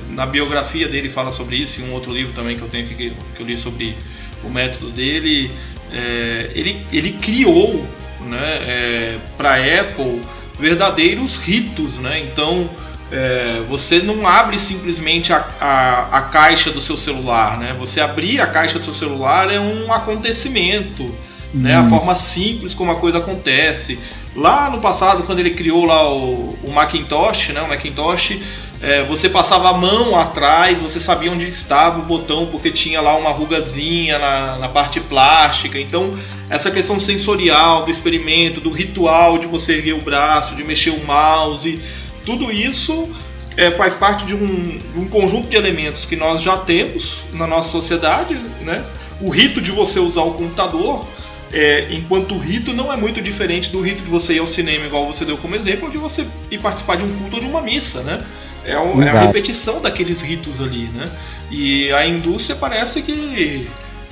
na 0.09 0.25
biografia 0.25 0.89
dele 0.89 1.07
fala 1.09 1.31
sobre 1.31 1.55
isso, 1.55 1.79
e 1.79 1.83
um 1.83 1.93
outro 1.93 2.13
livro 2.13 2.33
também 2.33 2.57
que 2.57 2.61
eu 2.61 2.67
tenho 2.67 2.85
aqui, 2.85 3.13
que 3.35 3.41
eu 3.41 3.45
li 3.45 3.57
sobre 3.57 3.95
o 4.43 4.49
método 4.49 4.91
dele, 4.91 5.49
é, 5.93 6.51
ele, 6.53 6.85
ele 6.91 7.13
criou 7.13 7.87
né, 8.21 8.57
é, 8.67 9.17
para 9.37 9.53
a 9.53 9.81
Apple 9.81 10.21
verdadeiros 10.59 11.37
ritos, 11.37 11.97
né? 11.97 12.19
Então 12.19 12.69
é, 13.13 13.61
você 13.69 13.99
não 13.99 14.27
abre 14.27 14.57
simplesmente 14.57 15.31
a, 15.31 15.45
a, 15.61 16.17
a, 16.17 16.21
caixa 16.23 16.71
do 16.71 16.81
seu 16.81 16.97
celular, 16.97 17.59
né? 17.59 17.75
Você 17.77 18.01
abrir 18.01 18.41
a 18.41 18.47
caixa 18.47 18.79
do 18.79 18.85
seu 18.85 18.93
celular 18.93 19.53
é 19.53 19.59
um 19.59 19.93
acontecimento, 19.93 21.13
né? 21.53 21.75
A 21.75 21.87
forma 21.87 22.15
simples 22.15 22.73
como 22.73 22.91
a 22.91 22.95
coisa 22.95 23.19
acontece. 23.19 23.99
Lá 24.35 24.67
no 24.71 24.81
passado, 24.81 25.23
quando 25.23 25.37
ele 25.37 25.51
criou 25.51 25.85
lá 25.85 26.11
o, 26.11 26.57
o 26.63 26.71
Macintosh, 26.71 27.49
né? 27.49 27.61
O 27.61 27.67
Macintosh, 27.67 28.39
é, 28.81 29.03
você 29.03 29.29
passava 29.29 29.69
a 29.69 29.73
mão 29.73 30.19
atrás, 30.19 30.79
você 30.79 30.99
sabia 30.99 31.31
onde 31.31 31.47
estava 31.47 31.99
o 31.99 32.05
botão 32.05 32.47
porque 32.47 32.71
tinha 32.71 32.99
lá 32.99 33.15
uma 33.15 33.29
rugazinha 33.29 34.17
na, 34.17 34.57
na 34.57 34.69
parte 34.69 34.99
plástica. 34.99 35.79
Então 35.79 36.17
essa 36.49 36.69
questão 36.71 36.99
sensorial 36.99 37.85
do 37.85 37.91
experimento, 37.91 38.59
do 38.59 38.71
ritual 38.71 39.37
de 39.37 39.47
você 39.47 39.73
erguer 39.73 39.93
o 39.93 40.01
braço, 40.01 40.55
de 40.55 40.63
mexer 40.63 40.89
o 40.89 41.05
mouse, 41.05 41.79
tudo 42.25 42.51
isso 42.51 43.09
é, 43.57 43.71
faz 43.71 43.93
parte 43.93 44.25
de 44.25 44.35
um, 44.35 44.79
um, 44.95 45.07
conjunto 45.07 45.47
de 45.47 45.55
elementos 45.55 46.05
que 46.05 46.15
nós 46.15 46.41
já 46.41 46.57
temos 46.57 47.25
na 47.33 47.45
nossa 47.45 47.69
sociedade. 47.69 48.35
Né? 48.61 48.83
O 49.21 49.29
rito 49.29 49.61
de 49.61 49.71
você 49.71 49.99
usar 49.99 50.23
o 50.23 50.33
computador, 50.33 51.05
é, 51.51 51.87
enquanto 51.91 52.33
o 52.33 52.39
rito 52.39 52.73
não 52.73 52.91
é 52.91 52.97
muito 52.97 53.21
diferente 53.21 53.69
do 53.69 53.81
rito 53.81 54.03
de 54.03 54.09
você 54.09 54.33
ir 54.33 54.39
ao 54.39 54.47
cinema, 54.47 54.85
igual 54.85 55.05
você 55.05 55.23
deu 55.23 55.37
como 55.37 55.55
exemplo, 55.55 55.85
ou 55.85 55.91
de 55.91 55.97
você 55.97 56.25
ir 56.49 56.59
participar 56.59 56.97
de 56.97 57.03
um 57.03 57.17
culto 57.17 57.35
ou 57.35 57.41
de 57.41 57.47
uma 57.47 57.61
missa. 57.61 58.01
Né? 58.01 58.23
É, 58.65 58.71
é 58.71 59.09
a 59.09 59.19
repetição 59.21 59.81
daqueles 59.81 60.21
ritos 60.21 60.61
ali. 60.61 60.89
Né? 60.93 61.09
E 61.51 61.91
a 61.93 62.05
indústria 62.07 62.55
parece 62.55 63.03
que 63.03 63.67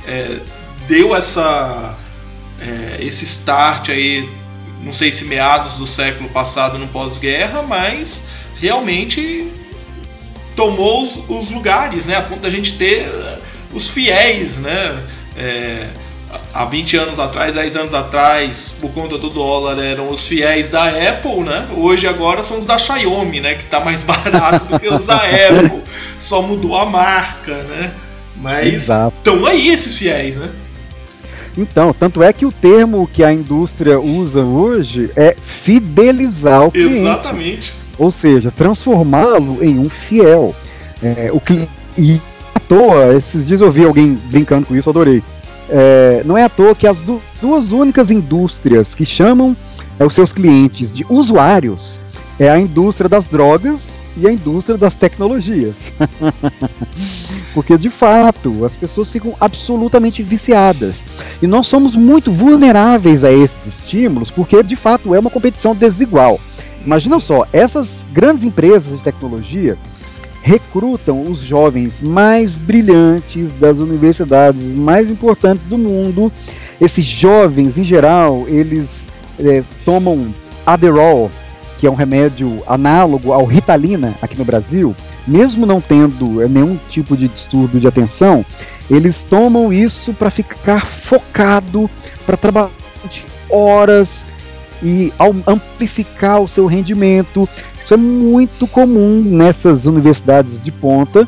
é, 0.06 0.38
deu 0.88 1.16
essa 1.16 1.98
é, 2.62 3.04
esse 3.04 3.26
start 3.26 3.90
aí, 3.90 4.30
não 4.84 4.92
sei 4.92 5.12
se 5.12 5.26
meados 5.26 5.78
do 5.78 5.86
século 5.86 6.30
passado 6.30 6.78
no 6.78 6.88
pós-guerra, 6.88 7.62
mas 7.62 8.26
realmente 8.60 9.48
tomou 10.56 11.04
os, 11.04 11.20
os, 11.28 11.52
lugares, 11.52 12.08
né? 12.08 12.16
A 12.16 12.22
ponto 12.22 12.42
da 12.42 12.50
gente 12.50 12.78
ter 12.78 13.08
uh, 13.08 13.38
os 13.74 13.90
fiéis, 13.90 14.58
né? 14.58 15.04
É, 15.38 15.88
há 16.54 16.66
20 16.66 16.98
anos 16.98 17.20
atrás, 17.20 17.56
10 17.56 17.76
anos 17.76 17.94
atrás, 17.94 18.76
por 18.80 18.92
conta 18.92 19.18
do 19.18 19.30
dólar, 19.30 19.80
eram 19.80 20.10
os 20.10 20.28
fiéis 20.28 20.70
da 20.70 20.88
Apple, 20.88 21.42
né? 21.42 21.68
Hoje 21.76 22.08
agora 22.08 22.44
são 22.44 22.60
os 22.60 22.66
da 22.66 22.78
Xiaomi, 22.78 23.40
né? 23.40 23.56
Que 23.56 23.66
tá 23.66 23.80
mais 23.80 24.04
barato 24.04 24.66
do 24.66 24.80
que 24.80 24.88
os 24.88 25.06
da 25.06 25.18
Apple. 25.18 25.82
Só 26.18 26.42
mudou 26.42 26.78
a 26.78 26.86
marca, 26.86 27.56
né? 27.64 27.92
Mas 28.36 28.90
estão 28.90 29.46
aí 29.46 29.70
esses 29.70 29.98
fiéis, 29.98 30.38
né? 30.38 30.50
Então, 31.62 31.94
tanto 31.94 32.24
é 32.24 32.34
que 32.34 32.44
o 32.44 32.52
termo 32.52 33.08
que 33.08 33.24
a 33.24 33.32
indústria 33.32 34.00
usa 34.00 34.44
hoje 34.44 35.12
é 35.16 35.36
fidelizar 35.40 36.66
o 36.66 36.72
cliente. 36.72 36.96
Exatamente. 36.96 37.74
Ou 38.00 38.10
seja, 38.10 38.50
transformá-lo 38.50 39.64
em 39.64 39.78
um 39.78 39.88
fiel. 39.88 40.56
É, 41.04 41.30
o 41.32 41.42
E 41.98 42.20
à 42.56 42.60
toa, 42.60 43.14
esses 43.16 43.46
dias 43.46 43.62
eu 43.62 43.68
ouvi 43.68 43.86
alguém 43.86 44.18
brincando 44.32 44.66
com 44.66 44.76
isso, 44.76 44.90
adorei. 44.90 45.22
É, 45.70 46.24
não 46.26 46.36
é 46.36 46.44
à 46.44 46.50
toa 46.50 46.74
que 46.74 46.88
as 46.88 47.02
du 47.02 47.22
duas 47.40 47.72
únicas 47.72 48.10
indústrias 48.10 48.96
que 48.96 49.06
chamam 49.06 49.56
é, 50.00 50.06
os 50.06 50.14
seus 50.16 50.34
clientes 50.34 50.92
de 50.92 51.06
usuários 51.10 52.02
é 52.40 52.50
a 52.50 52.60
indústria 52.60 53.08
das 53.08 53.26
drogas 53.28 54.04
e 54.18 54.28
a 54.28 54.32
indústria 54.32 54.78
das 54.78 54.96
tecnologias. 54.96 55.92
Porque 57.54 57.78
de 57.78 57.90
fato 57.90 58.66
as 58.66 58.76
pessoas 58.76 59.10
ficam 59.10 59.36
absolutamente 59.40 60.24
viciadas. 60.24 61.04
E 61.42 61.48
nós 61.48 61.68
somos 61.68 61.96
muito 61.96 62.32
vulneráveis 62.32 63.24
a 63.24 63.32
esses 63.32 63.68
estímulos, 63.68 64.32
porque 64.32 64.64
de 64.64 64.76
fato 64.76 65.14
é 65.14 65.20
uma 65.20 65.30
competição 65.30 65.76
desigual. 65.76 66.40
Imagina 66.86 67.20
só, 67.20 67.46
essas 67.54 68.06
grandes 68.12 68.44
empresas 68.44 68.98
de 68.98 69.04
tecnologia 69.04 69.78
recrutam 70.42 71.24
os 71.24 71.40
jovens 71.40 72.02
mais 72.02 72.58
brilhantes 72.58 73.52
das 73.60 73.78
universidades 73.80 74.72
mais 74.72 75.12
importantes 75.12 75.68
do 75.68 75.78
mundo. 75.78 76.32
Esses 76.80 77.06
jovens, 77.06 77.78
em 77.78 77.84
geral, 77.84 78.46
eles 78.48 78.88
é, 79.40 79.64
tomam 79.86 80.34
Adderall, 80.66 81.30
que 81.78 81.86
é 81.86 81.92
um 81.92 81.96
remédio 81.96 82.64
análogo 82.68 83.32
ao 83.32 83.46
Ritalina 83.46 84.16
aqui 84.22 84.38
no 84.38 84.46
Brasil, 84.46 84.96
mesmo 85.28 85.66
não 85.66 85.82
tendo 85.82 86.48
nenhum 86.48 86.78
tipo 86.90 87.16
de 87.16 87.28
distúrbio 87.28 87.80
de 87.80 87.88
atenção, 87.88 88.46
eles 88.90 89.24
tomam 89.28 89.72
isso 89.72 90.14
para 90.14 90.30
ficar 90.30 90.86
focado, 90.86 91.90
para 92.26 92.36
trabalhar 92.36 92.72
horas 93.50 94.26
e 94.84 95.14
amplificar 95.46 96.42
o 96.42 96.48
seu 96.48 96.66
rendimento. 96.66 97.48
Isso 97.80 97.94
é 97.94 97.98
muito 97.98 98.66
comum 98.68 99.22
nessas 99.22 99.86
universidades 99.86 100.62
de 100.62 100.72
ponta. 100.72 101.28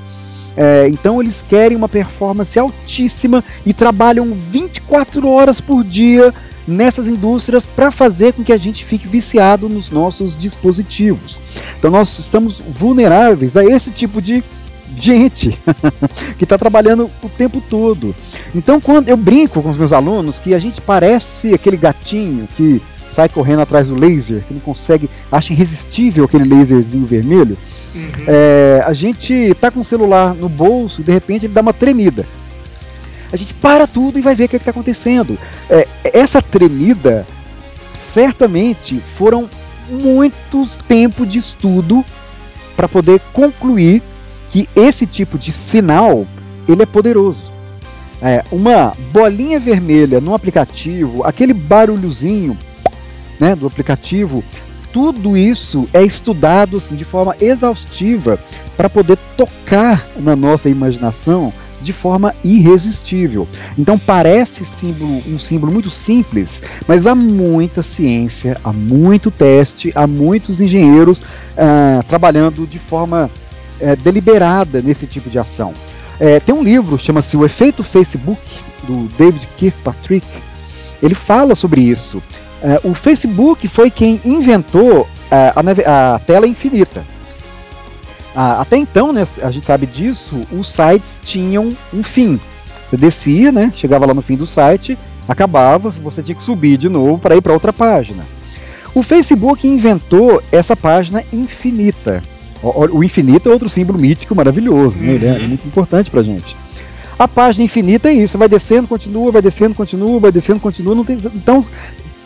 É, 0.56 0.88
então 0.88 1.22
eles 1.22 1.44
querem 1.48 1.76
uma 1.76 1.90
performance 1.90 2.58
altíssima 2.58 3.44
e 3.66 3.74
trabalham 3.74 4.34
24 4.34 5.28
horas 5.28 5.60
por 5.60 5.84
dia 5.84 6.34
nessas 6.68 7.08
indústrias 7.08 7.66
para 7.66 7.92
fazer 7.92 8.34
com 8.34 8.44
que 8.44 8.54
a 8.54 8.58
gente 8.58 8.86
fique 8.86 9.08
viciado 9.08 9.68
nos 9.68 9.90
nossos 9.90 10.38
dispositivos. 10.38 11.40
Então 11.78 11.92
nós 11.92 12.18
estamos 12.20 12.60
vulneráveis 12.60 13.58
a 13.58 13.66
esse 13.66 13.92
tipo 13.92 14.22
de 14.22 14.44
gente 14.96 15.58
que 16.38 16.44
está 16.44 16.58
trabalhando 16.58 17.10
o 17.22 17.30
tempo 17.30 17.62
todo. 17.62 18.16
Então 18.56 18.80
quando 18.80 19.10
eu 19.10 19.18
brinco 19.18 19.62
com 19.62 19.70
os 19.70 19.78
meus 19.78 19.92
alunos 19.92 20.40
que 20.40 20.54
a 20.54 20.60
gente 20.60 20.80
parece 20.80 21.54
aquele 21.54 21.78
gatinho 21.78 22.48
que 22.56 22.82
sai 23.14 23.30
correndo 23.30 23.62
atrás 23.62 23.90
do 23.90 23.96
laser, 23.96 24.44
que 24.48 24.54
não 24.54 24.62
consegue, 24.62 25.10
acha 25.32 25.54
irresistível 25.54 26.26
aquele 26.26 26.50
laserzinho 26.50 27.06
vermelho. 27.06 27.58
Uhum. 27.94 28.10
É, 28.26 28.84
a 28.86 28.94
gente 28.94 29.54
tá 29.62 29.70
com 29.70 29.82
o 29.82 29.86
celular 29.86 30.34
no 30.34 30.50
bolso 30.50 31.02
e 31.02 31.04
de 31.04 31.12
repente 31.12 31.46
ele 31.46 31.54
dá 31.54 31.62
uma 31.62 31.74
tremida 31.74 32.26
a 33.34 33.36
gente 33.36 33.56
para 33.56 33.88
tudo 33.88 34.20
e 34.20 34.22
vai 34.22 34.36
ver 34.36 34.46
o 34.46 34.50
que 34.50 34.56
é 34.56 34.58
está 34.58 34.70
acontecendo. 34.70 35.40
É, 35.68 35.88
essa 36.04 36.40
tremida, 36.40 37.26
certamente, 37.92 39.00
foram 39.00 39.50
muitos 39.90 40.76
tempos 40.88 41.28
de 41.28 41.40
estudo 41.40 42.06
para 42.78 42.88
poder 42.88 43.20
concluir 43.34 44.04
que 44.52 44.70
esse 44.76 45.08
tipo 45.08 45.40
de 45.40 45.52
sinal 45.52 46.28
ele 46.70 46.84
é 46.84 46.86
poderoso. 46.86 47.52
É, 48.22 48.46
uma 48.52 48.94
bolinha 49.12 49.60
vermelha 49.60 50.22
no 50.22 50.36
aplicativo, 50.36 51.24
aquele 51.26 51.54
barulhozinho 51.54 52.56
né, 53.40 53.56
do 53.56 53.66
aplicativo, 53.66 54.44
tudo 54.94 55.36
isso 55.36 55.90
é 55.92 56.04
estudado 56.04 56.78
assim, 56.78 56.96
de 56.96 57.04
forma 57.04 57.36
exaustiva 57.42 58.40
para 58.78 58.88
poder 58.88 59.18
tocar 59.36 60.06
na 60.18 60.36
nossa 60.36 60.70
imaginação 60.70 61.52
de 61.84 61.94
forma 61.94 62.34
irresistível. 62.44 63.48
Então 63.78 64.00
parece 64.00 64.66
símbolo, 64.66 65.22
um 65.28 65.38
símbolo 65.38 65.72
muito 65.72 65.90
simples, 65.90 66.62
mas 66.88 67.06
há 67.06 67.14
muita 67.14 67.84
ciência, 67.84 68.58
há 68.64 68.74
muito 68.74 69.30
teste, 69.30 69.92
há 69.94 70.08
muitos 70.08 70.60
engenheiros 70.62 71.20
uh, 71.20 72.04
trabalhando 72.08 72.66
de 72.66 72.80
forma 72.80 73.30
uh, 73.80 73.96
deliberada 74.04 74.82
nesse 74.82 75.06
tipo 75.06 75.30
de 75.30 75.38
ação. 75.38 75.74
Uh, 76.16 76.40
tem 76.46 76.56
um 76.56 76.64
livro 76.64 76.98
chama-se 76.98 77.36
O 77.36 77.46
Efeito 77.46 77.84
Facebook 77.84 78.42
do 78.88 79.10
David 79.18 79.48
Kirkpatrick. 79.58 80.26
Ele 81.02 81.16
fala 81.16 81.54
sobre 81.54 81.82
isso. 81.82 82.24
Eh, 82.64 82.80
o 82.86 82.94
Facebook 82.94 83.68
foi 83.68 83.92
quem 83.92 84.22
inventou 84.24 85.06
a, 85.30 86.14
a 86.16 86.20
tela 86.20 86.48
infinita. 86.48 87.04
Ah, 88.36 88.62
até 88.62 88.78
então, 88.78 89.14
né, 89.14 89.28
a 89.42 89.52
gente 89.52 89.66
sabe 89.66 89.86
disso, 89.86 90.42
os 90.52 90.68
sites 90.68 91.20
tinham 91.24 91.76
um 91.94 92.02
fim. 92.02 92.40
Você 92.90 92.98
descia, 92.98 93.52
né, 93.52 93.72
chegava 93.76 94.06
lá 94.06 94.14
no 94.14 94.22
fim 94.22 94.36
do 94.36 94.46
site, 94.46 94.98
acabava, 95.28 95.90
você 95.90 96.24
tinha 96.24 96.36
que 96.36 96.42
subir 96.42 96.78
de 96.78 96.90
novo 96.90 97.20
para 97.20 97.36
ir 97.36 97.42
para 97.42 97.54
outra 97.54 97.72
página. 97.72 98.26
O 98.96 99.04
Facebook 99.04 99.68
inventou 99.68 100.42
essa 100.52 100.76
página 100.76 101.24
infinita. 101.32 102.24
O, 102.62 102.98
o 103.00 103.04
infinito 103.04 103.50
é 103.50 103.52
outro 103.52 103.70
símbolo 103.70 104.00
mítico 104.00 104.36
maravilhoso, 104.36 104.98
né, 104.98 105.20
é 105.22 105.26
uhum. 105.26 105.36
é 105.36 105.48
muito 105.48 105.68
importante 105.68 106.10
para 106.10 106.24
gente. 106.24 106.56
A 107.18 107.28
página 107.28 107.66
infinita 107.66 108.10
é 108.10 108.14
isso, 108.14 108.38
vai 108.38 108.50
descendo, 108.50 108.88
continua, 108.88 109.32
vai 109.32 109.42
descendo, 109.42 109.76
continua, 109.76 110.20
vai 110.20 110.32
descendo, 110.32 110.60
continua. 110.60 111.06
Tem, 111.06 111.18
então 111.36 111.66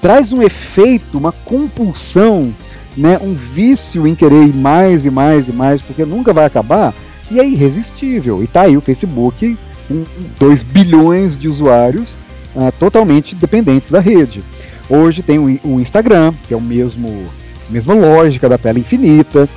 traz 0.02 0.32
um 0.32 0.42
efeito, 0.42 1.18
uma 1.18 1.32
compulsão 1.32 2.54
né, 2.98 3.20
um 3.22 3.34
vício 3.34 4.08
em 4.08 4.16
querer 4.16 4.54
mais 4.54 5.06
e 5.06 5.10
mais 5.10 5.48
e 5.48 5.54
mais, 5.54 5.82
porque 5.82 6.04
nunca 6.04 6.34
vai 6.34 6.46
acabar, 6.46 6.94
e 7.30 7.40
é 7.40 7.48
irresistível. 7.48 8.44
E 8.44 8.48
tá 8.48 8.64
aí 8.64 8.76
o 8.76 8.82
Facebook, 8.82 9.58
com 9.88 10.04
2 10.40 10.64
bilhões 10.64 11.38
de 11.38 11.48
usuários 11.48 12.18
uh, 12.56 12.72
totalmente 12.80 13.36
dependentes 13.36 13.92
da 13.92 14.00
rede. 14.00 14.44
Hoje 14.90 15.22
tem 15.22 15.38
o, 15.38 15.60
o 15.64 15.80
Instagram, 15.80 16.34
que 16.48 16.54
é 16.54 16.58
o 16.58 16.62
mesmo 16.62 17.30
mesma 17.70 17.94
lógica 17.94 18.48
da 18.48 18.58
tela 18.58 18.80
infinita. 18.80 19.48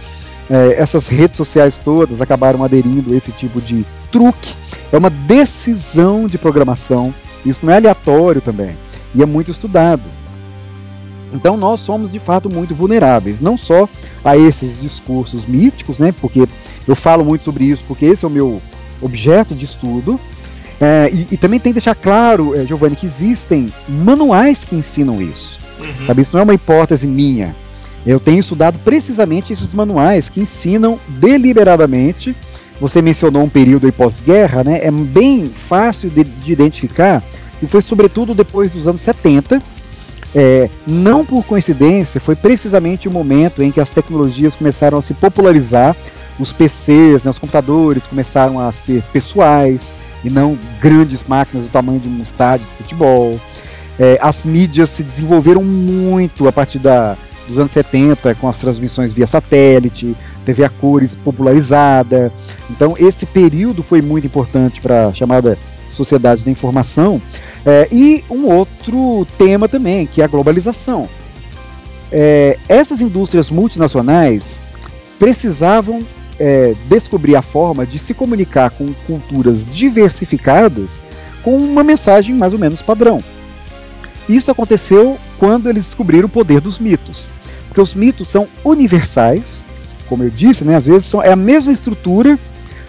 É, 0.48 0.74
essas 0.80 1.06
redes 1.06 1.36
sociais 1.36 1.78
todas 1.78 2.20
acabaram 2.20 2.64
aderindo 2.64 3.12
a 3.12 3.16
esse 3.16 3.30
tipo 3.30 3.60
de 3.60 3.86
truque. 4.10 4.54
É 4.92 4.98
uma 4.98 5.10
decisão 5.10 6.26
de 6.26 6.36
programação. 6.36 7.14
Isso 7.46 7.64
não 7.64 7.72
é 7.72 7.76
aleatório 7.76 8.40
também. 8.40 8.76
E 9.14 9.22
é 9.22 9.26
muito 9.26 9.52
estudado. 9.52 10.02
Então 11.32 11.56
nós 11.56 11.80
somos 11.80 12.10
de 12.10 12.18
fato 12.18 12.50
muito 12.50 12.74
vulneráveis, 12.74 13.40
não 13.40 13.56
só 13.56 13.88
a 14.24 14.36
esses 14.36 14.80
discursos 14.80 15.46
míticos, 15.46 15.98
né? 15.98 16.12
Porque 16.20 16.46
eu 16.86 16.96
falo 16.96 17.24
muito 17.24 17.44
sobre 17.44 17.64
isso, 17.64 17.84
porque 17.86 18.04
esse 18.04 18.24
é 18.24 18.28
o 18.28 18.30
meu 18.30 18.60
objeto 19.00 19.54
de 19.54 19.64
estudo. 19.64 20.18
É, 20.80 21.10
e, 21.12 21.34
e, 21.34 21.36
também 21.36 21.60
tem 21.60 21.72
que 21.72 21.78
deixar 21.78 21.94
claro, 21.94 22.58
é, 22.58 22.64
Giovanni, 22.64 22.96
que 22.96 23.06
existem 23.06 23.70
manuais 23.86 24.64
que 24.64 24.74
ensinam 24.74 25.20
isso. 25.20 25.60
Uhum. 25.78 26.06
Sabe? 26.06 26.22
Isso 26.22 26.30
não 26.32 26.40
é 26.40 26.42
uma 26.42 26.54
hipótese 26.54 27.06
minha. 27.06 27.54
Eu 28.06 28.18
tenho 28.18 28.40
estudado 28.40 28.78
precisamente 28.78 29.52
esses 29.52 29.74
manuais 29.74 30.30
que 30.30 30.40
ensinam 30.40 30.98
deliberadamente. 31.06 32.34
Você 32.80 33.02
mencionou 33.02 33.42
um 33.42 33.48
período 33.48 33.92
pós-guerra, 33.92 34.64
né? 34.64 34.80
É 34.82 34.90
bem 34.90 35.50
fácil 35.54 36.08
de, 36.08 36.24
de, 36.24 36.50
identificar 36.50 37.22
e 37.62 37.66
foi 37.66 37.82
sobretudo 37.82 38.34
depois 38.34 38.70
dos 38.72 38.88
anos 38.88 39.02
70. 39.02 39.62
É, 40.34 40.70
não 40.86 41.24
por 41.24 41.44
coincidência, 41.44 42.20
foi 42.20 42.36
precisamente 42.36 43.08
o 43.08 43.10
momento 43.10 43.62
em 43.62 43.70
que 43.70 43.80
as 43.80 43.90
tecnologias 43.90 44.54
começaram 44.54 44.98
a 44.98 45.02
se 45.02 45.12
popularizar, 45.12 45.96
os 46.38 46.52
PCs, 46.52 47.24
né, 47.24 47.30
os 47.30 47.38
computadores 47.38 48.06
começaram 48.06 48.60
a 48.60 48.72
ser 48.72 49.02
pessoais 49.12 49.96
e 50.24 50.30
não 50.30 50.58
grandes 50.80 51.24
máquinas 51.26 51.66
do 51.66 51.72
tamanho 51.72 52.00
de 52.00 52.08
um 52.08 52.22
estádio 52.22 52.66
de 52.66 52.74
futebol. 52.74 53.38
É, 53.98 54.18
as 54.22 54.44
mídias 54.44 54.90
se 54.90 55.02
desenvolveram 55.02 55.62
muito 55.62 56.48
a 56.48 56.52
partir 56.52 56.78
da, 56.78 57.16
dos 57.46 57.58
anos 57.58 57.72
70, 57.72 58.34
com 58.36 58.48
as 58.48 58.56
transmissões 58.56 59.12
via 59.12 59.26
satélite, 59.26 60.16
TV 60.44 60.64
a 60.64 60.70
cores 60.70 61.14
popularizada. 61.14 62.32
Então, 62.70 62.94
esse 62.98 63.26
período 63.26 63.82
foi 63.82 64.00
muito 64.00 64.26
importante 64.26 64.80
para 64.80 65.08
a 65.08 65.12
chamada 65.12 65.58
sociedade 65.90 66.42
da 66.44 66.50
informação. 66.50 67.20
É, 67.64 67.88
e 67.90 68.24
um 68.30 68.46
outro 68.46 69.26
tema 69.36 69.68
também, 69.68 70.06
que 70.06 70.22
é 70.22 70.24
a 70.24 70.28
globalização. 70.28 71.08
É, 72.10 72.58
essas 72.68 73.00
indústrias 73.00 73.50
multinacionais 73.50 74.60
precisavam 75.18 76.02
é, 76.38 76.74
descobrir 76.88 77.36
a 77.36 77.42
forma 77.42 77.84
de 77.84 77.98
se 77.98 78.14
comunicar 78.14 78.70
com 78.70 78.92
culturas 79.06 79.64
diversificadas 79.72 81.02
com 81.42 81.56
uma 81.56 81.84
mensagem 81.84 82.34
mais 82.34 82.52
ou 82.52 82.58
menos 82.58 82.82
padrão. 82.82 83.22
Isso 84.28 84.50
aconteceu 84.50 85.18
quando 85.38 85.68
eles 85.68 85.84
descobriram 85.84 86.26
o 86.26 86.30
poder 86.30 86.60
dos 86.60 86.78
mitos. 86.78 87.28
Porque 87.68 87.80
os 87.80 87.94
mitos 87.94 88.28
são 88.28 88.48
universais, 88.64 89.64
como 90.08 90.24
eu 90.24 90.30
disse, 90.30 90.64
né, 90.64 90.76
às 90.76 90.86
vezes 90.86 91.06
são, 91.06 91.22
é 91.22 91.30
a 91.30 91.36
mesma 91.36 91.72
estrutura 91.72 92.38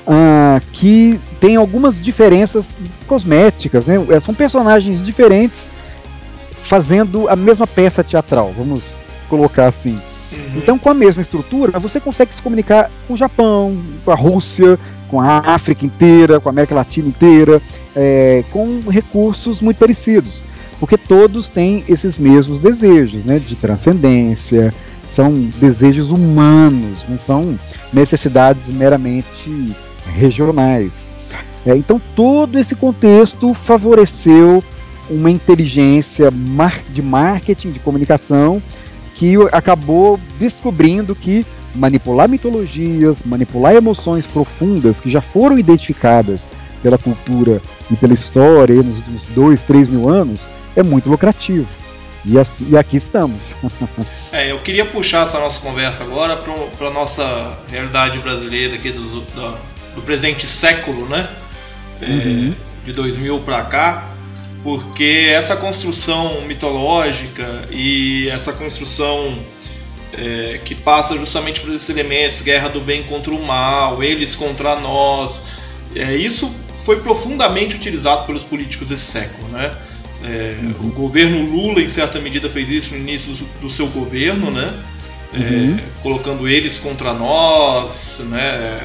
uh, 0.08 0.62
que 0.72 1.20
tem 1.40 1.56
algumas 1.56 2.00
diferenças 2.00 2.66
cosméticas, 3.08 3.86
né, 3.86 3.96
é, 4.10 4.20
são 4.20 4.34
personagens 4.34 5.06
diferentes 5.06 5.68
fazendo 6.64 7.28
a 7.28 7.36
mesma 7.36 7.68
peça 7.68 8.04
teatral, 8.04 8.54
vamos 8.58 8.96
colocar 9.28 9.68
assim. 9.68 10.00
Uhum. 10.32 10.58
Então, 10.58 10.80
com 10.80 10.90
a 10.90 10.94
mesma 10.94 11.22
estrutura, 11.22 11.78
você 11.80 12.00
consegue 12.00 12.34
se 12.34 12.42
comunicar 12.42 12.90
com 13.08 13.16
o 13.16 13.18
Japão, 13.18 13.78
com 14.06 14.12
a 14.12 14.16
Rússia, 14.16 14.80
com 15.10 15.20
a 15.20 15.40
África 15.40 15.86
inteira, 15.86 16.40
com 16.40 16.48
a 16.48 16.52
América 16.52 16.76
Latina 16.76 17.10
inteira, 17.10 17.62
é, 17.96 18.44
com 18.52 18.82
recursos 18.88 19.60
muito 19.60 19.78
parecidos 19.78 20.44
porque 20.82 20.98
todos 20.98 21.48
têm 21.48 21.84
esses 21.88 22.18
mesmos 22.18 22.60
desejos, 22.60 23.24
né, 23.24 23.38
de 23.38 23.56
transcendência, 23.56 24.74
são 25.08 25.32
desejos 25.60 26.10
humanos, 26.10 27.06
não 27.08 27.20
são 27.20 27.60
necessidades 27.94 28.66
meramente 28.66 29.76
regionais. 30.06 31.10
É, 31.66 31.76
então 31.76 32.02
todo 32.16 32.58
esse 32.58 32.76
contexto 32.76 33.54
favoreceu 33.54 34.64
uma 35.10 35.30
inteligência 35.30 36.32
de 36.90 37.02
marketing, 37.02 37.72
de 37.72 37.80
comunicação, 37.80 38.62
que 39.16 39.36
acabou 39.52 40.20
descobrindo 40.40 41.14
que 41.14 41.46
manipular 41.76 42.28
mitologias, 42.28 43.18
manipular 43.26 43.76
emoções 43.76 44.26
profundas 44.26 45.00
que 45.00 45.10
já 45.10 45.22
foram 45.22 45.58
identificadas 45.58 46.46
pela 46.82 46.98
cultura 46.98 47.62
e 47.90 47.96
pela 47.96 48.14
história 48.14 48.82
nos 48.82 48.98
últimos 48.98 49.24
dois, 49.26 49.62
três 49.62 49.88
mil 49.88 50.10
anos, 50.10 50.48
é 50.76 50.82
muito 50.82 51.10
lucrativo. 51.10 51.68
E, 52.24 52.38
assim, 52.38 52.68
e 52.70 52.78
aqui 52.78 52.98
estamos. 52.98 53.56
é, 54.32 54.52
eu 54.52 54.60
queria 54.60 54.86
puxar 54.86 55.26
essa 55.26 55.40
nossa 55.40 55.60
conversa 55.60 56.04
agora 56.04 56.38
para 56.78 56.88
a 56.88 56.92
nossa 56.92 57.58
realidade 57.70 58.20
brasileira 58.20 58.76
aqui 58.76 58.92
do, 58.92 59.02
do, 59.02 59.58
do 60.02 60.06
presente 60.06 60.48
século, 60.48 61.08
né? 61.08 61.28
É, 62.02 62.06
uhum. 62.06 62.56
de 62.84 62.94
2000 62.94 63.40
para 63.42 63.64
cá, 63.66 64.10
porque 64.64 65.30
essa 65.32 65.56
construção 65.56 66.42
mitológica 66.42 67.68
e 67.70 68.28
essa 68.30 68.52
construção 68.54 69.38
é, 70.14 70.60
que 70.66 70.74
passa 70.74 71.16
justamente 71.16 71.62
por 71.62 71.74
esses 71.74 71.88
elementos, 71.90 72.42
guerra 72.42 72.70
do 72.70 72.82
bem 72.82 73.04
contra 73.04 73.32
o 73.32 73.46
mal, 73.46 74.04
eles 74.04 74.36
contra 74.36 74.80
nós, 74.80 75.44
é, 75.96 76.16
isso 76.16 76.52
foi 76.84 77.00
profundamente 77.02 77.76
utilizado 77.76 78.26
pelos 78.26 78.44
políticos 78.44 78.90
desse 78.90 79.06
século, 79.06 79.48
né? 79.50 79.72
É, 80.24 80.56
uhum. 80.62 80.88
O 80.88 80.92
governo 80.92 81.44
Lula, 81.46 81.82
em 81.82 81.88
certa 81.88 82.20
medida, 82.20 82.50
fez 82.50 82.70
isso 82.70 82.96
no 82.96 83.00
início 83.00 83.34
do 83.62 83.70
seu 83.70 83.88
governo, 83.88 84.50
né? 84.50 84.74
É, 85.34 85.38
uhum. 85.38 85.80
colocando 86.04 86.48
eles 86.48 86.78
contra 86.78 87.14
nós, 87.14 88.22
né? 88.26 88.80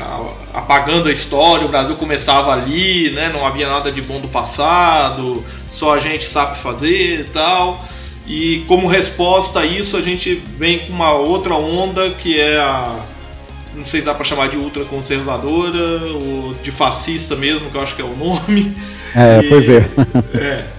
apagando 0.54 1.08
a 1.08 1.12
história. 1.12 1.66
O 1.66 1.68
Brasil 1.68 1.96
começava 1.96 2.52
ali, 2.52 3.10
né? 3.10 3.30
não 3.32 3.44
havia 3.44 3.68
nada 3.68 3.90
de 3.90 4.00
bom 4.02 4.20
do 4.20 4.28
passado, 4.28 5.44
só 5.68 5.94
a 5.94 5.98
gente 5.98 6.24
sabe 6.24 6.58
fazer 6.58 7.20
e 7.20 7.24
tal. 7.24 7.84
E 8.26 8.64
como 8.66 8.86
resposta 8.86 9.60
a 9.60 9.66
isso, 9.66 9.96
a 9.96 10.02
gente 10.02 10.34
vem 10.56 10.78
com 10.80 10.92
uma 10.92 11.12
outra 11.12 11.54
onda 11.54 12.10
que 12.10 12.40
é 12.40 12.58
a. 12.58 12.96
Não 13.74 13.84
sei 13.84 14.00
se 14.00 14.06
dá 14.06 14.14
para 14.14 14.24
chamar 14.24 14.48
de 14.48 14.56
ultraconservadora 14.56 16.06
ou 16.12 16.54
de 16.62 16.70
fascista 16.70 17.36
mesmo, 17.36 17.70
que 17.70 17.76
eu 17.76 17.80
acho 17.82 17.94
que 17.94 18.02
é 18.02 18.04
o 18.04 18.16
nome. 18.16 18.74
É, 19.14 19.40
e, 19.44 19.48
pois 19.48 19.68
é. 19.68 19.88
é 20.34 20.76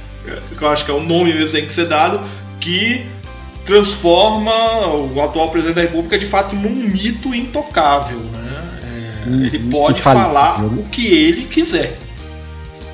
que 0.57 0.63
eu 0.63 0.70
acho 0.70 0.86
que 0.86 0.91
é 0.91 0.93
o 0.93 1.01
nome 1.01 1.34
mesmo 1.34 1.45
que 1.45 1.51
tem 1.51 1.65
que 1.65 1.74
ser 1.74 1.86
dado, 1.86 2.20
que 2.59 3.05
transforma 3.68 4.88
o 5.13 5.22
atual 5.22 5.51
presidente 5.51 5.76
da 5.76 5.82
República 5.82 6.18
de 6.18 6.26
fato 6.26 6.55
num 6.55 6.70
mito 6.70 7.36
intocável. 7.36 8.18
Né? 8.18 8.63
É, 9.26 9.30
uhum, 9.30 9.45
ele 9.45 9.59
pode 9.59 10.01
falar 10.01 10.61
né? 10.61 10.70
o 10.80 10.86
que 10.86 11.05
ele 11.05 11.43
quiser. 11.43 11.99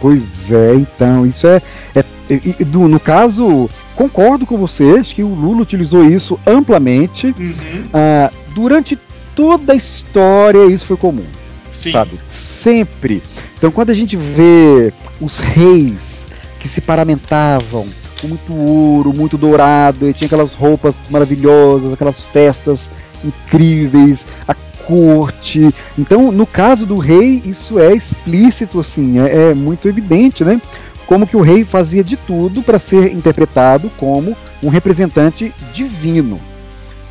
Pois 0.02 0.52
é, 0.52 0.74
então, 0.74 1.26
isso 1.26 1.48
é. 1.48 1.62
é, 1.96 2.04
é 2.30 2.66
do, 2.66 2.88
no 2.90 3.00
caso, 3.00 3.70
concordo 3.96 4.46
com 4.46 4.58
você, 4.58 4.98
acho 5.00 5.16
que 5.16 5.24
o 5.24 5.34
Lula 5.34 5.62
utilizou 5.62 6.04
isso 6.04 6.38
amplamente. 6.46 7.28
Uhum. 7.28 7.84
Ah, 7.94 8.32
durante 8.56 8.98
toda 9.36 9.74
a 9.74 9.76
história, 9.76 10.66
isso 10.66 10.88
foi 10.88 10.98
comum. 10.98 11.26
Sim. 11.72 11.92
Sabe? 11.92 12.20
Sempre. 12.32 13.22
Então, 13.56 13.72
quando 13.72 13.92
a 13.92 13.96
gente 13.96 14.18
vê 14.18 14.92
os 15.22 15.38
reis 15.38 16.28
que 16.60 16.68
se 16.68 16.82
paramentavam 16.82 17.88
com 18.24 18.28
muito 18.30 18.54
ouro, 18.54 19.14
muito 19.14 19.38
dourado, 19.38 20.08
e 20.08 20.14
tinha 20.14 20.26
aquelas 20.26 20.54
roupas 20.54 20.96
maravilhosas, 21.10 21.92
aquelas 21.92 22.24
festas 22.24 22.90
incríveis, 23.24 24.26
a 24.48 24.56
corte. 24.88 25.74
Então, 25.98 26.32
no 26.32 26.48
caso 26.48 26.86
do 26.86 26.98
rei, 26.98 27.42
isso 27.46 27.80
é 27.80 27.94
explícito, 27.94 28.80
assim, 28.80 29.20
é, 29.20 29.50
é 29.50 29.54
muito 29.54 29.88
evidente, 29.88 30.44
né? 30.44 30.62
Como 31.06 31.28
que 31.28 31.36
o 31.36 31.42
rei 31.42 31.66
fazia 31.66 32.04
de 32.04 32.16
tudo 32.16 32.64
para 32.64 32.80
ser 32.80 33.14
interpretado 33.14 33.92
como 33.98 34.36
um 34.62 34.70
representante 34.70 35.54
divino, 35.74 36.40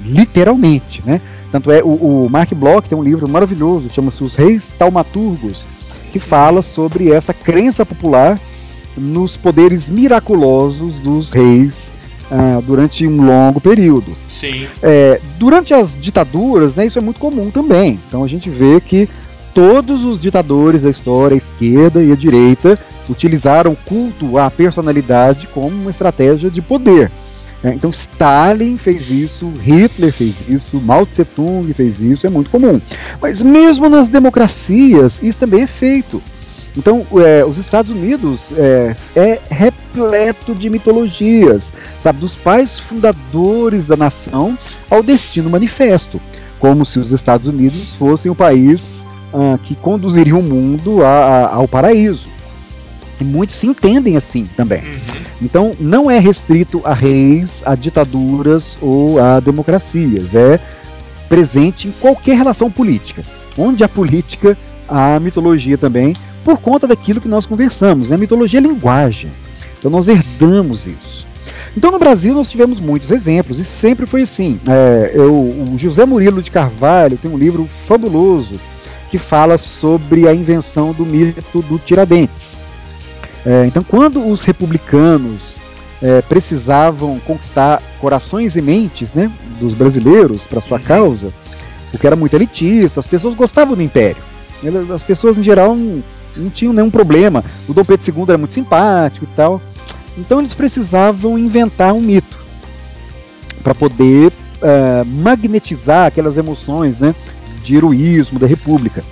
literalmente, 0.01 1.03
né? 1.05 1.21
Tanto 1.51 1.71
é, 1.71 1.83
o, 1.83 2.25
o 2.25 2.29
Mark 2.31 2.53
Bloch 2.55 2.89
tem 2.89 2.97
um 2.97 3.03
livro 3.05 3.29
maravilhoso, 3.29 3.91
chama-se 3.93 4.25
Os 4.25 4.35
Reis 4.35 4.73
Taumaturgos, 4.79 5.67
que 6.11 6.19
fala 6.19 6.63
sobre 6.63 7.13
essa 7.13 7.35
crença 7.35 7.85
popular 7.85 8.39
nos 8.97 9.37
poderes 9.37 9.89
miraculosos 9.89 10.99
dos 10.99 11.31
reis 11.31 11.91
uh, 12.31 12.63
durante 12.63 13.07
um 13.07 13.25
longo 13.25 13.61
período. 13.61 14.13
Sim. 14.29 14.67
É, 14.83 15.21
durante 15.39 15.75
as 15.75 15.97
ditaduras, 16.01 16.77
né, 16.77 16.87
isso 16.87 16.99
é 16.99 17.03
muito 17.03 17.21
comum 17.21 17.51
também. 17.51 17.99
Então 18.09 18.25
a 18.25 18.29
gente 18.29 18.49
vê 18.49 18.81
que 18.81 19.09
todos 19.55 20.05
os 20.05 20.19
ditadores 20.19 20.83
da 20.83 20.91
história, 20.91 21.35
a 21.35 21.39
esquerda 21.39 22.03
e 22.03 22.11
a 22.11 22.17
direita, 22.17 22.79
utilizaram 23.09 23.73
o 23.73 23.77
culto 23.77 24.39
à 24.39 24.51
personalidade 24.51 25.47
como 25.49 25.69
uma 25.69 25.91
estratégia 25.91 26.51
de 26.51 26.63
poder. 26.63 27.11
É, 27.65 27.73
então 27.73 27.91
Stalin 27.91 28.77
fez 28.77 29.09
isso, 29.09 29.53
Hitler 29.63 30.13
fez 30.13 30.49
isso, 30.49 30.81
Mao 30.81 31.07
Tse 31.07 31.25
Tung 31.25 31.73
fez 31.73 32.01
isso, 32.01 32.27
é 32.27 32.31
muito 32.31 32.51
comum. 32.51 32.81
Mas 33.21 33.41
mesmo 33.41 33.89
nas 33.89 34.09
democracias, 34.09 35.21
isso 35.23 35.39
também 35.39 35.63
é 35.63 35.67
feito. 35.67 36.21
Então, 36.77 37.07
é, 37.25 37.45
os 37.45 37.59
Estados 37.59 37.91
Unidos 37.91 38.53
é, 38.57 38.97
é, 39.15 39.39
repleto 39.51 40.55
de 40.55 40.71
mitologias, 40.71 41.71
sabe, 42.01 42.21
dos 42.21 42.35
pais 42.35 42.81
fundadores 42.81 43.87
da 43.87 43.97
nação 43.97 44.57
ao 44.91 45.03
destino 45.03 45.51
manifesto, 45.51 46.21
como 46.59 46.85
se 46.85 46.99
os 46.99 47.13
Estados 47.13 47.49
Unidos 47.49 47.97
fossem 47.97 48.31
o 48.31 48.35
país 48.35 49.05
ah, 49.35 49.59
que 49.63 49.75
conduziria 49.75 50.37
o 50.37 50.43
mundo 50.43 51.03
a, 51.03 51.09
a, 51.09 51.55
ao 51.55 51.67
paraíso. 51.67 52.29
E 53.21 53.25
muitos 53.25 53.57
se 53.57 53.67
entendem 53.67 54.17
assim 54.17 54.49
também. 54.57 54.83
Uhum. 54.83 55.23
Então, 55.41 55.77
não 55.81 56.11
é 56.11 56.19
restrito 56.19 56.81
a 56.85 56.93
reis, 56.93 57.63
a 57.65 57.75
ditaduras 57.75 58.79
ou 58.81 59.19
a 59.21 59.41
democracias. 59.41 60.35
É 60.35 60.61
presente 61.29 61.89
em 61.89 61.93
qualquer 61.93 62.37
relação 62.37 62.71
política. 62.71 63.25
Onde 63.57 63.83
a 63.83 63.89
política, 63.89 64.57
a 64.89 65.19
mitologia 65.19 65.79
também, 65.79 66.15
por 66.45 66.59
conta 66.59 66.87
daquilo 66.87 67.21
que 67.21 67.29
nós 67.29 67.47
conversamos. 67.47 68.09
Né? 68.09 68.17
A 68.17 68.19
mitologia 68.19 68.59
é 68.59 68.63
linguagem. 68.63 69.31
Então, 69.79 69.91
nós 69.91 70.09
herdamos 70.09 70.87
isso. 70.87 71.27
Então, 71.77 71.91
no 71.91 71.99
Brasil, 71.99 72.35
nós 72.35 72.51
tivemos 72.51 72.81
muitos 72.81 73.11
exemplos, 73.11 73.59
e 73.59 73.65
sempre 73.65 74.05
foi 74.05 74.23
assim. 74.23 74.61
É, 74.69 75.13
eu, 75.15 75.35
o 75.35 75.75
José 75.79 76.05
Murilo 76.05 76.43
de 76.43 76.51
Carvalho 76.51 77.17
tem 77.17 77.31
um 77.31 77.39
livro 77.39 77.69
fabuloso 77.87 78.61
que 79.09 79.19
fala 79.19 79.59
sobre 79.59 80.29
a 80.29 80.35
invenção 80.35 80.93
do 80.93 81.05
mito 81.05 81.63
do 81.63 81.79
Tiradentes. 81.79 82.57
É, 83.45 83.65
então, 83.67 83.83
quando 83.83 84.27
os 84.27 84.43
republicanos 84.43 85.59
é, 86.01 86.21
precisavam 86.23 87.19
conquistar 87.21 87.83
corações 88.01 88.57
e 88.57 88.63
mentes 88.63 89.13
né, 89.13 89.31
dos 89.59 89.73
brasileiros 89.73 90.45
para 90.45 90.61
sua 90.61 90.79
causa, 90.79 91.33
o 91.93 91.99
que 91.99 92.07
era 92.07 92.17
muito 92.17 92.35
elitista, 92.35 93.01
as 93.01 93.07
pessoas 93.07 93.35
gostavam 93.35 93.75
do 93.75 93.83
império. 93.83 94.23
As 94.95 95.03
pessoas, 95.03 95.37
em 95.39 95.43
geral, 95.43 95.75
não, 95.75 96.03
não 96.37 96.51
tinham 96.51 96.73
nenhum 96.73 96.91
problema. 96.91 97.45
O 97.69 97.75
Dom 97.75 97.85
Pedro 97.85 98.05
II 98.07 98.25
era 98.29 98.39
muito 98.39 98.53
simpático 98.53 99.25
e 99.25 99.37
tal. 99.37 99.61
Então, 100.17 100.41
eles 100.41 100.55
precisavam 100.55 101.39
inventar 101.39 101.95
um 101.95 102.01
mito 102.01 102.39
para 103.63 103.75
poder 103.75 104.33
uh, 104.63 105.05
magnetizar 105.07 106.07
aquelas 106.07 106.37
emoções 106.37 106.99
né, 106.99 107.15
de 107.65 107.77
heroísmo 107.77 108.39
da 108.39 108.47
República. 108.47 109.03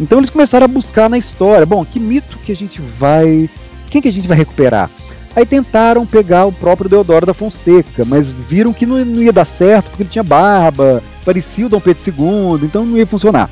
Então 0.00 0.18
eles 0.18 0.30
começaram 0.30 0.64
a 0.64 0.68
buscar 0.68 1.10
na 1.10 1.18
história, 1.18 1.66
bom, 1.66 1.84
que 1.84 2.00
mito 2.00 2.38
que 2.38 2.50
a 2.50 2.56
gente 2.56 2.80
vai 2.80 3.50
quem 3.90 4.00
que 4.00 4.08
a 4.08 4.12
gente 4.12 4.26
vai 4.26 4.38
recuperar? 4.38 4.88
Aí 5.34 5.44
tentaram 5.44 6.06
pegar 6.06 6.46
o 6.46 6.52
próprio 6.52 6.88
Deodoro 6.88 7.26
da 7.26 7.34
Fonseca, 7.34 8.04
mas 8.04 8.28
viram 8.32 8.72
que 8.72 8.86
não, 8.86 9.04
não 9.04 9.22
ia 9.22 9.32
dar 9.32 9.44
certo 9.44 9.90
porque 9.90 10.04
ele 10.04 10.10
tinha 10.10 10.24
barba, 10.24 11.02
parecia 11.24 11.66
o 11.66 11.68
Dom 11.68 11.80
Pedro 11.80 12.02
II, 12.06 12.64
então 12.64 12.84
não 12.84 12.96
ia 12.96 13.06
funcionar. 13.06 13.50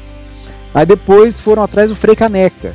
Aí 0.74 0.86
depois 0.86 1.38
foram 1.38 1.62
atrás 1.62 1.88
do 1.88 1.94
Frei 1.94 2.16
Caneca. 2.16 2.74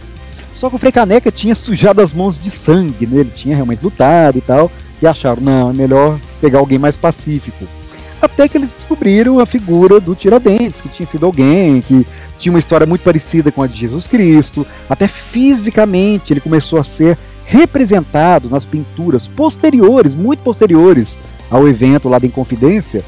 Só 0.64 0.70
que 0.70 0.78
o 0.78 0.80
Frei 0.80 0.94
Caneca 0.94 1.30
tinha 1.30 1.56
sujado 1.56 2.00
as 2.00 2.14
mãos 2.14 2.40
de 2.40 2.50
sangue, 2.50 3.06
né? 3.06 3.20
ele 3.20 3.32
tinha 3.32 3.54
realmente 3.54 3.84
lutado 3.84 4.38
e 4.38 4.42
tal, 4.42 4.72
e 5.02 5.06
acharam, 5.06 5.44
não, 5.44 5.72
é 5.72 5.74
melhor 5.74 6.18
pegar 6.40 6.60
alguém 6.60 6.80
mais 6.80 6.96
pacífico. 6.96 7.68
Até 8.22 8.48
que 8.48 8.58
eles 8.58 8.70
descobriram 8.70 9.40
a 9.40 9.46
figura 9.46 10.00
do 10.00 10.16
Tiradentes, 10.16 10.80
que 10.80 10.88
tinha 10.88 11.06
sido 11.06 11.26
alguém 11.26 11.82
que 11.82 12.08
tinha 12.40 12.54
uma 12.54 12.60
história 12.60 12.88
muito 12.88 13.02
parecida 13.02 13.52
com 13.52 13.62
a 13.62 13.68
de 13.68 13.78
Jesus 13.78 14.08
Cristo, 14.08 14.66
até 14.90 15.06
fisicamente 15.06 16.32
ele 16.32 16.40
começou 16.40 16.80
a 16.80 16.84
ser 16.86 17.18
representado 17.44 18.50
nas 18.50 18.64
pinturas 18.64 19.28
posteriores, 19.28 20.16
muito 20.16 20.44
posteriores 20.44 21.18
ao 21.52 21.68
evento 21.68 22.08
lá 22.08 22.20
da 22.20 22.28
Inconfidência, 22.28 23.04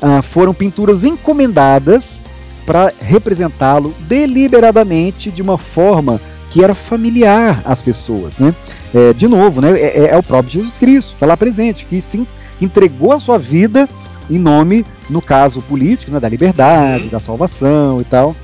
uh, 0.00 0.22
foram 0.22 0.54
pinturas 0.54 1.02
encomendadas 1.02 2.20
para 2.64 2.92
representá-lo 3.00 3.92
deliberadamente 4.06 5.32
de 5.32 5.42
uma 5.42 5.58
forma 5.58 6.20
que 6.52 6.62
era 6.62 6.74
familiar 6.74 7.62
às 7.64 7.80
pessoas, 7.80 8.36
né? 8.36 8.54
É, 8.94 9.14
de 9.14 9.26
novo, 9.26 9.62
né? 9.62 9.72
É, 9.72 10.00
é, 10.00 10.04
é, 10.10 10.18
o 10.18 10.22
próprio 10.22 10.52
Jesus 10.52 10.76
Cristo, 10.76 11.14
está 11.14 11.24
lá 11.24 11.34
presente, 11.34 11.86
que 11.86 11.98
sim 12.02 12.26
entregou 12.60 13.12
a 13.12 13.18
sua 13.18 13.38
vida 13.38 13.88
em 14.30 14.38
nome, 14.38 14.84
no 15.08 15.22
caso 15.22 15.62
político, 15.62 16.12
né, 16.12 16.20
da 16.20 16.28
liberdade, 16.28 17.08
da 17.08 17.18
salvação 17.18 18.02
e 18.02 18.04
tal. 18.04 18.36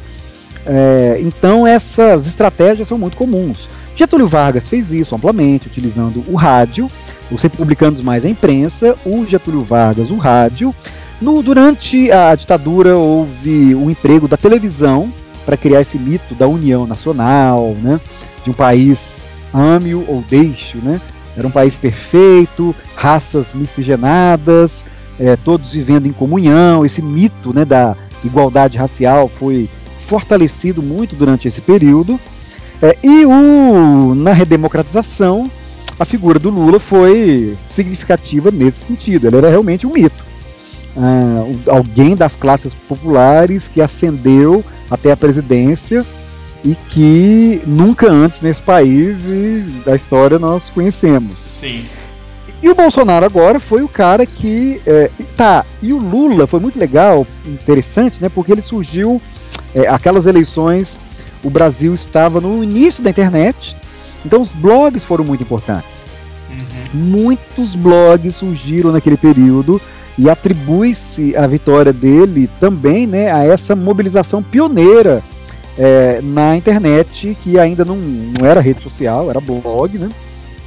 É, 0.65 1.19
então 1.21 1.67
essas 1.67 2.27
estratégias 2.27 2.89
são 2.89 2.99
muito 2.99 3.17
comuns. 3.17 3.69
Getúlio 3.95 4.27
Vargas 4.27 4.69
fez 4.69 4.91
isso 4.91 5.15
amplamente, 5.15 5.67
utilizando 5.67 6.25
o 6.27 6.35
rádio, 6.35 6.91
os 7.31 7.43
republicanos 7.43 8.01
mais 8.01 8.25
a 8.25 8.29
imprensa, 8.29 8.97
o 9.05 9.27
Getúlio 9.27 9.63
Vargas 9.63 10.11
o 10.11 10.17
rádio. 10.17 10.75
No, 11.21 11.43
durante 11.43 12.11
a 12.11 12.35
ditadura 12.35 12.97
houve 12.97 13.75
o 13.75 13.85
um 13.85 13.91
emprego 13.91 14.27
da 14.27 14.37
televisão 14.37 15.13
para 15.49 15.57
criar 15.57 15.81
esse 15.81 15.99
mito 15.99 16.35
da 16.35 16.47
união 16.47 16.87
nacional, 16.87 17.75
né, 17.83 17.99
de 18.45 18.51
um 18.51 18.53
país 18.53 19.17
ame-o 19.55 20.05
ou 20.07 20.23
deixe 20.29 20.77
né, 20.77 21.01
era 21.35 21.47
um 21.47 21.51
país 21.51 21.75
perfeito, 21.75 22.77
raças 22.95 23.55
miscigenadas, 23.55 24.85
é, 25.19 25.37
todos 25.37 25.73
vivendo 25.73 26.05
em 26.05 26.13
comunhão. 26.13 26.85
Esse 26.85 27.01
mito 27.01 27.55
né, 27.55 27.65
da 27.65 27.97
igualdade 28.23 28.77
racial 28.77 29.27
foi 29.27 29.71
fortalecido 29.97 30.83
muito 30.83 31.17
durante 31.17 31.49
esse 31.49 31.63
período. 31.63 32.21
É, 32.83 32.95
e 33.03 33.25
o, 33.25 34.15
na 34.15 34.35
redemocratização, 34.35 35.51
a 35.99 36.05
figura 36.05 36.39
do 36.39 36.51
Lula 36.51 36.79
foi 36.79 37.57
significativa 37.65 38.51
nesse 38.51 38.85
sentido. 38.85 39.29
Ele 39.29 39.37
era 39.39 39.49
realmente 39.49 39.87
um 39.87 39.93
mito. 39.95 40.28
Ah, 41.01 41.45
alguém 41.69 42.17
das 42.17 42.35
classes 42.35 42.75
populares 42.75 43.69
que 43.69 43.81
ascendeu 43.81 44.65
até 44.91 45.13
a 45.13 45.17
presidência 45.17 46.05
e 46.65 46.75
que 46.89 47.63
nunca 47.65 48.11
antes 48.11 48.41
nesse 48.41 48.63
país 48.63 49.25
e 49.27 49.83
da 49.87 49.95
história 49.95 50.41
nós 50.41 50.69
conhecemos. 50.69 51.39
Sim. 51.39 51.85
E 52.61 52.69
o 52.69 52.75
Bolsonaro 52.75 53.25
agora 53.25 53.61
foi 53.61 53.83
o 53.83 53.89
cara 53.89 54.27
que. 54.27 54.83
É, 54.85 55.09
tá, 55.37 55.65
e 55.81 55.93
o 55.93 55.99
Lula 55.99 56.49
foi 56.49 56.59
muito 56.59 56.77
legal, 56.77 57.25
interessante, 57.47 58.21
né? 58.21 58.29
Porque 58.29 58.51
ele 58.51 58.63
surgiu. 58.63 59.23
É, 59.75 59.87
aquelas 59.87 60.27
eleições 60.27 60.99
o 61.45 61.51
Brasil 61.51 61.95
estava 61.95 62.41
no 62.41 62.65
início 62.65 63.05
da 63.05 63.11
internet, 63.11 63.77
então 64.25 64.43
os 64.43 64.49
blogs 64.49 65.05
foram 65.05 65.25
muito 65.25 65.43
importantes. 65.43 66.07
Uhum. 66.51 67.01
Muitos 67.01 67.77
blogs 67.77 68.35
surgiram 68.35 68.91
naquele 68.91 69.17
período 69.17 69.81
e 70.19 70.29
atribui-se 70.29 71.37
a 71.37 71.47
vitória 71.47 71.93
dele 71.93 72.51
também 72.59 73.07
né, 73.07 73.31
a 73.31 73.45
essa 73.45 73.77
mobilização 73.77 74.43
pioneira 74.43 75.23
é, 75.79 76.21
na 76.21 76.57
internet, 76.57 77.37
que 77.43 77.57
ainda 77.57 77.85
não, 77.85 77.97
não 77.97 78.45
era 78.45 78.61
rede 78.61 78.83
social, 78.83 79.31
era 79.31 79.41
blog, 79.41 79.97
né? 79.97 80.09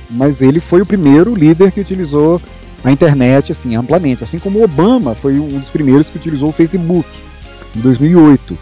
Mas 0.10 0.42
ele 0.42 0.62
foi 0.62 0.82
o 0.82 0.86
primeiro 0.86 1.36
líder 1.36 1.72
que 1.72 1.82
utilizou 1.82 2.42
a 2.84 2.92
internet 2.92 3.52
assim 3.52 3.76
amplamente, 3.76 4.24
assim 4.24 4.40
como 4.40 4.64
Obama 4.64 5.14
foi 5.14 5.38
um 5.38 5.60
dos 5.60 5.70
primeiros 5.70 6.10
que 6.10 6.18
utilizou 6.18 6.50
o 6.50 6.54
Facebook 6.54 7.08
em 7.76 7.82
2008. 7.82 8.58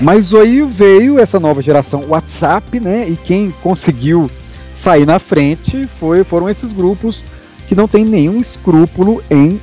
Mas 0.00 0.32
aí 0.32 0.62
veio 0.62 1.18
essa 1.18 1.40
nova 1.40 1.60
geração 1.60 2.04
WhatsApp, 2.08 2.78
né? 2.78 3.08
E 3.08 3.16
quem 3.16 3.52
conseguiu 3.62 4.28
sair 4.74 5.04
na 5.04 5.18
frente 5.18 5.88
foi, 5.98 6.22
foram 6.22 6.48
esses 6.48 6.72
grupos 6.72 7.24
que 7.66 7.74
não 7.74 7.86
tem 7.86 8.04
nenhum 8.04 8.40
escrúpulo 8.40 9.22
em 9.30 9.60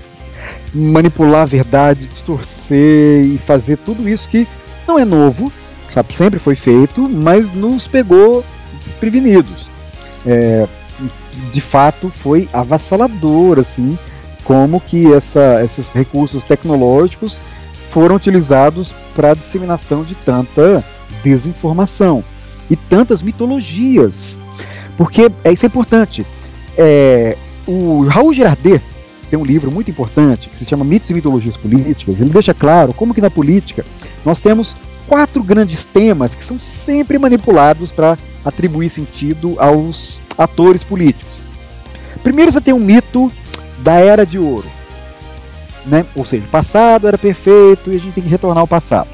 manipular 0.73 1.41
a 1.41 1.45
verdade, 1.45 2.07
distorcer 2.07 3.25
e 3.25 3.37
fazer 3.37 3.77
tudo 3.77 4.07
isso 4.07 4.29
que 4.29 4.47
não 4.87 4.97
é 4.97 5.05
novo, 5.05 5.51
sabe? 5.89 6.13
Sempre 6.13 6.39
foi 6.39 6.55
feito, 6.55 7.07
mas 7.09 7.53
nos 7.53 7.87
pegou 7.87 8.43
desprevenidos. 8.83 9.71
É, 10.25 10.67
de 11.51 11.61
fato, 11.61 12.09
foi 12.09 12.49
avassalador, 12.51 13.59
assim, 13.59 13.97
como 14.43 14.79
que 14.79 15.11
essa, 15.13 15.63
esses 15.63 15.91
recursos 15.91 16.43
tecnológicos 16.43 17.39
foram 17.89 18.15
utilizados 18.15 18.93
para 19.15 19.31
a 19.31 19.35
disseminação 19.35 20.03
de 20.03 20.15
tanta 20.15 20.83
desinformação 21.23 22.23
e 22.69 22.75
tantas 22.75 23.21
mitologias. 23.21 24.39
Porque 24.95 25.31
é, 25.43 25.51
isso 25.51 25.65
é 25.65 25.67
importante. 25.67 26.25
É, 26.77 27.37
o 27.65 28.05
Raul 28.05 28.33
Girardet 28.33 28.81
tem 29.29 29.39
um 29.39 29.45
livro 29.45 29.71
muito 29.71 29.91
importante 29.91 30.49
que 30.49 30.59
se 30.59 30.65
chama 30.65 30.85
Mitos 30.85 31.09
e 31.09 31.13
Mitologias 31.13 31.57
Políticas. 31.57 32.19
Ele 32.19 32.29
deixa 32.29 32.53
claro 32.53 32.93
como 32.93 33.13
que 33.13 33.21
na 33.21 33.29
política 33.29 33.85
nós 34.25 34.39
temos 34.39 34.75
quatro 35.07 35.43
grandes 35.43 35.85
temas 35.85 36.35
que 36.35 36.43
são 36.43 36.59
sempre 36.59 37.17
manipulados 37.17 37.91
para 37.91 38.17
atribuir 38.43 38.89
sentido 38.89 39.55
aos 39.57 40.21
atores 40.37 40.83
políticos. 40.83 41.45
Primeiro 42.23 42.51
você 42.51 42.61
tem 42.61 42.73
um 42.73 42.79
mito 42.79 43.31
da 43.83 43.93
Era 43.93 44.25
de 44.25 44.39
Ouro 44.39 44.77
né? 45.87 46.05
Ou 46.15 46.25
seja, 46.25 46.43
o 46.43 46.49
passado 46.49 47.07
era 47.07 47.17
perfeito 47.17 47.91
e 47.91 47.95
a 47.95 47.99
gente 47.99 48.13
tem 48.13 48.23
que 48.23 48.29
retornar 48.29 48.61
ao 48.61 48.67
passado. 48.67 49.09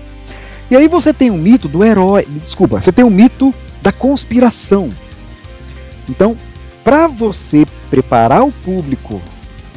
E 0.70 0.76
aí 0.76 0.88
você 0.88 1.14
tem 1.14 1.30
um 1.30 1.38
mito 1.38 1.68
do 1.68 1.84
herói, 1.84 2.28
desculpa, 2.44 2.82
você 2.82 2.92
tem 2.92 3.06
um 3.06 3.10
mito 3.10 3.54
da 3.82 3.92
conspiração. 3.92 4.90
Então, 6.10 6.38
para 6.84 7.08
você 7.08 7.66
preparar 7.90 8.44
o 8.44 8.52
público 8.52 9.22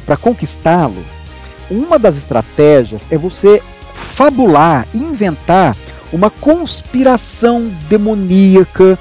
para 0.07 0.15
conquistá-lo, 0.17 1.05
uma 1.69 1.99
das 1.99 2.15
estratégias 2.15 3.01
é 3.11 3.17
você 3.17 3.61
fabular, 3.93 4.87
inventar 4.93 5.75
uma 6.13 6.29
conspiração 6.29 7.69
demoníaca 7.89 8.97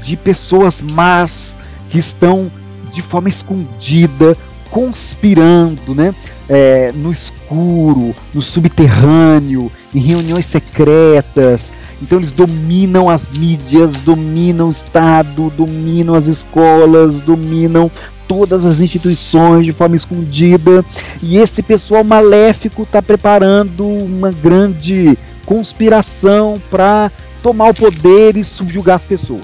de 0.00 0.16
pessoas 0.16 0.80
más 0.80 1.56
que 1.88 1.98
estão 1.98 2.50
de 2.92 3.02
forma 3.02 3.28
escondida 3.28 4.36
conspirando, 4.70 5.94
né? 5.94 6.14
É, 6.48 6.92
no 6.92 7.10
escuro, 7.10 8.14
no 8.32 8.40
subterrâneo, 8.40 9.70
em 9.94 9.98
reuniões 9.98 10.46
secretas. 10.46 11.72
Então 12.02 12.18
eles 12.18 12.32
dominam 12.32 13.08
as 13.08 13.30
mídias, 13.30 13.96
dominam 13.96 14.68
o 14.68 14.70
Estado, 14.70 15.50
dominam 15.56 16.14
as 16.14 16.26
escolas, 16.26 17.20
dominam 17.20 17.90
todas 18.26 18.64
as 18.64 18.80
instituições 18.80 19.64
de 19.64 19.72
forma 19.72 19.96
escondida. 19.96 20.84
E 21.22 21.38
esse 21.38 21.62
pessoal 21.62 22.04
maléfico 22.04 22.82
está 22.82 23.00
preparando 23.00 23.86
uma 23.86 24.30
grande 24.30 25.16
conspiração 25.44 26.60
para 26.70 27.10
tomar 27.42 27.70
o 27.70 27.74
poder 27.74 28.36
e 28.36 28.44
subjugar 28.44 28.96
as 28.96 29.04
pessoas. 29.04 29.42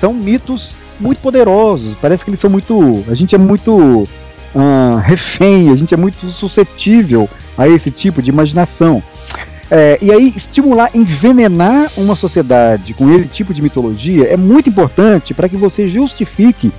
São 0.00 0.14
mitos 0.14 0.74
muito 0.98 1.20
poderosos. 1.20 1.94
Parece 2.00 2.24
que 2.24 2.30
eles 2.30 2.40
são 2.40 2.50
muito. 2.50 3.04
A 3.08 3.14
gente 3.14 3.34
é 3.34 3.38
muito 3.38 4.08
uh, 4.54 4.96
refém, 5.02 5.70
a 5.70 5.74
gente 5.74 5.92
é 5.92 5.96
muito 5.96 6.28
suscetível 6.30 7.28
a 7.56 7.68
esse 7.68 7.90
tipo 7.90 8.22
de 8.22 8.30
imaginação. 8.30 9.02
É, 9.74 9.98
e 10.02 10.12
aí, 10.12 10.30
estimular, 10.36 10.90
envenenar 10.92 11.90
uma 11.96 12.14
sociedade 12.14 12.92
com 12.92 13.10
esse 13.10 13.26
tipo 13.28 13.54
de 13.54 13.62
mitologia 13.62 14.26
é 14.26 14.36
muito 14.36 14.68
importante 14.68 15.32
para 15.32 15.48
que 15.48 15.56
você 15.56 15.88
justifique 15.88 16.70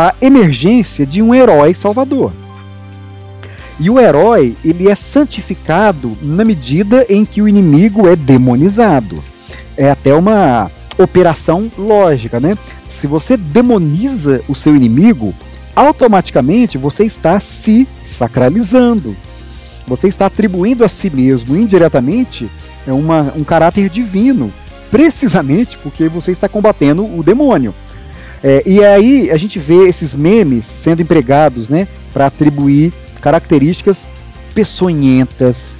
a 0.00 0.14
emergência 0.20 1.04
de 1.04 1.20
um 1.20 1.34
herói 1.34 1.74
salvador. 1.74 2.32
E 3.78 3.88
o 3.88 3.98
herói, 3.98 4.56
ele 4.64 4.88
é 4.88 4.94
santificado 4.94 6.16
na 6.20 6.44
medida 6.44 7.06
em 7.08 7.24
que 7.24 7.40
o 7.40 7.48
inimigo 7.48 8.08
é 8.08 8.16
demonizado. 8.16 9.22
É 9.76 9.90
até 9.90 10.14
uma 10.14 10.70
operação 10.98 11.70
lógica, 11.78 12.38
né? 12.38 12.56
Se 12.88 13.06
você 13.06 13.36
demoniza 13.36 14.42
o 14.46 14.54
seu 14.54 14.76
inimigo, 14.76 15.34
automaticamente 15.74 16.76
você 16.76 17.04
está 17.04 17.40
se 17.40 17.88
sacralizando. 18.02 19.16
Você 19.86 20.08
está 20.08 20.26
atribuindo 20.26 20.84
a 20.84 20.88
si 20.88 21.10
mesmo 21.10 21.56
indiretamente 21.56 22.50
uma, 22.86 23.32
um 23.36 23.44
caráter 23.44 23.88
divino, 23.88 24.52
precisamente 24.90 25.76
porque 25.78 26.08
você 26.08 26.32
está 26.32 26.48
combatendo 26.48 27.04
o 27.04 27.22
demônio. 27.22 27.74
É, 28.42 28.62
e 28.64 28.82
aí 28.84 29.30
a 29.30 29.36
gente 29.36 29.58
vê 29.58 29.86
esses 29.86 30.14
memes 30.14 30.64
sendo 30.64 31.02
empregados 31.02 31.68
né, 31.68 31.86
para 32.12 32.26
atribuir 32.26 32.92
características 33.20 34.06
peçonhentas, 34.54 35.76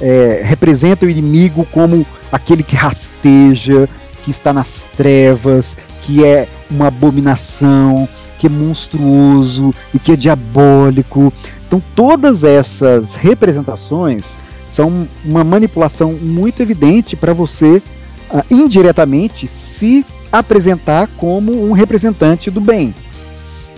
é, 0.00 0.42
representa 0.44 1.06
o 1.06 1.10
inimigo 1.10 1.66
como 1.72 2.06
aquele 2.30 2.62
que 2.62 2.76
rasteja, 2.76 3.88
que 4.24 4.30
está 4.30 4.52
nas 4.52 4.84
trevas, 4.96 5.76
que 6.02 6.24
é 6.24 6.48
uma 6.70 6.88
abominação, 6.88 8.08
que 8.38 8.46
é 8.46 8.50
monstruoso 8.50 9.74
e 9.94 9.98
que 9.98 10.12
é 10.12 10.16
diabólico. 10.16 11.32
Então 11.66 11.82
todas 11.94 12.44
essas 12.44 13.14
representações 13.14 14.36
são 14.68 15.06
uma 15.24 15.44
manipulação 15.44 16.12
muito 16.14 16.60
evidente 16.62 17.14
para 17.14 17.32
você 17.32 17.82
uh, 18.30 18.42
indiretamente 18.50 19.46
se 19.46 20.04
apresentar 20.32 21.08
como 21.16 21.68
um 21.68 21.72
representante 21.72 22.50
do 22.50 22.60
bem. 22.60 22.94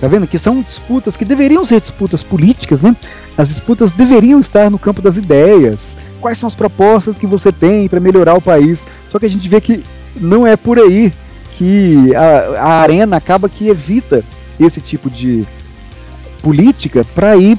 Tá 0.01 0.09
vendo? 0.09 0.27
Que 0.27 0.39
são 0.39 0.63
disputas 0.63 1.17
que 1.17 1.25
deveriam 1.25 1.65
ser 1.65 1.81
disputas 1.81 2.23
políticas, 2.23 2.81
né? 2.81 2.95
As 3.37 3.49
disputas 3.49 3.91
deveriam 3.91 4.39
estar 4.39 4.71
no 4.71 4.79
campo 4.79 5.03
das 5.03 5.17
ideias. 5.17 5.97
Quais 6.21 6.39
são 6.39 6.47
as 6.47 6.55
propostas 6.55 7.19
que 7.19 7.27
você 7.27 7.53
tem 7.53 7.89
para 7.89 8.01
melhorar 8.01 8.35
o 8.35 8.41
país? 8.41 8.87
Só 9.11 9.19
que 9.19 9.27
a 9.27 9.31
gente 9.31 9.49
vê 9.49 9.61
que 9.61 9.85
não 10.17 10.47
é 10.47 10.57
por 10.57 10.79
aí 10.79 11.13
que 11.57 12.15
a, 12.15 12.61
a 12.61 12.69
arena 12.81 13.17
acaba 13.17 13.49
que 13.49 13.69
evita 13.69 14.25
esse 14.59 14.81
tipo 14.81 15.09
de 15.09 15.47
política 16.43 17.05
para 17.15 17.37
ir 17.37 17.59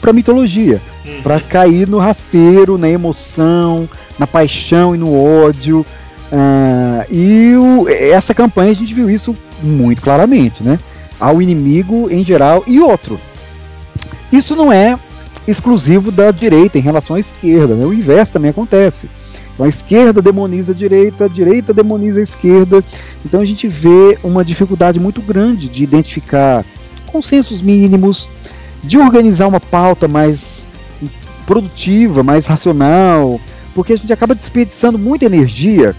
para 0.00 0.10
a 0.10 0.14
mitologia, 0.14 0.80
uhum. 1.04 1.22
para 1.22 1.40
cair 1.40 1.86
no 1.88 1.98
rasteiro, 1.98 2.78
na 2.78 2.88
emoção, 2.88 3.88
na 4.18 4.26
paixão 4.26 4.94
e 4.94 4.98
no 4.98 5.14
ódio. 5.14 5.84
Uh, 6.34 7.14
e 7.14 7.54
o, 7.56 7.88
essa 7.88 8.34
campanha 8.34 8.72
a 8.72 8.74
gente 8.74 8.92
viu 8.92 9.08
isso 9.08 9.36
muito 9.62 10.02
claramente, 10.02 10.64
né? 10.64 10.80
Ao 11.20 11.40
inimigo 11.40 12.08
em 12.10 12.24
geral 12.24 12.64
e 12.66 12.80
outro. 12.80 13.20
Isso 14.32 14.56
não 14.56 14.72
é 14.72 14.98
exclusivo 15.46 16.10
da 16.10 16.32
direita 16.32 16.76
em 16.76 16.80
relação 16.80 17.14
à 17.14 17.20
esquerda, 17.20 17.76
né? 17.76 17.84
o 17.84 17.94
inverso 17.94 18.32
também 18.32 18.50
acontece. 18.50 19.08
Então 19.54 19.64
a 19.64 19.68
esquerda 19.68 20.20
demoniza 20.20 20.72
a 20.72 20.74
direita, 20.74 21.26
a 21.26 21.28
direita 21.28 21.72
demoniza 21.72 22.18
a 22.18 22.22
esquerda. 22.24 22.82
Então 23.24 23.40
a 23.40 23.44
gente 23.44 23.68
vê 23.68 24.18
uma 24.24 24.44
dificuldade 24.44 24.98
muito 24.98 25.22
grande 25.22 25.68
de 25.68 25.84
identificar 25.84 26.64
consensos 27.06 27.62
mínimos, 27.62 28.28
de 28.82 28.98
organizar 28.98 29.46
uma 29.46 29.60
pauta 29.60 30.08
mais 30.08 30.64
produtiva, 31.46 32.24
mais 32.24 32.46
racional, 32.46 33.40
porque 33.72 33.92
a 33.92 33.96
gente 33.96 34.12
acaba 34.12 34.34
desperdiçando 34.34 34.98
muita 34.98 35.26
energia 35.26 35.94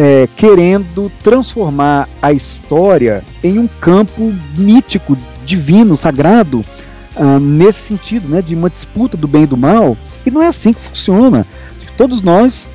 é, 0.00 0.26
querendo 0.34 1.12
transformar 1.22 2.08
a 2.22 2.32
história 2.32 3.22
em 3.44 3.58
um 3.58 3.66
campo 3.66 4.32
mítico, 4.56 5.14
divino, 5.44 5.94
sagrado, 5.94 6.64
uh, 7.16 7.38
nesse 7.38 7.80
sentido, 7.82 8.26
né, 8.26 8.40
de 8.40 8.54
uma 8.54 8.70
disputa 8.70 9.14
do 9.14 9.28
bem 9.28 9.42
e 9.42 9.46
do 9.46 9.58
mal. 9.58 9.98
E 10.24 10.30
não 10.30 10.42
é 10.42 10.46
assim 10.46 10.72
que 10.72 10.80
funciona. 10.80 11.46
Todos 11.98 12.22
nós 12.22 12.66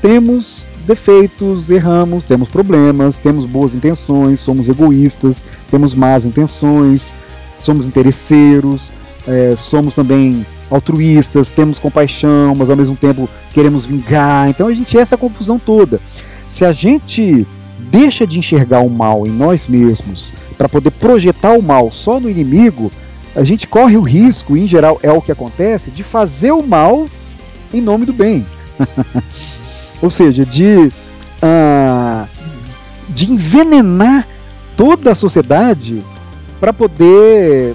temos 0.00 0.66
defeitos, 0.84 1.70
erramos, 1.70 2.24
temos 2.24 2.48
problemas, 2.48 3.16
temos 3.16 3.46
boas 3.46 3.74
intenções, 3.74 4.40
somos 4.40 4.68
egoístas, 4.68 5.44
temos 5.70 5.94
más 5.94 6.24
intenções, 6.24 7.14
somos 7.60 7.86
interesseiros, 7.86 8.92
é, 9.28 9.54
somos 9.56 9.94
também 9.94 10.44
altruístas, 10.68 11.48
temos 11.48 11.78
compaixão, 11.78 12.56
mas 12.56 12.68
ao 12.68 12.76
mesmo 12.76 12.96
tempo 12.96 13.28
queremos 13.54 13.86
vingar. 13.86 14.48
Então 14.48 14.66
a 14.66 14.72
gente 14.72 14.98
é 14.98 15.00
essa 15.00 15.16
confusão 15.16 15.60
toda. 15.60 16.00
Se 16.52 16.66
a 16.66 16.70
gente 16.70 17.46
deixa 17.78 18.26
de 18.26 18.38
enxergar 18.38 18.80
o 18.80 18.90
mal 18.90 19.26
em 19.26 19.30
nós 19.30 19.66
mesmos 19.66 20.34
para 20.58 20.68
poder 20.68 20.90
projetar 20.90 21.52
o 21.52 21.62
mal 21.62 21.90
só 21.90 22.20
no 22.20 22.28
inimigo, 22.28 22.92
a 23.34 23.42
gente 23.42 23.66
corre 23.66 23.96
o 23.96 24.02
risco, 24.02 24.54
em 24.54 24.66
geral 24.66 24.98
é 25.02 25.10
o 25.10 25.22
que 25.22 25.32
acontece, 25.32 25.90
de 25.90 26.02
fazer 26.02 26.52
o 26.52 26.62
mal 26.62 27.08
em 27.72 27.80
nome 27.80 28.04
do 28.04 28.12
bem. 28.12 28.46
Ou 30.02 30.10
seja, 30.10 30.44
de, 30.44 30.92
uh, 31.42 32.28
de 33.08 33.32
envenenar 33.32 34.28
toda 34.76 35.12
a 35.12 35.14
sociedade 35.14 36.02
para 36.60 36.74
poder 36.74 37.74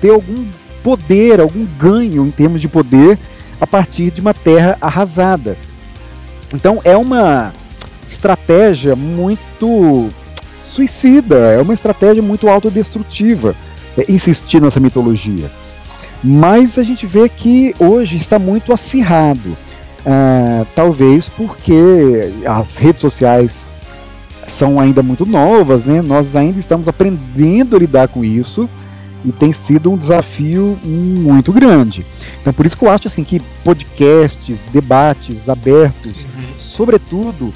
ter 0.00 0.10
algum 0.10 0.44
poder, 0.82 1.40
algum 1.40 1.64
ganho 1.78 2.26
em 2.26 2.32
termos 2.32 2.60
de 2.60 2.66
poder 2.66 3.16
a 3.60 3.66
partir 3.66 4.10
de 4.10 4.20
uma 4.20 4.34
terra 4.34 4.76
arrasada. 4.80 5.56
Então 6.52 6.80
é 6.82 6.96
uma 6.96 7.52
estratégia 8.12 8.96
muito 8.96 10.08
suicida, 10.62 11.36
é 11.36 11.60
uma 11.60 11.74
estratégia 11.74 12.22
muito 12.22 12.48
autodestrutiva 12.48 13.54
é, 13.96 14.10
insistir 14.10 14.60
nessa 14.60 14.80
mitologia. 14.80 15.50
Mas 16.22 16.78
a 16.78 16.82
gente 16.82 17.06
vê 17.06 17.28
que 17.28 17.74
hoje 17.78 18.16
está 18.16 18.38
muito 18.38 18.72
acirrado. 18.72 19.56
Uh, 20.00 20.66
talvez 20.74 21.28
porque 21.28 22.32
as 22.46 22.76
redes 22.76 23.00
sociais 23.00 23.68
são 24.46 24.80
ainda 24.80 25.02
muito 25.02 25.26
novas, 25.26 25.84
né? 25.84 26.00
Nós 26.00 26.34
ainda 26.34 26.58
estamos 26.58 26.88
aprendendo 26.88 27.76
a 27.76 27.78
lidar 27.78 28.08
com 28.08 28.24
isso 28.24 28.68
e 29.24 29.32
tem 29.32 29.52
sido 29.52 29.90
um 29.90 29.96
desafio 29.96 30.78
muito 30.82 31.52
grande. 31.52 32.06
Então 32.40 32.52
por 32.52 32.64
isso 32.64 32.76
que 32.76 32.84
eu 32.84 32.90
acho 32.90 33.08
assim 33.08 33.22
que 33.22 33.40
podcasts, 33.62 34.60
debates 34.72 35.48
abertos, 35.48 36.12
uhum. 36.22 36.44
sobretudo 36.58 37.52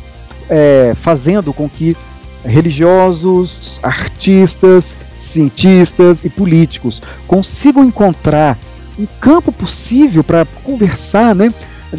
é, 0.52 0.94
fazendo 0.94 1.50
com 1.50 1.66
que 1.66 1.96
religiosos, 2.44 3.80
artistas, 3.82 4.94
cientistas 5.14 6.22
e 6.24 6.28
políticos 6.28 7.00
consigam 7.26 7.82
encontrar 7.82 8.58
um 8.98 9.06
campo 9.18 9.50
possível 9.50 10.22
para 10.22 10.44
conversar, 10.44 11.34
né? 11.34 11.50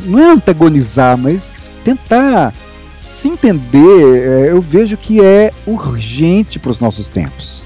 não 0.06 0.20
é 0.20 0.32
antagonizar, 0.32 1.18
mas 1.18 1.58
tentar 1.84 2.54
se 3.00 3.28
entender, 3.28 4.28
é, 4.28 4.52
eu 4.52 4.62
vejo 4.62 4.98
que 4.98 5.24
é 5.24 5.52
urgente 5.66 6.60
para 6.60 6.70
os 6.70 6.80
nossos 6.80 7.10
tempos. 7.10 7.66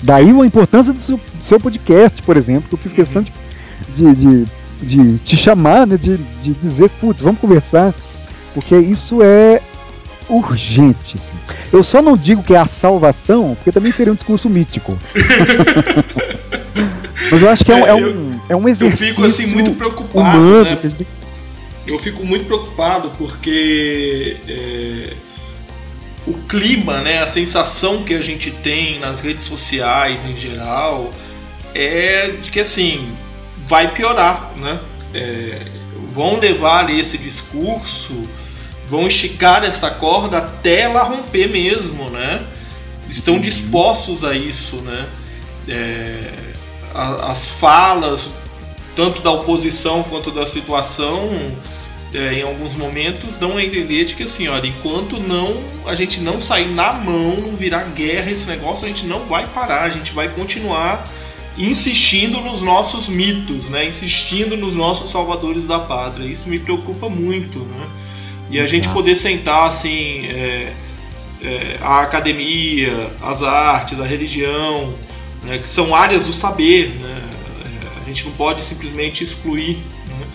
Daí 0.00 0.30
a 0.30 0.46
importância 0.46 0.92
do 0.92 1.00
seu, 1.00 1.16
do 1.16 1.42
seu, 1.42 1.58
podcast, 1.58 2.22
por 2.22 2.36
exemplo, 2.36 2.68
que 2.68 2.74
eu 2.74 2.78
fiz 2.78 2.92
questão 2.92 3.22
de, 3.22 3.32
de, 3.96 4.14
de, 4.14 4.46
de 4.82 5.18
te 5.18 5.36
chamar, 5.36 5.86
né, 5.86 5.96
de, 5.96 6.18
de 6.40 6.52
dizer, 6.54 6.88
putz, 7.00 7.20
vamos 7.20 7.40
conversar, 7.40 7.92
porque 8.54 8.76
isso 8.76 9.20
é 9.20 9.60
urgente. 10.28 11.18
Eu 11.72 11.82
só 11.82 12.00
não 12.00 12.16
digo 12.16 12.42
que 12.42 12.54
é 12.54 12.58
a 12.58 12.66
salvação, 12.66 13.54
porque 13.54 13.72
também 13.72 13.92
seria 13.92 14.12
um 14.12 14.16
discurso 14.16 14.48
mítico. 14.48 14.98
Mas 17.30 17.42
eu 17.42 17.50
acho 17.50 17.64
que 17.64 17.72
é 17.72 17.74
um, 17.74 17.86
é 17.86 17.94
um, 17.94 18.30
é 18.50 18.56
um 18.56 18.68
exercício. 18.68 19.06
Eu 19.06 19.08
fico 19.08 19.24
assim 19.24 19.46
muito 19.46 19.72
preocupado 19.72 19.72
preocupado, 19.72 20.38
humano, 20.38 20.64
né? 20.64 20.78
Eu 21.86 21.98
fico 21.98 22.24
muito 22.24 22.46
preocupado 22.46 23.10
porque 23.18 24.36
é, 24.48 25.12
o 26.26 26.32
clima, 26.48 27.00
né, 27.00 27.22
a 27.22 27.26
sensação 27.26 28.04
que 28.04 28.14
a 28.14 28.22
gente 28.22 28.50
tem 28.50 28.98
nas 28.98 29.20
redes 29.20 29.44
sociais 29.44 30.20
em 30.24 30.36
geral 30.36 31.12
é 31.74 32.28
de 32.42 32.50
que 32.50 32.60
assim 32.60 33.06
vai 33.66 33.92
piorar, 33.92 34.52
né? 34.58 34.80
É, 35.12 35.58
vão 36.08 36.38
levar 36.38 36.90
esse 36.90 37.18
discurso, 37.18 38.28
vão 38.88 39.06
esticar 39.06 39.64
essa 39.64 39.90
corda 39.90 40.38
até 40.38 40.82
ela 40.82 41.02
romper 41.02 41.48
mesmo, 41.48 42.10
né? 42.10 42.46
Estão 43.08 43.34
uhum. 43.34 43.40
dispostos 43.40 44.24
a 44.24 44.34
isso, 44.34 44.76
né? 44.76 45.06
É, 45.68 46.32
as 46.94 47.52
falas, 47.52 48.28
tanto 48.94 49.22
da 49.22 49.30
oposição 49.30 50.02
quanto 50.04 50.30
da 50.30 50.46
situação, 50.46 51.30
é, 52.12 52.34
em 52.34 52.42
alguns 52.42 52.76
momentos 52.76 53.36
dão 53.36 53.56
a 53.56 53.64
entender 53.64 54.04
de 54.04 54.14
que 54.14 54.22
assim, 54.22 54.46
olha, 54.46 54.66
enquanto 54.68 55.18
não 55.18 55.60
a 55.84 55.94
gente 55.94 56.20
não 56.20 56.38
sair 56.38 56.68
na 56.68 56.92
mão, 56.92 57.36
não 57.36 57.56
virar 57.56 57.84
guerra 57.94 58.30
esse 58.30 58.46
negócio, 58.46 58.84
a 58.84 58.88
gente 58.88 59.06
não 59.06 59.24
vai 59.24 59.46
parar, 59.48 59.82
a 59.82 59.90
gente 59.90 60.12
vai 60.12 60.28
continuar 60.28 61.10
insistindo 61.58 62.40
nos 62.40 62.62
nossos 62.62 63.08
mitos, 63.08 63.68
né? 63.68 63.86
Insistindo 63.86 64.56
nos 64.56 64.74
nossos 64.74 65.10
salvadores 65.10 65.66
da 65.66 65.78
pátria. 65.78 66.26
Isso 66.26 66.48
me 66.48 66.58
preocupa 66.58 67.08
muito, 67.08 67.60
né? 67.60 67.86
E 68.50 68.60
a 68.60 68.66
gente 68.66 68.88
poder 68.90 69.16
sentar 69.16 69.68
assim, 69.68 70.26
é, 70.26 70.72
é, 71.42 71.78
a 71.80 72.00
academia, 72.00 73.10
as 73.22 73.42
artes, 73.42 74.00
a 74.00 74.04
religião, 74.04 74.94
né, 75.42 75.58
que 75.58 75.68
são 75.68 75.94
áreas 75.94 76.26
do 76.26 76.32
saber, 76.32 76.88
né? 77.00 77.22
É, 77.64 78.02
a 78.02 78.08
gente 78.08 78.24
não 78.26 78.32
pode 78.32 78.62
simplesmente 78.62 79.24
excluir. 79.24 79.78
Né? 80.06 80.26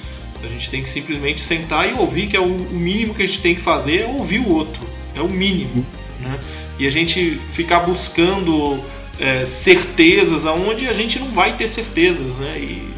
A 0.43 0.47
gente 0.47 0.69
tem 0.69 0.81
que 0.81 0.89
simplesmente 0.89 1.41
sentar 1.41 1.89
e 1.89 1.93
ouvir, 1.93 2.27
que 2.27 2.37
é 2.37 2.39
o, 2.39 2.45
o 2.45 2.73
mínimo 2.73 3.13
que 3.13 3.23
a 3.23 3.27
gente 3.27 3.39
tem 3.39 3.55
que 3.55 3.61
fazer, 3.61 4.01
é 4.01 4.05
ouvir 4.05 4.39
o 4.39 4.49
outro. 4.49 4.81
É 5.15 5.21
o 5.21 5.27
mínimo. 5.27 5.85
Né? 6.19 6.39
E 6.77 6.87
a 6.87 6.91
gente 6.91 7.39
ficar 7.45 7.81
buscando 7.81 8.81
é, 9.19 9.45
certezas 9.45 10.45
aonde 10.45 10.87
a 10.87 10.93
gente 10.93 11.19
não 11.19 11.29
vai 11.29 11.53
ter 11.55 11.67
certezas, 11.67 12.37
né? 12.37 12.57
E 12.57 12.89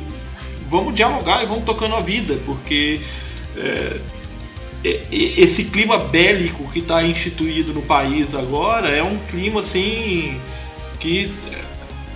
vamos 0.64 0.94
dialogar 0.94 1.44
e 1.44 1.46
vamos 1.46 1.66
tocando 1.66 1.96
a 1.96 2.00
vida, 2.00 2.40
porque 2.46 3.02
é, 3.58 3.98
esse 4.84 5.66
clima 5.66 5.98
bélico 5.98 6.70
que 6.72 6.80
está 6.80 7.04
instituído 7.04 7.74
no 7.74 7.82
país 7.82 8.34
agora 8.34 8.90
é 8.90 9.04
um 9.04 9.18
clima 9.30 9.60
assim 9.60 10.40
que 11.00 11.32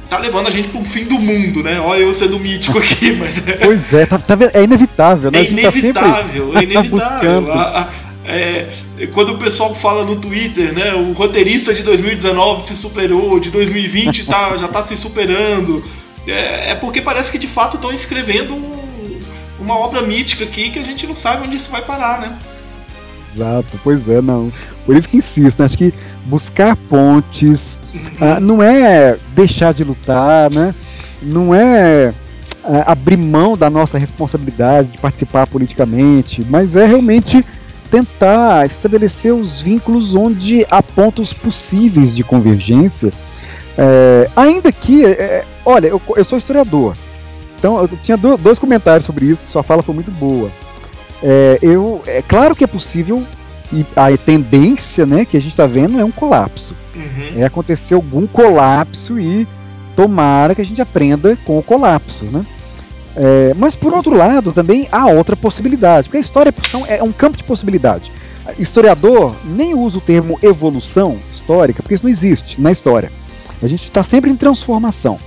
tá 0.09 0.19
levando 0.19 0.47
a 0.47 0.51
gente 0.51 0.67
para 0.67 0.79
um 0.79 0.85
fim 0.85 1.03
do 1.05 1.15
mundo, 1.19 1.63
né? 1.63 1.79
Olha 1.79 1.99
eu 1.99 2.13
sendo 2.13 2.39
mítico 2.39 2.77
aqui, 2.77 3.11
mas. 3.17 3.47
É. 3.47 3.53
Pois 3.53 3.93
é, 3.93 4.05
tá, 4.05 4.17
tá, 4.17 4.37
é 4.53 4.63
inevitável, 4.63 5.31
né? 5.31 5.39
É 5.39 5.49
inevitável, 5.49 6.51
tá 6.53 6.59
é 6.59 6.63
inevitável. 6.63 7.53
a, 7.53 7.81
a, 7.81 7.89
é, 8.27 8.67
quando 9.11 9.33
o 9.33 9.37
pessoal 9.37 9.73
fala 9.73 10.03
no 10.03 10.15
Twitter, 10.15 10.73
né? 10.73 10.93
O 10.93 11.11
roteirista 11.11 11.73
de 11.73 11.83
2019 11.83 12.63
se 12.63 12.75
superou, 12.75 13.39
de 13.39 13.49
2020 13.51 14.25
tá, 14.25 14.55
já 14.57 14.67
tá 14.67 14.83
se 14.83 14.95
superando. 14.95 15.83
É, 16.27 16.71
é 16.71 16.75
porque 16.75 17.01
parece 17.01 17.31
que 17.31 17.37
de 17.37 17.47
fato 17.47 17.75
estão 17.75 17.93
escrevendo 17.93 18.55
um, 18.55 19.21
uma 19.59 19.77
obra 19.77 20.01
mítica 20.01 20.43
aqui 20.43 20.71
que 20.71 20.79
a 20.79 20.83
gente 20.83 21.05
não 21.05 21.13
sabe 21.13 21.47
onde 21.47 21.57
isso 21.57 21.69
vai 21.69 21.81
parar, 21.81 22.19
né? 22.19 22.35
Exato, 23.35 23.79
pois 23.83 24.07
é, 24.07 24.21
não. 24.21 24.47
Por 24.85 24.95
isso 24.95 25.09
que 25.09 25.17
insisto, 25.17 25.59
né? 25.59 25.65
acho 25.65 25.77
que 25.77 25.93
buscar 26.25 26.75
pontes 26.75 27.79
ah, 28.19 28.39
não 28.39 28.61
é 28.61 29.17
deixar 29.33 29.73
de 29.73 29.83
lutar, 29.83 30.49
né? 30.51 30.73
Não 31.21 31.53
é 31.53 32.13
ah, 32.63 32.91
abrir 32.91 33.17
mão 33.17 33.57
da 33.57 33.69
nossa 33.69 33.97
responsabilidade 33.97 34.89
de 34.89 34.97
participar 34.97 35.47
politicamente, 35.47 36.45
mas 36.49 36.75
é 36.75 36.85
realmente 36.85 37.45
tentar 37.91 38.65
estabelecer 38.65 39.33
os 39.33 39.61
vínculos 39.61 40.15
onde 40.15 40.65
há 40.69 40.81
pontos 40.81 41.33
possíveis 41.33 42.15
de 42.15 42.23
convergência. 42.23 43.11
É, 43.77 44.29
ainda 44.35 44.71
que, 44.71 45.05
é 45.05 45.43
olha, 45.65 45.87
eu, 45.87 46.01
eu, 46.15 46.23
sou 46.23 46.37
historiador, 46.37 46.95
então 47.59 47.77
eu 47.77 47.89
tinha 48.01 48.15
do, 48.15 48.37
dois 48.37 48.57
comentários 48.57 49.05
sobre 49.05 49.25
isso, 49.25 49.47
sua 49.47 49.63
fala 49.63 49.83
foi 49.83 49.93
muito 49.93 50.11
boa. 50.11 50.49
É, 51.23 51.59
eu, 51.61 52.03
é 52.05 52.21
claro 52.21 52.55
que 52.55 52.63
é 52.63 52.67
possível 52.67 53.23
e 53.73 53.85
a 53.95 54.15
tendência, 54.17 55.05
né, 55.05 55.25
que 55.25 55.35
a 55.35 55.39
gente 55.39 55.51
está 55.51 55.65
vendo 55.65 55.99
é 55.99 56.03
um 56.03 56.11
colapso. 56.11 56.75
Uhum. 56.95 57.41
É 57.41 57.45
acontecer 57.45 57.93
algum 57.93 58.27
colapso 58.27 59.19
e 59.19 59.47
tomara 59.95 60.53
que 60.53 60.61
a 60.61 60.65
gente 60.65 60.81
aprenda 60.81 61.37
com 61.45 61.57
o 61.57 61.63
colapso, 61.63 62.25
né? 62.25 62.45
É, 63.15 63.53
mas 63.55 63.75
por 63.75 63.93
outro 63.93 64.15
lado, 64.15 64.51
também 64.51 64.87
há 64.91 65.07
outra 65.07 65.35
possibilidade, 65.35 66.07
porque 66.07 66.17
a 66.17 66.21
história 66.21 66.53
é 66.87 67.01
um 67.01 67.13
campo 67.13 67.37
de 67.37 67.43
possibilidade. 67.43 68.11
Historiador 68.59 69.33
nem 69.45 69.73
usa 69.73 69.97
o 69.97 70.01
termo 70.01 70.37
evolução 70.41 71.17
histórica, 71.31 71.81
porque 71.81 71.95
isso 71.95 72.03
não 72.03 72.11
existe 72.11 72.61
na 72.61 72.71
história. 72.71 73.11
A 73.63 73.67
gente 73.67 73.83
está 73.83 74.03
sempre 74.03 74.29
em 74.29 74.35
transformação. 74.35 75.17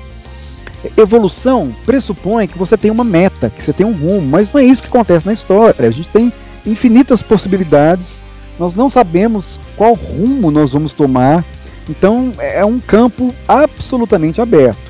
Evolução 0.97 1.75
pressupõe 1.85 2.47
que 2.47 2.59
você 2.59 2.77
tem 2.77 2.91
uma 2.91 3.05
meta, 3.05 3.51
que 3.51 3.63
você 3.63 3.73
tem 3.73 3.85
um 3.85 3.93
rumo, 3.93 4.27
mas 4.27 4.53
não 4.53 4.61
é 4.61 4.65
isso 4.65 4.83
que 4.83 4.89
acontece 4.89 5.27
na 5.27 5.33
história. 5.33 5.89
A 5.89 5.91
gente 5.91 6.09
tem 6.09 6.33
infinitas 6.65 7.23
possibilidades, 7.23 8.21
nós 8.59 8.75
não 8.75 8.89
sabemos 8.89 9.59
qual 9.77 9.95
rumo 9.95 10.51
nós 10.51 10.73
vamos 10.73 10.93
tomar, 10.93 11.45
então 11.89 12.33
é 12.39 12.65
um 12.65 12.79
campo 12.79 13.35
absolutamente 13.47 14.41
aberto. 14.41 14.89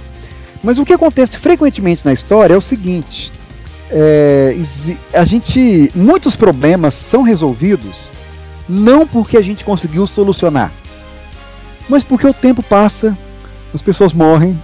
Mas 0.63 0.79
o 0.79 0.85
que 0.85 0.93
acontece 0.93 1.39
frequentemente 1.39 2.05
na 2.05 2.13
história 2.13 2.55
é 2.55 2.57
o 2.57 2.63
seguinte: 2.63 3.33
é, 3.91 4.55
a 5.15 5.25
gente, 5.25 5.91
muitos 5.95 6.37
problemas 6.37 6.95
são 6.95 7.23
resolvidos 7.23 8.09
não 8.69 9.07
porque 9.07 9.39
a 9.39 9.43
gente 9.43 9.65
conseguiu 9.65 10.07
solucionar, 10.07 10.71
mas 11.89 12.05
porque 12.05 12.27
o 12.27 12.35
tempo 12.35 12.63
passa, 12.63 13.17
as 13.75 13.81
pessoas 13.81 14.13
morrem, 14.13 14.61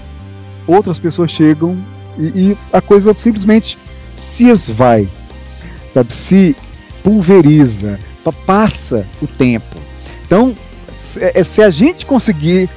outras 0.66 0.98
pessoas 0.98 1.30
chegam 1.30 1.76
e, 2.18 2.22
e 2.22 2.58
a 2.72 2.80
coisa 2.80 3.14
simplesmente 3.14 3.78
se 4.16 4.48
esvai, 4.48 5.08
sabe? 5.92 6.12
Se 6.12 6.56
pulveriza, 7.02 7.98
passa 8.46 9.06
o 9.20 9.26
tempo. 9.26 9.76
Então, 10.26 10.54
se 10.90 11.62
a 11.62 11.70
gente 11.70 12.06
conseguir 12.06 12.68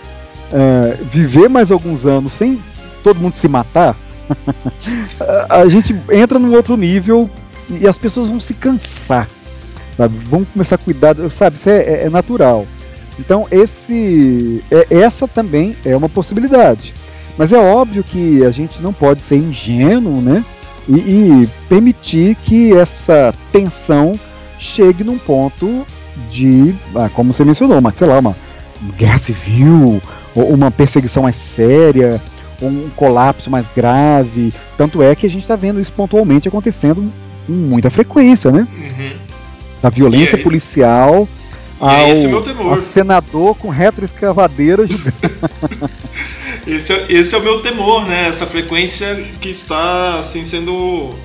uh, 0.51 1.05
viver 1.05 1.49
mais 1.49 1.71
alguns 1.71 2.05
anos 2.05 2.33
sem 2.33 2.61
todo 3.03 3.19
mundo 3.19 3.35
se 3.35 3.47
matar, 3.47 3.95
a 5.49 5.67
gente 5.67 5.95
entra 6.11 6.37
num 6.37 6.53
outro 6.53 6.75
nível 6.75 7.29
e 7.69 7.87
as 7.87 7.97
pessoas 7.97 8.29
vão 8.29 8.39
se 8.39 8.53
cansar, 8.53 9.29
sabe? 9.95 10.17
Vão 10.25 10.45
começar 10.45 10.75
a 10.75 10.79
cuidar, 10.79 11.15
sabe? 11.29 11.55
Isso 11.55 11.69
é, 11.69 11.77
é, 11.77 12.03
é 12.05 12.09
natural. 12.09 12.67
Então 13.19 13.47
esse, 13.49 14.63
é, 14.69 14.97
essa 14.97 15.27
também 15.27 15.75
é 15.85 15.95
uma 15.95 16.09
possibilidade. 16.09 16.93
Mas 17.37 17.51
é 17.51 17.59
óbvio 17.59 18.03
que 18.03 18.43
a 18.43 18.51
gente 18.51 18.81
não 18.81 18.91
pode 18.91 19.19
ser 19.19 19.35
ingênuo, 19.35 20.21
né? 20.21 20.43
E, 20.87 20.95
e 20.95 21.49
permitir 21.69 22.35
que 22.35 22.73
essa 22.73 23.33
tensão 23.51 24.19
chegue 24.57 25.03
num 25.03 25.17
ponto 25.17 25.85
de, 26.31 26.73
ah, 26.95 27.09
como 27.13 27.31
você 27.31 27.43
mencionou, 27.43 27.77
uma, 27.77 27.91
sei 27.91 28.07
lá, 28.07 28.19
uma 28.19 28.35
guerra 28.97 29.17
civil, 29.17 30.01
uma 30.35 30.71
perseguição 30.71 31.23
mais 31.23 31.35
séria, 31.35 32.21
um 32.61 32.89
colapso 32.95 33.51
mais 33.51 33.67
grave. 33.75 34.53
Tanto 34.75 35.03
é 35.03 35.15
que 35.15 35.25
a 35.25 35.29
gente 35.29 35.43
está 35.43 35.55
vendo 35.55 35.79
isso 35.79 35.93
pontualmente 35.93 36.47
acontecendo 36.47 37.11
com 37.45 37.53
muita 37.53 37.89
frequência, 37.89 38.51
né? 38.51 38.67
Uhum. 38.75 39.11
Da 39.81 39.89
violência 39.89 40.35
é 40.35 40.39
policial 40.39 41.27
ao, 41.79 41.89
é 41.91 42.09
ao 42.69 42.77
senador 42.77 43.55
com 43.55 43.69
retroescavadeira 43.69 44.83
esse, 46.67 46.93
é, 46.93 47.05
esse 47.09 47.33
é 47.33 47.37
o 47.37 47.41
meu 47.41 47.61
temor, 47.61 48.05
né? 48.05 48.27
Essa 48.27 48.45
frequência 48.45 49.15
que 49.41 49.49
está 49.49 50.19
assim, 50.19 50.43
sendo 50.43 51.15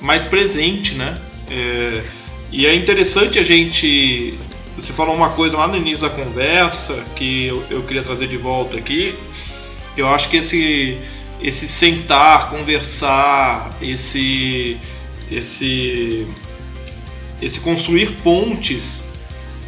mais 0.00 0.24
presente, 0.24 0.94
né? 0.94 1.20
É, 1.50 2.02
e 2.50 2.66
é 2.66 2.74
interessante 2.74 3.38
a 3.38 3.42
gente. 3.42 4.34
Você 4.76 4.92
falou 4.92 5.14
uma 5.14 5.30
coisa 5.30 5.58
lá 5.58 5.68
no 5.68 5.76
início 5.76 6.08
da 6.08 6.10
conversa 6.10 7.04
que 7.14 7.46
eu, 7.46 7.62
eu 7.70 7.82
queria 7.82 8.02
trazer 8.02 8.26
de 8.26 8.38
volta 8.38 8.78
aqui, 8.78 9.14
eu 9.96 10.08
acho 10.08 10.30
que 10.30 10.38
esse, 10.38 10.96
esse 11.42 11.68
sentar, 11.68 12.48
conversar, 12.48 13.76
esse, 13.82 14.78
esse, 15.30 16.26
esse 17.42 17.60
construir 17.60 18.10
pontes 18.22 19.09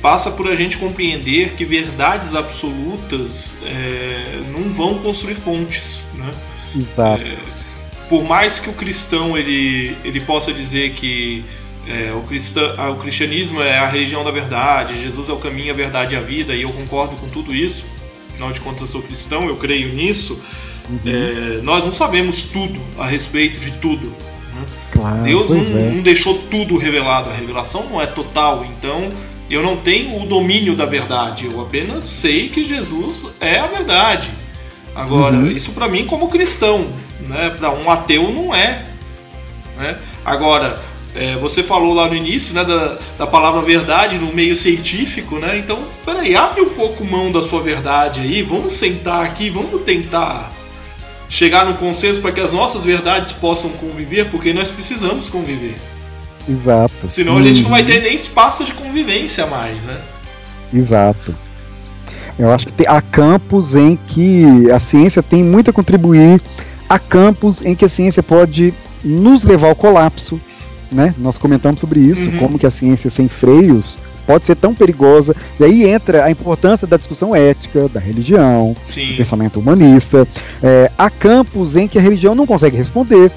passa 0.03 0.33
por 0.33 0.49
a 0.49 0.57
gente 0.57 0.77
compreender 0.77 1.55
que 1.55 1.65
verdades 1.65 2.35
absolutas 2.35 3.59
é, 3.65 4.41
não 4.51 4.73
vão 4.73 4.99
construir 4.99 5.37
pontes, 5.37 6.07
né? 6.15 6.35
Exato. 6.77 7.23
É, 7.25 7.37
por 8.09 8.25
mais 8.25 8.61
que 8.61 8.69
o 8.69 8.73
cristão 8.75 9.39
ele, 9.39 9.97
ele 10.05 10.21
possa 10.21 10.53
dizer 10.53 10.93
que 10.93 11.45
é, 11.87 12.13
o, 12.13 12.21
cristã, 12.23 12.75
o 12.91 12.97
cristianismo 12.97 13.63
é 13.63 13.79
a 13.79 13.87
religião 13.87 14.23
da 14.23 14.31
verdade, 14.31 15.01
Jesus 15.01 15.29
é 15.29 15.33
o 15.33 15.39
caminho, 15.39 15.73
a 15.73 15.77
verdade 15.77 16.15
e 16.15 16.19
a 16.19 16.21
vida, 16.21 16.55
e 16.55 16.63
eu 16.63 16.73
concordo 16.73 17.17
com 17.17 17.29
tudo 17.29 17.55
isso 17.55 17.87
afinal 18.33 18.53
de 18.53 18.61
contas 18.61 18.81
eu 18.81 18.87
sou 18.87 19.03
cristão, 19.03 19.47
eu 19.47 19.57
creio 19.57 19.95
nisso. 19.95 20.41
Uhum. 20.89 20.99
É, 21.07 21.63
nós 21.63 21.85
não 21.85 21.93
sabemos 21.93 22.45
tudo 22.45 22.81
a 22.99 23.07
respeito 23.07 23.61
de 23.61 23.73
tudo. 23.73 24.09
Né? 24.09 24.67
Claro, 24.91 25.23
Deus 25.23 25.51
não, 25.51 25.61
é. 25.61 25.91
não 25.91 26.03
deixou 26.03 26.39
tudo 26.51 26.77
revelado, 26.77 27.31
a 27.31 27.33
revelação 27.33 27.89
não 27.89 28.01
é 28.01 28.07
total, 28.07 28.65
então 28.65 29.09
eu 29.55 29.63
não 29.63 29.77
tenho 29.77 30.23
o 30.23 30.27
domínio 30.27 30.75
da 30.75 30.87
verdade, 30.87 31.47
eu 31.47 31.61
apenas 31.61 32.05
sei 32.05 32.49
que 32.49 32.65
Jesus 32.65 33.27
é 33.41 33.59
a 33.59 33.67
verdade. 33.67 34.31
Agora, 34.95 35.37
Uhum. 35.37 35.51
isso 35.51 35.73
para 35.73 35.89
mim 35.89 36.05
como 36.05 36.29
cristão, 36.29 36.87
né? 37.29 37.51
Para 37.51 37.71
um 37.71 37.91
ateu 37.91 38.31
não 38.31 38.55
é. 38.55 38.85
Né? 39.77 39.99
Agora, 40.25 40.79
é, 41.15 41.37
você 41.37 41.63
falou 41.63 41.93
lá 41.95 42.09
no 42.09 42.15
início 42.15 42.55
né, 42.55 42.65
da, 42.65 42.97
da 43.19 43.27
palavra 43.27 43.61
verdade 43.63 44.19
no 44.19 44.33
meio 44.33 44.57
científico, 44.57 45.39
né? 45.39 45.59
Então, 45.59 45.79
peraí, 46.05 46.35
abre 46.35 46.63
um 46.63 46.71
pouco 46.71 47.05
mão 47.05 47.31
da 47.31 47.43
sua 47.43 47.61
verdade 47.61 48.21
aí, 48.21 48.43
vamos 48.43 48.73
sentar 48.73 49.25
aqui, 49.25 49.51
vamos 49.51 49.83
tentar 49.83 50.53
chegar 51.29 51.65
no 51.65 51.75
consenso 51.75 52.21
para 52.21 52.33
que 52.33 52.41
as 52.41 52.53
nossas 52.53 52.85
verdades 52.85 53.33
possam 53.33 53.71
conviver, 53.73 54.31
porque 54.31 54.53
nós 54.53 54.71
precisamos 54.71 55.29
conviver. 55.29 55.77
Exato. 56.49 57.07
Senão 57.07 57.39
a 57.39 57.43
gente 57.43 57.63
não 57.63 57.71
vai 57.71 57.81
Uhum. 57.83 57.87
ter 57.87 58.03
nem 58.03 58.15
espaço 58.15 58.65
de 58.65 58.73
convivência 58.73 59.47
mais, 59.47 59.77
né? 59.85 59.97
Exato. 60.73 61.35
Eu 62.39 62.51
acho 62.51 62.67
que 62.67 62.87
há 62.87 63.01
campos 63.01 63.75
em 63.75 63.97
que 64.07 64.71
a 64.71 64.79
ciência 64.79 65.23
tem 65.23 65.45
muito 65.45 65.71
a 65.71 65.73
contribuir, 65.73 66.41
há 66.89 66.99
campos 66.99 67.61
em 67.63 67.75
que 67.75 67.85
a 67.85 67.89
ciência 67.89 68.23
pode 68.23 68.73
nos 69.05 69.45
levar 69.45 69.69
ao 69.69 69.75
colapso, 69.77 70.41
né? 70.91 71.15
Nós 71.19 71.37
comentamos 71.39 71.81
sobre 71.81 72.01
isso, 72.01 72.31
Uhum. 72.31 72.39
como 72.39 72.59
que 72.59 72.67
a 72.67 72.71
ciência 72.71 73.11
sem 73.11 73.29
freios 73.29 73.99
pode 74.27 74.47
ser 74.47 74.55
tão 74.57 74.73
perigosa. 74.75 75.35
E 75.61 75.65
aí 75.65 75.85
entra 75.85 76.25
a 76.25 76.31
importância 76.31 76.87
da 76.87 76.97
discussão 76.97 77.35
ética, 77.35 77.89
da 77.89 77.99
religião, 78.01 78.75
do 78.87 78.93
Sim. 78.93 79.15
pensamento 79.17 79.59
humanista. 79.59 80.27
É, 80.63 80.91
há 80.97 81.11
campos 81.11 81.75
em 81.77 81.89
que 81.89 81.99
a 81.99 82.03
religião 82.03 82.35
não 82.35 82.47
consegue 82.47 82.77
responder. 82.77 83.31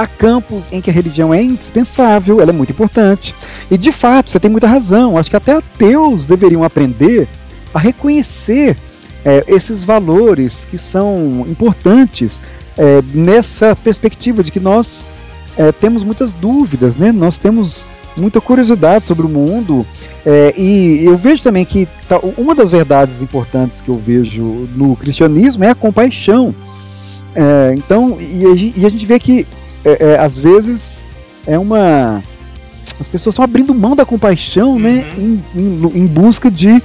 Há 0.00 0.06
campos 0.06 0.64
em 0.72 0.80
que 0.80 0.88
a 0.88 0.92
religião 0.92 1.34
é 1.34 1.42
indispensável, 1.42 2.40
ela 2.40 2.52
é 2.52 2.54
muito 2.54 2.72
importante. 2.72 3.34
E 3.70 3.76
de 3.76 3.92
fato, 3.92 4.30
você 4.30 4.40
tem 4.40 4.50
muita 4.50 4.66
razão. 4.66 5.18
Acho 5.18 5.28
que 5.28 5.36
até 5.36 5.52
ateus 5.52 6.24
deveriam 6.24 6.64
aprender 6.64 7.28
a 7.74 7.78
reconhecer 7.78 8.78
é, 9.26 9.44
esses 9.46 9.84
valores 9.84 10.66
que 10.70 10.78
são 10.78 11.44
importantes 11.46 12.40
é, 12.78 13.02
nessa 13.12 13.76
perspectiva 13.76 14.42
de 14.42 14.50
que 14.50 14.58
nós 14.58 15.04
é, 15.54 15.70
temos 15.70 16.02
muitas 16.02 16.32
dúvidas, 16.32 16.96
né? 16.96 17.12
Nós 17.12 17.36
temos 17.36 17.86
muita 18.16 18.40
curiosidade 18.40 19.06
sobre 19.06 19.26
o 19.26 19.28
mundo 19.28 19.86
é, 20.24 20.54
e 20.56 21.04
eu 21.04 21.18
vejo 21.18 21.42
também 21.42 21.66
que 21.66 21.86
tá, 22.08 22.18
uma 22.38 22.54
das 22.54 22.70
verdades 22.70 23.20
importantes 23.20 23.82
que 23.82 23.90
eu 23.90 23.96
vejo 23.96 24.66
no 24.74 24.96
cristianismo 24.96 25.62
é 25.62 25.68
a 25.68 25.74
compaixão. 25.74 26.54
É, 27.34 27.74
então, 27.76 28.18
e 28.18 28.46
a, 28.46 28.80
e 28.80 28.86
a 28.86 28.88
gente 28.88 29.04
vê 29.04 29.18
que 29.18 29.46
é, 29.84 30.12
é, 30.12 30.18
às 30.18 30.38
vezes 30.38 31.04
é 31.46 31.58
uma. 31.58 32.22
As 32.98 33.08
pessoas 33.08 33.34
estão 33.34 33.44
abrindo 33.44 33.74
mão 33.74 33.96
da 33.96 34.04
compaixão, 34.04 34.78
né? 34.78 35.06
Em, 35.16 35.42
em, 35.54 35.90
em 35.94 36.06
busca 36.06 36.50
de 36.50 36.82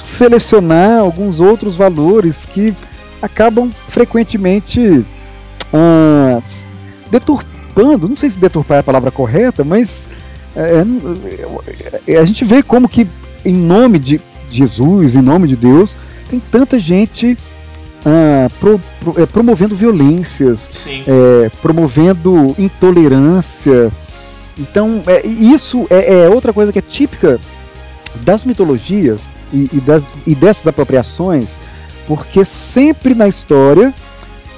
selecionar 0.00 0.98
alguns 0.98 1.40
outros 1.40 1.76
valores 1.76 2.44
que 2.44 2.74
acabam 3.22 3.70
frequentemente 3.88 5.04
ah, 5.72 6.40
deturpando, 7.10 8.08
não 8.08 8.16
sei 8.16 8.30
se 8.30 8.38
deturpar 8.38 8.76
é 8.76 8.80
a 8.80 8.84
palavra 8.84 9.10
correta, 9.10 9.64
mas 9.64 10.06
é, 10.54 10.84
é, 12.06 12.16
a 12.18 12.24
gente 12.24 12.44
vê 12.44 12.62
como 12.62 12.88
que 12.88 13.08
em 13.44 13.54
nome 13.54 13.98
de 13.98 14.20
Jesus, 14.50 15.16
em 15.16 15.22
nome 15.22 15.48
de 15.48 15.56
Deus, 15.56 15.96
tem 16.30 16.38
tanta 16.38 16.78
gente 16.78 17.36
ah, 18.04 18.50
pro- 18.60 18.80
pro- 19.00 19.20
é, 19.22 19.26
promovendo 19.26 19.74
violências, 19.76 20.86
é, 20.86 21.50
promovendo 21.62 22.54
intolerância. 22.58 23.90
Então, 24.58 25.02
é, 25.06 25.26
isso 25.26 25.86
é, 25.90 26.22
é 26.24 26.28
outra 26.28 26.52
coisa 26.52 26.72
que 26.72 26.78
é 26.78 26.82
típica 26.82 27.40
das 28.22 28.44
mitologias 28.44 29.28
e, 29.52 29.68
e 29.72 29.80
das, 29.80 30.04
e 30.26 30.34
dessas 30.34 30.66
apropriações, 30.66 31.56
porque 32.06 32.44
sempre 32.44 33.14
na 33.14 33.26
história 33.26 33.92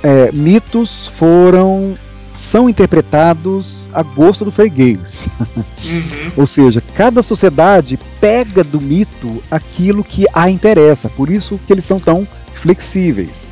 é, 0.03 0.31
mitos 0.33 1.09
foram 1.09 1.95
são 2.35 2.69
interpretados 2.69 3.89
a 3.95 4.03
gosto 4.03 4.45
do 4.45 4.53
freguês. 4.53 5.25
Uhum. 5.49 6.33
Ou 6.37 6.47
seja, 6.47 6.83
cada 6.95 7.23
sociedade 7.23 7.99
pega 8.21 8.63
do 8.63 8.79
mito 8.79 9.43
aquilo 9.51 10.05
que 10.05 10.27
a 10.35 10.51
interessa, 10.51 11.09
por 11.09 11.31
isso 11.31 11.59
que 11.67 11.73
eles 11.73 11.87
são 11.87 11.99
tão 11.99 12.29
flexíveis. 12.57 13.47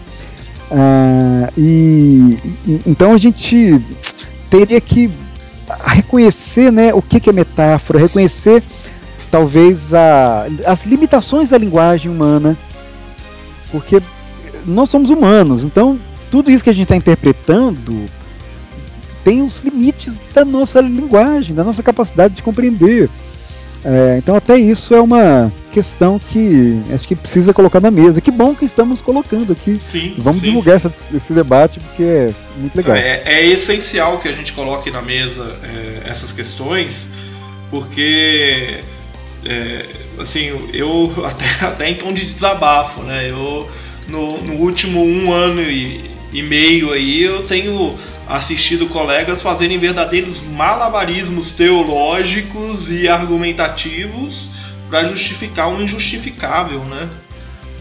E 1.57 2.39
e- 2.67 2.81
então 2.87 3.13
a 3.13 3.17
gente 3.19 3.81
teria 4.51 4.81
que 4.81 5.11
reconhecer 5.87 6.71
né, 6.71 6.93
o 6.93 7.01
que, 7.03 7.21
que 7.21 7.31
é 7.31 7.33
metáfora, 7.33 7.99
reconhecer 7.99 8.63
talvez 9.31 9.93
a- 9.95 10.47
as 10.67 10.85
limitações 10.85 11.51
da 11.51 11.59
linguagem 11.59 12.11
humana, 12.11 12.57
porque 13.71 14.01
nós 14.67 14.89
somos 14.91 15.11
humanos, 15.11 15.65
então 15.65 15.99
tudo 16.31 16.51
isso 16.51 16.63
que 16.65 16.71
a 16.71 16.75
gente 16.75 16.85
está 16.85 16.97
interpretando 16.97 18.07
tem 19.25 19.43
os 19.43 19.61
limites 19.63 20.21
da 20.35 20.45
nossa 20.45 20.81
linguagem, 20.81 21.55
da 21.55 21.65
nossa 21.65 21.83
capacidade 21.83 22.35
de 22.35 22.43
compreender. 22.43 23.09
É, 23.85 24.17
então 24.17 24.35
até 24.35 24.57
isso 24.57 24.95
é 24.95 25.01
uma 25.01 25.53
questão 25.71 26.19
que 26.19 26.81
acho 26.95 27.07
que 27.07 27.15
precisa 27.15 27.53
colocar 27.53 27.81
na 27.81 27.91
mesa. 27.91 28.21
Que 28.21 28.31
bom 28.31 28.55
que 28.55 28.65
estamos 28.65 29.03
colocando 29.03 29.53
aqui. 29.53 29.77
Sim. 29.81 30.15
Vamos 30.19 30.41
sim. 30.41 30.47
divulgar 30.49 30.77
essa- 30.77 30.93
esse 31.15 31.33
debate 31.33 31.81
porque 31.81 32.03
é 32.03 32.31
muito 32.59 32.75
legal. 32.75 32.97
É, 32.97 33.23
é 33.27 33.47
essencial 33.47 34.19
que 34.19 34.29
a 34.29 34.33
gente 34.33 34.53
coloque 34.55 34.91
na 34.91 35.03
mesa 35.03 35.55
é, 35.63 36.03
essas 36.11 36.33
questões, 36.33 37.11
porque 37.71 38.81
é, 39.45 39.85
assim, 40.19 40.69
eu 40.73 41.13
até, 41.27 41.67
até 41.67 41.91
em 41.91 41.95
tom 41.95 42.13
de 42.13 42.25
desabafo, 42.25 43.03
né? 43.03 43.29
Eu 43.31 43.69
no, 44.09 44.41
no 44.43 44.55
último 44.55 45.05
um 45.05 45.33
ano 45.33 45.61
e, 45.61 46.11
e 46.33 46.43
meio 46.43 46.93
aí 46.93 47.23
eu 47.23 47.43
tenho 47.47 47.95
assistido 48.29 48.87
colegas 48.89 49.43
fazerem 49.43 49.79
verdadeiros 49.79 50.43
malabarismos 50.43 51.53
teológicos 51.53 52.91
e 52.91 53.09
argumentativos 53.09 54.51
para 54.89 55.05
justificar 55.05 55.69
o 55.69 55.83
injustificável, 55.83 56.81
né? 56.85 57.09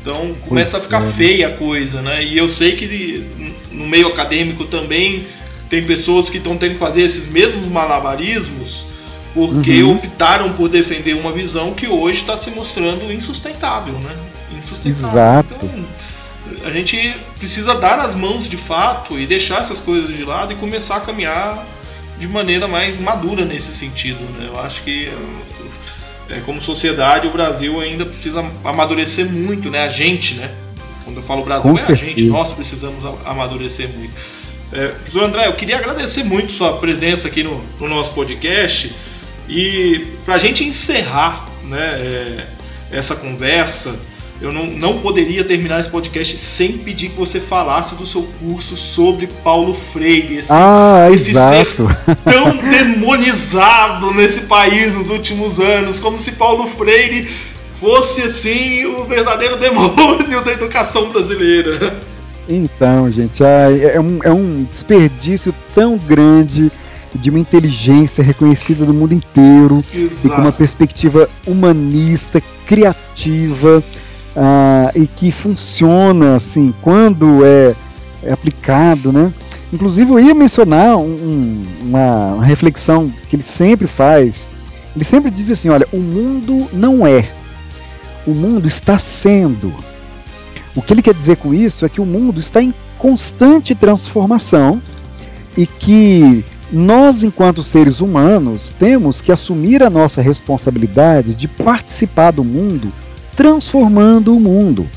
Então 0.02 0.36
começa 0.48 0.78
a 0.78 0.82
ficar 0.82 1.02
é. 1.02 1.12
feia 1.12 1.48
a 1.48 1.52
coisa, 1.52 2.02
né? 2.02 2.24
E 2.24 2.38
eu 2.38 2.48
sei 2.48 2.76
que 2.76 3.26
no 3.72 3.88
meio 3.88 4.08
acadêmico 4.08 4.66
também 4.66 5.26
tem 5.70 5.84
pessoas 5.84 6.30
que 6.30 6.38
estão 6.38 6.58
tendo 6.58 6.74
que 6.74 6.80
fazer 6.80 7.02
esses 7.02 7.30
mesmos 7.30 7.68
malabarismos 7.68 8.88
porque 9.34 9.82
Uhum. 9.82 9.96
optaram 9.96 10.54
por 10.54 10.70
defender 10.70 11.16
uma 11.16 11.32
visão 11.32 11.74
que 11.74 11.88
hoje 11.88 12.22
está 12.22 12.38
se 12.38 12.52
mostrando 12.52 13.12
insustentável, 13.12 13.96
né? 13.96 14.16
Insustentável. 14.56 15.10
Exato. 15.10 15.66
Então, 15.66 15.86
a 16.66 16.72
gente 16.72 17.16
precisa 17.39 17.76
dar 17.76 18.00
as 18.00 18.16
mãos 18.16 18.47
de 18.50 18.58
fato 18.58 19.20
e 19.20 19.26
deixar 19.26 19.62
essas 19.62 19.80
coisas 19.80 20.16
de 20.16 20.24
lado 20.24 20.54
e 20.54 20.55
começar 20.55 20.97
a 20.97 21.00
caminhar 21.00 21.66
de 22.20 22.28
maneira 22.28 22.67
mais 22.67 22.97
madura 22.97 23.46
nesse 23.46 23.74
sentido, 23.74 24.20
né? 24.38 24.50
Eu 24.54 24.59
acho 24.62 24.84
que 24.84 25.09
é, 26.30 26.39
como 26.46 26.62
sociedade 26.62 27.28
o 27.28 27.32
Brasil 27.32 27.80
ainda 27.80 28.05
precisa 28.05 28.46
amadurecer 28.63 29.30
muito, 29.30 29.70
né? 29.70 29.84
A 29.84 29.88
gente, 29.88 30.36
né? 30.36 30.50
Quando 31.04 31.17
eu 31.17 31.24
falo 31.24 31.43
Brasil 31.43 31.74
Com 31.74 31.80
é 31.80 31.92
a 31.92 31.96
gente, 31.96 32.26
nós 32.26 32.54
precisamos 32.54 33.04
amadurecer 33.26 33.89
muito. 33.89 34.13
É, 34.72 34.88
professor 34.88 35.24
André, 35.24 35.47
eu 35.47 35.54
queria 35.54 35.78
agradecer 35.78 36.24
muito 36.24 36.51
sua 36.51 36.78
presença 36.78 37.28
aqui 37.28 37.43
no, 37.43 37.63
no 37.80 37.88
nosso 37.88 38.12
podcast 38.12 38.93
e 39.47 40.08
para 40.26 40.36
a 40.36 40.38
gente 40.38 40.63
encerrar 40.63 41.47
né, 41.63 41.78
é, 42.00 42.47
essa 42.92 43.16
conversa, 43.16 43.96
eu 44.42 44.51
não, 44.51 44.66
não 44.68 45.00
poderia 45.00 45.43
terminar 45.43 45.80
esse 45.80 45.89
podcast 45.89 46.36
sem 46.36 46.78
pedir 46.80 47.10
que 47.10 47.16
você 47.16 47.39
falasse 47.39 47.96
do 47.96 48.05
seu 48.05 48.24
curso 48.39 48.76
sobre 48.76 49.28
Paulo 49.28 49.74
Freire, 49.74 50.38
esse, 50.38 50.51
ah, 50.51 51.08
esse 51.12 51.32
exato. 51.32 51.88
tão 52.26 52.58
demonizado 52.58 54.14
nesse 54.14 54.42
país 54.42 54.96
nos 54.96 55.10
últimos 55.10 55.60
anos, 55.60 56.00
como 56.00 56.20
se 56.20 56.34
Paulo 56.34 56.66
Freire 56.68 57.24
fosse 57.70 58.22
assim 58.22 58.86
o 58.86 59.05
verdadeiro 59.05 59.58
demônio 59.60 60.43
da 60.43 60.51
educação 60.51 61.10
brasileira. 61.10 62.01
Então, 62.47 63.10
gente, 63.12 63.42
ai, 63.43 63.82
é, 63.82 64.00
um, 64.00 64.20
é 64.24 64.32
um 64.32 64.64
desperdício 64.70 65.55
tão 65.74 65.97
grande 65.97 66.72
de 67.16 67.30
uma 67.30 67.39
inteligência 67.39 68.24
reconhecida 68.24 68.86
do 68.86 68.93
mundo 68.93 69.14
inteiro 69.14 69.84
e 69.93 70.10
com 70.10 70.28
uma 70.28 70.47
Exato. 70.47 70.58
perspectiva 70.58 71.30
humanista, 71.46 72.42
criativa 72.66 73.84
ah, 74.36 74.92
e 74.96 75.05
que 75.08 75.32
funciona 75.32 76.36
assim 76.36 76.74
quando 76.82 77.46
é, 77.46 77.76
é 78.24 78.32
aplicado, 78.32 79.12
né? 79.12 79.32
Inclusive 79.72 80.12
eu 80.12 80.20
ia 80.20 80.34
mencionar 80.34 80.97
um- 80.97 81.16
um- 81.16 81.66
uma 81.82 82.43
reflexão 82.43 83.12
que 83.30 83.36
ele 83.36 83.43
sempre 83.43 83.88
faz. 83.88 84.50
Ele 84.96 85.04
sempre 85.04 85.32
diz 85.32 85.50
assim, 85.50 85.70
olha, 85.70 85.88
o 85.92 85.97
mundo 85.97 86.68
não 86.72 87.05
é, 87.08 87.28
o 88.28 88.32
mundo 88.32 88.68
está 88.68 88.97
sendo. 89.00 89.74
O 90.76 90.82
que 90.82 90.93
ele 90.93 91.01
quer 91.01 91.14
dizer 91.14 91.38
com 91.38 91.54
isso 91.54 91.86
é 91.86 91.89
que 91.89 92.01
o 92.01 92.05
mundo 92.05 92.39
está 92.39 92.62
em 92.62 92.74
constante 92.97 93.76
transformação 93.76 94.82
e 95.58 95.66
que 95.68 96.43
nós, 96.72 97.22
enquanto 97.24 97.62
seres 97.64 98.00
humanos, 98.00 98.74
temos 98.80 99.22
que 99.22 99.32
assumir 99.32 99.84
a 99.84 99.89
nossa 99.89 100.22
responsabilidade 100.22 101.36
de 101.36 101.47
participar 101.47 102.32
do 102.32 102.43
mundo, 102.43 102.92
transformando 103.36 104.36
o 104.36 104.39
mundo. 104.39 104.88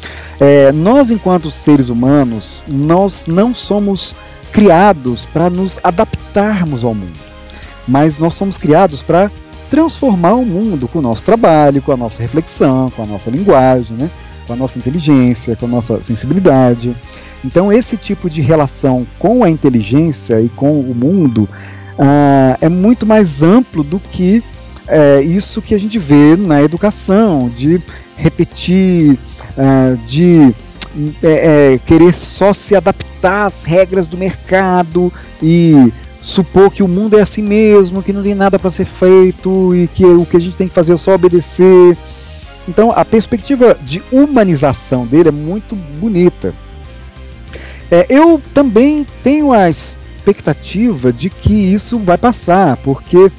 É, 0.41 0.71
nós, 0.73 1.11
enquanto 1.11 1.51
seres 1.51 1.89
humanos, 1.89 2.65
nós 2.69 3.25
não 3.27 3.55
somos 3.55 4.15
criados 4.53 5.25
para 5.27 5.51
nos 5.51 5.79
adaptarmos 5.83 6.85
ao 6.85 6.95
mundo, 6.95 7.19
mas 7.87 8.19
nós 8.19 8.35
somos 8.35 8.57
criados 8.59 9.03
para 9.03 9.31
transformar 9.71 10.35
o 10.35 10.45
mundo 10.45 10.87
com 10.89 10.99
o 10.99 11.03
nosso 11.03 11.25
trabalho, 11.25 11.83
com 11.83 11.93
a 11.93 11.97
nossa 11.97 12.21
reflexão, 12.21 12.91
com 12.91 13.03
a 13.03 13.07
nossa 13.07 13.31
linguagem, 13.31 13.97
né? 13.97 14.11
com 14.47 14.53
a 14.53 14.57
nossa 14.57 14.79
inteligência, 14.79 15.57
com 15.57 15.67
a 15.67 15.69
nossa 15.69 16.03
sensibilidade. 16.03 16.95
Então, 17.45 17.73
esse 17.73 17.97
tipo 17.97 18.31
de 18.31 18.41
relação 18.41 19.07
com 19.19 19.43
a 19.45 19.51
inteligência 19.51 20.41
e 20.41 20.49
com 20.49 20.81
o 20.81 20.95
mundo 20.95 21.49
uh, 21.99 22.57
é 22.61 22.69
muito 22.69 23.05
mais 23.05 23.43
amplo 23.43 23.83
do 23.83 23.99
que 23.99 24.43
uh, 24.87 25.21
isso 25.21 25.61
que 25.61 25.75
a 25.75 25.79
gente 25.79 25.99
vê 25.99 26.37
na 26.37 26.63
educação, 26.63 27.49
de 27.49 27.81
repetir, 28.17 29.19
uh, 29.57 29.97
de 30.07 30.55
é, 31.23 31.75
é, 31.75 31.81
querer 31.85 32.13
só 32.13 32.53
se 32.53 32.75
adaptar 32.75 33.47
às 33.47 33.63
regras 33.63 34.07
do 34.07 34.17
mercado 34.17 35.13
e 35.43 35.93
supor 36.21 36.71
que 36.71 36.83
o 36.83 36.89
mundo 36.89 37.19
é 37.19 37.23
assim 37.23 37.43
mesmo, 37.43 38.03
que 38.03 38.13
não 38.13 38.23
tem 38.23 38.35
nada 38.35 38.59
para 38.59 38.71
ser 38.71 38.87
feito 38.87 39.75
e 39.75 39.87
que 39.89 40.05
o 40.05 40.25
que 40.25 40.37
a 40.37 40.41
gente 40.41 40.57
tem 40.57 40.69
que 40.69 40.75
fazer 40.75 40.95
é 40.95 40.97
só 40.97 41.15
obedecer. 41.15 41.97
Então 42.69 42.91
a 42.91 43.05
perspectiva 43.05 43.77
de 43.83 44.03
humanização 44.11 45.07
dele 45.07 45.29
é 45.29 45.33
muito 45.33 45.77
bonita. 45.77 46.55
É, 47.91 48.07
eu 48.09 48.41
também 48.53 49.07
tenho 49.23 49.53
a 49.53 49.71
expectativa 49.71 51.13
de 51.13 51.31
que 51.31 51.53
isso 51.53 51.99
vai 51.99 52.19
passar, 52.19 52.77
porque 52.79 53.31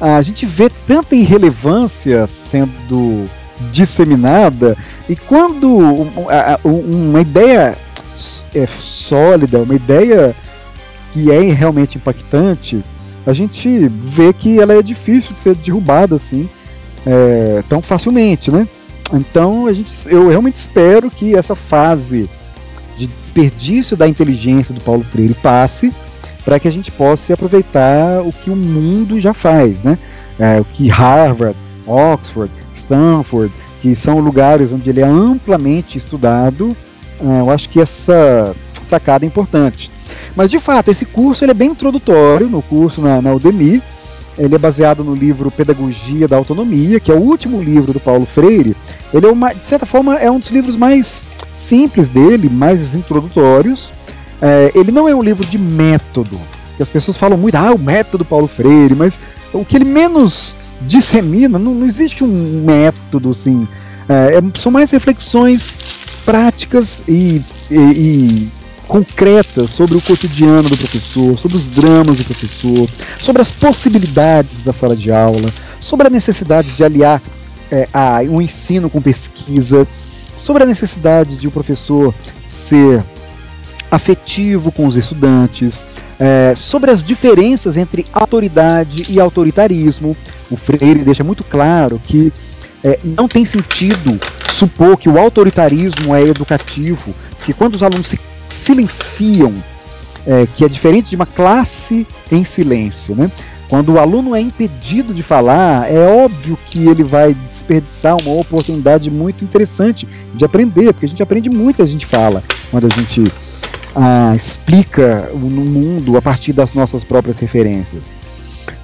a 0.00 0.22
gente 0.22 0.46
vê 0.46 0.70
tanta 0.86 1.16
irrelevância 1.16 2.26
sendo 2.26 3.28
disseminada 3.72 4.76
e 5.08 5.16
quando 5.16 5.68
uma 6.64 7.20
ideia 7.20 7.76
é 8.54 8.66
sólida, 8.66 9.58
uma 9.58 9.74
ideia 9.74 10.34
que 11.12 11.30
é 11.30 11.40
realmente 11.52 11.98
impactante, 11.98 12.84
a 13.26 13.32
gente 13.32 13.88
vê 13.88 14.32
que 14.32 14.60
ela 14.60 14.74
é 14.74 14.82
difícil 14.82 15.34
de 15.34 15.40
ser 15.40 15.54
derrubada 15.54 16.16
assim 16.16 16.48
é, 17.06 17.62
tão 17.68 17.82
facilmente, 17.82 18.50
né? 18.50 18.66
Então 19.12 19.66
a 19.66 19.72
gente, 19.72 19.90
eu 20.06 20.28
realmente 20.28 20.56
espero 20.56 21.10
que 21.10 21.34
essa 21.34 21.54
fase 21.54 22.28
de 22.96 23.06
desperdício 23.06 23.96
da 23.96 24.06
inteligência 24.06 24.74
do 24.74 24.80
Paulo 24.80 25.02
Freire 25.02 25.34
passe 25.34 25.92
para 26.44 26.58
que 26.58 26.68
a 26.68 26.70
gente 26.70 26.90
possa 26.90 27.34
aproveitar 27.34 28.22
o 28.22 28.32
que 28.32 28.50
o 28.50 28.56
mundo 28.56 29.20
já 29.20 29.34
faz, 29.34 29.82
né? 29.82 29.98
É, 30.38 30.60
o 30.60 30.64
que 30.64 30.88
Harvard, 30.88 31.56
Oxford, 31.86 32.50
Stanford, 32.74 33.52
que 33.80 33.94
são 33.94 34.18
lugares 34.20 34.72
onde 34.72 34.90
ele 34.90 35.00
é 35.00 35.06
amplamente 35.06 35.98
estudado, 35.98 36.76
é, 37.20 37.40
eu 37.40 37.50
acho 37.50 37.68
que 37.68 37.80
essa 37.80 38.54
sacada 38.84 39.24
é 39.24 39.28
importante. 39.28 39.90
Mas 40.34 40.50
de 40.50 40.58
fato, 40.58 40.90
esse 40.90 41.04
curso 41.04 41.44
ele 41.44 41.52
é 41.52 41.54
bem 41.54 41.70
introdutório, 41.70 42.48
no 42.48 42.62
curso 42.62 43.00
na, 43.00 43.20
na 43.20 43.32
Udemy, 43.32 43.82
ele 44.38 44.54
é 44.54 44.58
baseado 44.58 45.04
no 45.04 45.14
livro 45.14 45.50
Pedagogia 45.50 46.26
da 46.26 46.36
Autonomia, 46.36 46.98
que 46.98 47.10
é 47.10 47.14
o 47.14 47.20
último 47.20 47.62
livro 47.62 47.92
do 47.92 48.00
Paulo 48.00 48.24
Freire. 48.24 48.74
Ele 49.12 49.26
é 49.26 49.30
uma, 49.30 49.52
de 49.52 49.62
certa 49.62 49.84
forma 49.84 50.16
é 50.16 50.30
um 50.30 50.38
dos 50.38 50.50
livros 50.50 50.76
mais 50.76 51.26
simples 51.52 52.08
dele, 52.08 52.48
mais 52.48 52.94
introdutórios. 52.94 53.92
É, 54.40 54.72
ele 54.74 54.90
não 54.90 55.06
é 55.06 55.14
um 55.14 55.22
livro 55.22 55.46
de 55.46 55.58
método, 55.58 56.40
que 56.76 56.82
as 56.82 56.88
pessoas 56.88 57.18
falam 57.18 57.36
muito, 57.36 57.56
ah, 57.56 57.72
o 57.72 57.78
método 57.78 58.24
Paulo 58.24 58.46
Freire, 58.46 58.94
mas 58.94 59.18
o 59.52 59.64
que 59.64 59.76
ele 59.76 59.84
menos 59.84 60.56
dissemina, 60.82 61.58
não, 61.58 61.74
não 61.74 61.86
existe 61.86 62.24
um 62.24 62.64
método 62.64 63.30
assim. 63.30 63.66
É, 64.08 64.38
é 64.38 64.58
são 64.58 64.72
mais 64.72 64.90
reflexões 64.90 66.22
práticas 66.24 67.02
e, 67.08 67.42
e, 67.70 67.78
e 67.78 68.48
concretas 68.86 69.70
sobre 69.70 69.96
o 69.96 70.00
cotidiano 70.00 70.68
do 70.68 70.76
professor, 70.76 71.38
sobre 71.38 71.56
os 71.56 71.68
dramas 71.68 72.16
do 72.16 72.24
professor, 72.24 72.88
sobre 73.18 73.40
as 73.40 73.50
possibilidades 73.50 74.62
da 74.62 74.72
sala 74.72 74.96
de 74.96 75.12
aula, 75.12 75.48
sobre 75.78 76.08
a 76.08 76.10
necessidade 76.10 76.72
de 76.72 76.82
aliar 76.82 77.22
é, 77.70 77.88
a, 77.92 78.20
um 78.28 78.42
ensino 78.42 78.90
com 78.90 79.00
pesquisa, 79.00 79.86
sobre 80.36 80.64
a 80.64 80.66
necessidade 80.66 81.36
de 81.36 81.46
o 81.46 81.50
um 81.50 81.52
professor 81.52 82.12
ser 82.48 83.04
afetivo 83.90 84.72
com 84.72 84.86
os 84.86 84.96
estudantes, 84.96 85.84
é, 86.20 86.54
sobre 86.54 86.90
as 86.90 87.02
diferenças 87.02 87.78
entre 87.78 88.06
autoridade 88.12 89.06
e 89.10 89.18
autoritarismo. 89.18 90.14
O 90.50 90.56
Freire 90.56 91.02
deixa 91.02 91.24
muito 91.24 91.42
claro 91.42 92.00
que 92.04 92.30
é, 92.84 93.00
não 93.02 93.26
tem 93.26 93.46
sentido 93.46 94.20
supor 94.52 94.98
que 94.98 95.08
o 95.08 95.18
autoritarismo 95.18 96.14
é 96.14 96.22
educativo, 96.22 97.14
que 97.44 97.54
quando 97.54 97.74
os 97.74 97.82
alunos 97.82 98.08
se 98.08 98.20
silenciam, 98.48 99.54
é, 100.26 100.46
que 100.54 100.64
é 100.64 100.68
diferente 100.68 101.08
de 101.08 101.16
uma 101.16 101.26
classe 101.26 102.06
em 102.30 102.44
silêncio. 102.44 103.14
Né? 103.14 103.30
Quando 103.68 103.92
o 103.92 103.98
aluno 103.98 104.34
é 104.34 104.40
impedido 104.40 105.14
de 105.14 105.22
falar, 105.22 105.90
é 105.90 106.06
óbvio 106.06 106.58
que 106.66 106.86
ele 106.86 107.02
vai 107.02 107.32
desperdiçar 107.32 108.16
uma 108.20 108.34
oportunidade 108.34 109.10
muito 109.10 109.42
interessante 109.44 110.06
de 110.34 110.44
aprender, 110.44 110.92
porque 110.92 111.06
a 111.06 111.08
gente 111.08 111.22
aprende 111.22 111.48
muito 111.48 111.76
que 111.76 111.82
a 111.82 111.86
gente 111.86 112.04
fala 112.04 112.42
quando 112.70 112.86
a 112.86 112.88
gente 112.88 113.24
ah, 113.94 114.32
explica 114.34 115.28
no 115.32 115.64
mundo 115.64 116.16
a 116.16 116.22
partir 116.22 116.52
das 116.52 116.72
nossas 116.72 117.04
próprias 117.04 117.38
referências. 117.38 118.12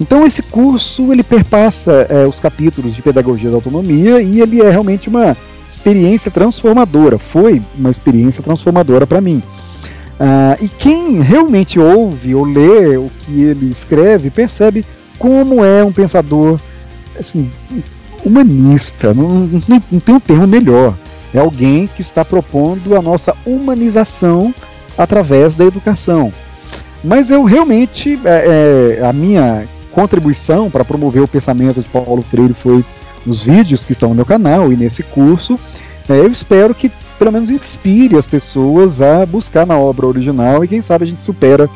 Então 0.00 0.26
esse 0.26 0.42
curso 0.42 1.12
ele 1.12 1.22
perpassa 1.22 2.06
é, 2.10 2.26
os 2.26 2.40
capítulos 2.40 2.94
de 2.94 3.02
pedagogia 3.02 3.50
da 3.50 3.56
autonomia 3.56 4.20
e 4.20 4.40
ele 4.40 4.60
é 4.60 4.70
realmente 4.70 5.08
uma 5.08 5.36
experiência 5.68 6.30
transformadora. 6.30 7.18
Foi 7.18 7.62
uma 7.78 7.90
experiência 7.90 8.42
transformadora 8.42 9.06
para 9.06 9.20
mim. 9.20 9.42
Uh, 10.18 10.64
e 10.64 10.68
quem 10.68 11.20
realmente 11.20 11.78
ouve 11.78 12.34
ou 12.34 12.44
lê 12.44 12.96
o 12.96 13.10
que 13.18 13.42
ele 13.42 13.70
escreve 13.70 14.30
percebe 14.30 14.82
como 15.18 15.62
é 15.62 15.84
um 15.84 15.92
pensador 15.92 16.58
assim, 17.18 17.50
humanista, 18.24 19.12
não, 19.12 19.28
não, 19.28 19.82
não 19.92 20.00
tem 20.00 20.14
um 20.14 20.20
termo 20.20 20.46
melhor. 20.46 20.94
É 21.34 21.38
alguém 21.38 21.86
que 21.86 22.00
está 22.00 22.24
propondo 22.24 22.96
a 22.96 23.02
nossa 23.02 23.34
humanização 23.44 24.54
através 24.96 25.54
da 25.54 25.64
educação. 25.64 26.32
Mas 27.02 27.30
eu 27.30 27.44
realmente, 27.44 28.18
é, 28.24 28.98
é, 29.00 29.06
a 29.06 29.12
minha 29.12 29.66
contribuição 29.92 30.70
para 30.70 30.84
promover 30.84 31.22
o 31.22 31.28
pensamento 31.28 31.80
de 31.80 31.88
Paulo 31.88 32.22
Freire 32.22 32.54
foi 32.54 32.84
nos 33.24 33.42
vídeos 33.42 33.84
que 33.84 33.92
estão 33.92 34.10
no 34.10 34.14
meu 34.14 34.26
canal 34.26 34.72
e 34.72 34.76
nesse 34.76 35.02
curso. 35.02 35.58
É, 36.08 36.18
eu 36.18 36.30
espero 36.30 36.74
que 36.74 36.90
pelo 37.18 37.32
menos 37.32 37.50
inspire 37.50 38.16
as 38.16 38.26
pessoas 38.26 39.00
a 39.00 39.24
buscar 39.24 39.66
na 39.66 39.78
obra 39.78 40.06
original 40.06 40.64
e 40.64 40.68
quem 40.68 40.82
sabe 40.82 41.04
a 41.04 41.06
gente 41.06 41.22
supera 41.22 41.68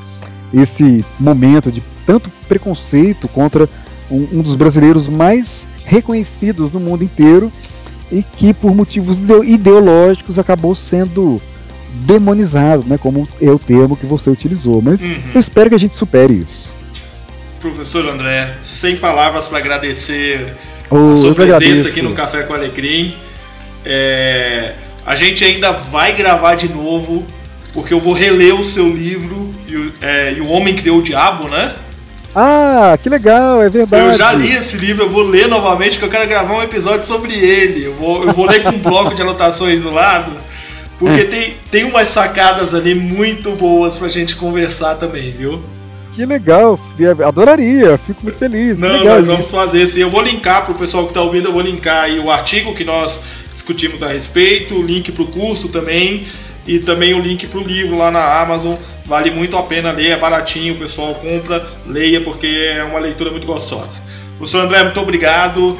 esse 0.53 1.05
momento 1.19 1.71
de 1.71 1.83
tanto 2.05 2.31
preconceito 2.49 3.29
contra 3.29 3.69
um, 4.11 4.27
um 4.33 4.43
dos 4.43 4.55
brasileiros 4.55 5.09
mais 5.09 5.85
reconhecidos 5.87 6.71
no 6.71 6.81
mundo 6.81 7.05
inteiro 7.05 7.53
e 8.11 8.23
que 8.23 8.53
por 8.53 8.75
motivos 8.75 9.19
ideológicos 9.45 10.39
acabou 10.39 10.75
sendo 10.75 11.41
demonizado, 11.93 12.85
né, 12.87 12.99
como 12.99 13.29
é 13.41 13.51
o 13.51 13.59
termo 13.59 13.97
que 13.97 14.07
você 14.07 14.31
utilizou. 14.31 14.81
Mas 14.83 15.03
uhum. 15.03 15.21
eu 15.35 15.41
espero 15.41 15.69
que 15.69 15.75
a 15.75 15.79
gente 15.79 15.97
supere 15.97 16.35
isso. 16.35 16.75
Professor 17.61 18.09
André, 18.09 18.55
sem 18.63 18.97
palavras 18.97 19.47
para 19.47 19.59
agradecer 19.59 20.55
oh, 20.89 21.11
a 21.11 21.15
sua 21.15 21.35
presença 21.35 21.57
agradeço. 21.57 21.89
aqui 21.89 22.03
no 22.03 22.13
Café 22.15 22.43
com 22.43 22.55
Alecrim. 22.55 23.15
É, 23.85 24.75
a 25.05 25.15
gente 25.15 25.45
ainda 25.45 25.73
vai 25.73 26.13
gravar 26.15 26.55
de 26.55 26.69
novo, 26.69 27.27
porque 27.73 27.93
eu 27.93 28.01
vou 28.01 28.13
reler 28.13 28.55
o 28.55 28.63
seu 28.63 28.89
livro 28.89 29.55
e, 29.69 29.93
é, 30.01 30.35
e 30.35 30.41
o 30.41 30.49
Homem 30.49 30.75
Criou 30.75 30.99
o 30.99 31.03
Diabo, 31.03 31.49
né? 31.49 31.75
Ah, 32.35 32.97
que 33.03 33.09
legal, 33.09 33.63
é 33.63 33.69
verdade. 33.69 34.07
Eu 34.07 34.13
já 34.13 34.33
li 34.33 34.55
esse 34.55 34.77
livro, 34.77 35.05
eu 35.05 35.09
vou 35.11 35.25
ler 35.25 35.49
novamente, 35.49 35.93
porque 35.93 36.05
eu 36.05 36.11
quero 36.11 36.29
gravar 36.29 36.55
um 36.55 36.63
episódio 36.63 37.05
sobre 37.05 37.35
ele. 37.35 37.87
Eu 37.87 37.95
vou, 37.95 38.25
eu 38.25 38.33
vou 38.33 38.47
ler 38.47 38.63
com 38.63 38.71
um 38.71 38.79
bloco 38.79 39.15
de 39.15 39.23
anotações 39.23 39.83
do 39.83 39.91
lado, 39.91 40.33
porque 41.01 41.25
tem, 41.25 41.55
tem 41.71 41.85
umas 41.85 42.09
sacadas 42.09 42.75
ali 42.75 42.95
muito 42.95 43.53
boas 43.53 43.97
pra 43.97 44.07
gente 44.11 44.37
conversar 44.37 44.97
também, 44.97 45.33
viu? 45.33 45.63
Que 46.13 46.27
legal, 46.27 46.79
adoraria, 47.27 47.99
fico 48.07 48.23
muito 48.23 48.39
feliz. 48.39 48.79
Não, 48.79 48.93
legal 48.93 49.17
nós 49.17 49.27
vamos 49.27 49.51
fazer 49.51 49.89
sim. 49.89 50.01
Eu 50.01 50.11
vou 50.11 50.21
linkar 50.21 50.63
pro 50.67 50.75
pessoal 50.75 51.07
que 51.07 51.15
tá 51.15 51.23
ouvindo, 51.23 51.49
eu 51.49 51.53
vou 51.55 51.63
linkar 51.63 52.05
aí 52.05 52.19
o 52.19 52.31
artigo 52.31 52.75
que 52.75 52.85
nós 52.85 53.23
discutimos 53.51 54.03
a 54.03 54.09
respeito, 54.09 54.75
o 54.75 54.83
link 54.83 55.11
para 55.11 55.23
o 55.23 55.27
curso 55.29 55.71
também 55.71 56.27
e 56.67 56.79
também 56.79 57.15
o 57.15 57.21
link 57.21 57.47
para 57.47 57.61
o 57.61 57.63
livro 57.63 57.97
lá 57.97 58.11
na 58.11 58.39
Amazon. 58.39 58.75
Vale 59.07 59.31
muito 59.31 59.57
a 59.57 59.63
pena 59.63 59.93
ler, 59.93 60.11
é 60.11 60.17
baratinho, 60.19 60.75
o 60.75 60.79
pessoal 60.79 61.15
compra, 61.15 61.67
leia 61.87 62.21
porque 62.21 62.47
é 62.47 62.85
uma 62.85 63.01
leitura 63.01 63.31
muito 63.31 63.47
gostosa. 63.47 64.03
Professor 64.37 64.67
André, 64.67 64.85
muito 64.85 65.01
obrigado. 65.01 65.79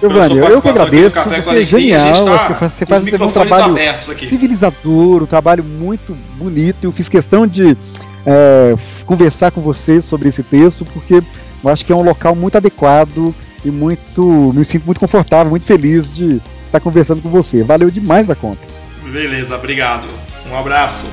Giovanni, 0.00 0.38
eu 0.38 0.62
que 0.62 0.68
agradeço, 0.68 1.18
você 1.18 1.62
é 1.62 1.64
genial, 1.64 2.24
tá 2.24 2.68
você 2.68 2.86
faz 2.86 3.02
um 3.02 3.30
trabalho 3.30 3.76
civilizador, 4.16 5.22
um 5.24 5.26
trabalho 5.26 5.64
muito 5.64 6.16
bonito, 6.36 6.84
eu 6.84 6.92
fiz 6.92 7.08
questão 7.08 7.46
de 7.46 7.76
é, 8.24 8.76
conversar 9.04 9.50
com 9.50 9.60
você 9.60 10.00
sobre 10.00 10.28
esse 10.28 10.42
texto, 10.42 10.84
porque 10.84 11.14
eu 11.14 11.70
acho 11.70 11.84
que 11.84 11.92
é 11.92 11.96
um 11.96 12.02
local 12.02 12.34
muito 12.34 12.56
adequado 12.56 13.34
e 13.64 13.70
muito. 13.70 14.52
me 14.54 14.64
sinto 14.64 14.84
muito 14.84 15.00
confortável, 15.00 15.50
muito 15.50 15.66
feliz 15.66 16.14
de 16.14 16.40
estar 16.64 16.80
conversando 16.80 17.22
com 17.22 17.28
você. 17.28 17.62
Valeu 17.62 17.90
demais 17.90 18.30
a 18.30 18.34
conta. 18.34 18.60
Beleza, 19.02 19.56
obrigado. 19.56 20.06
Um 20.50 20.56
abraço. 20.56 21.08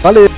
Valeu. 0.00 0.30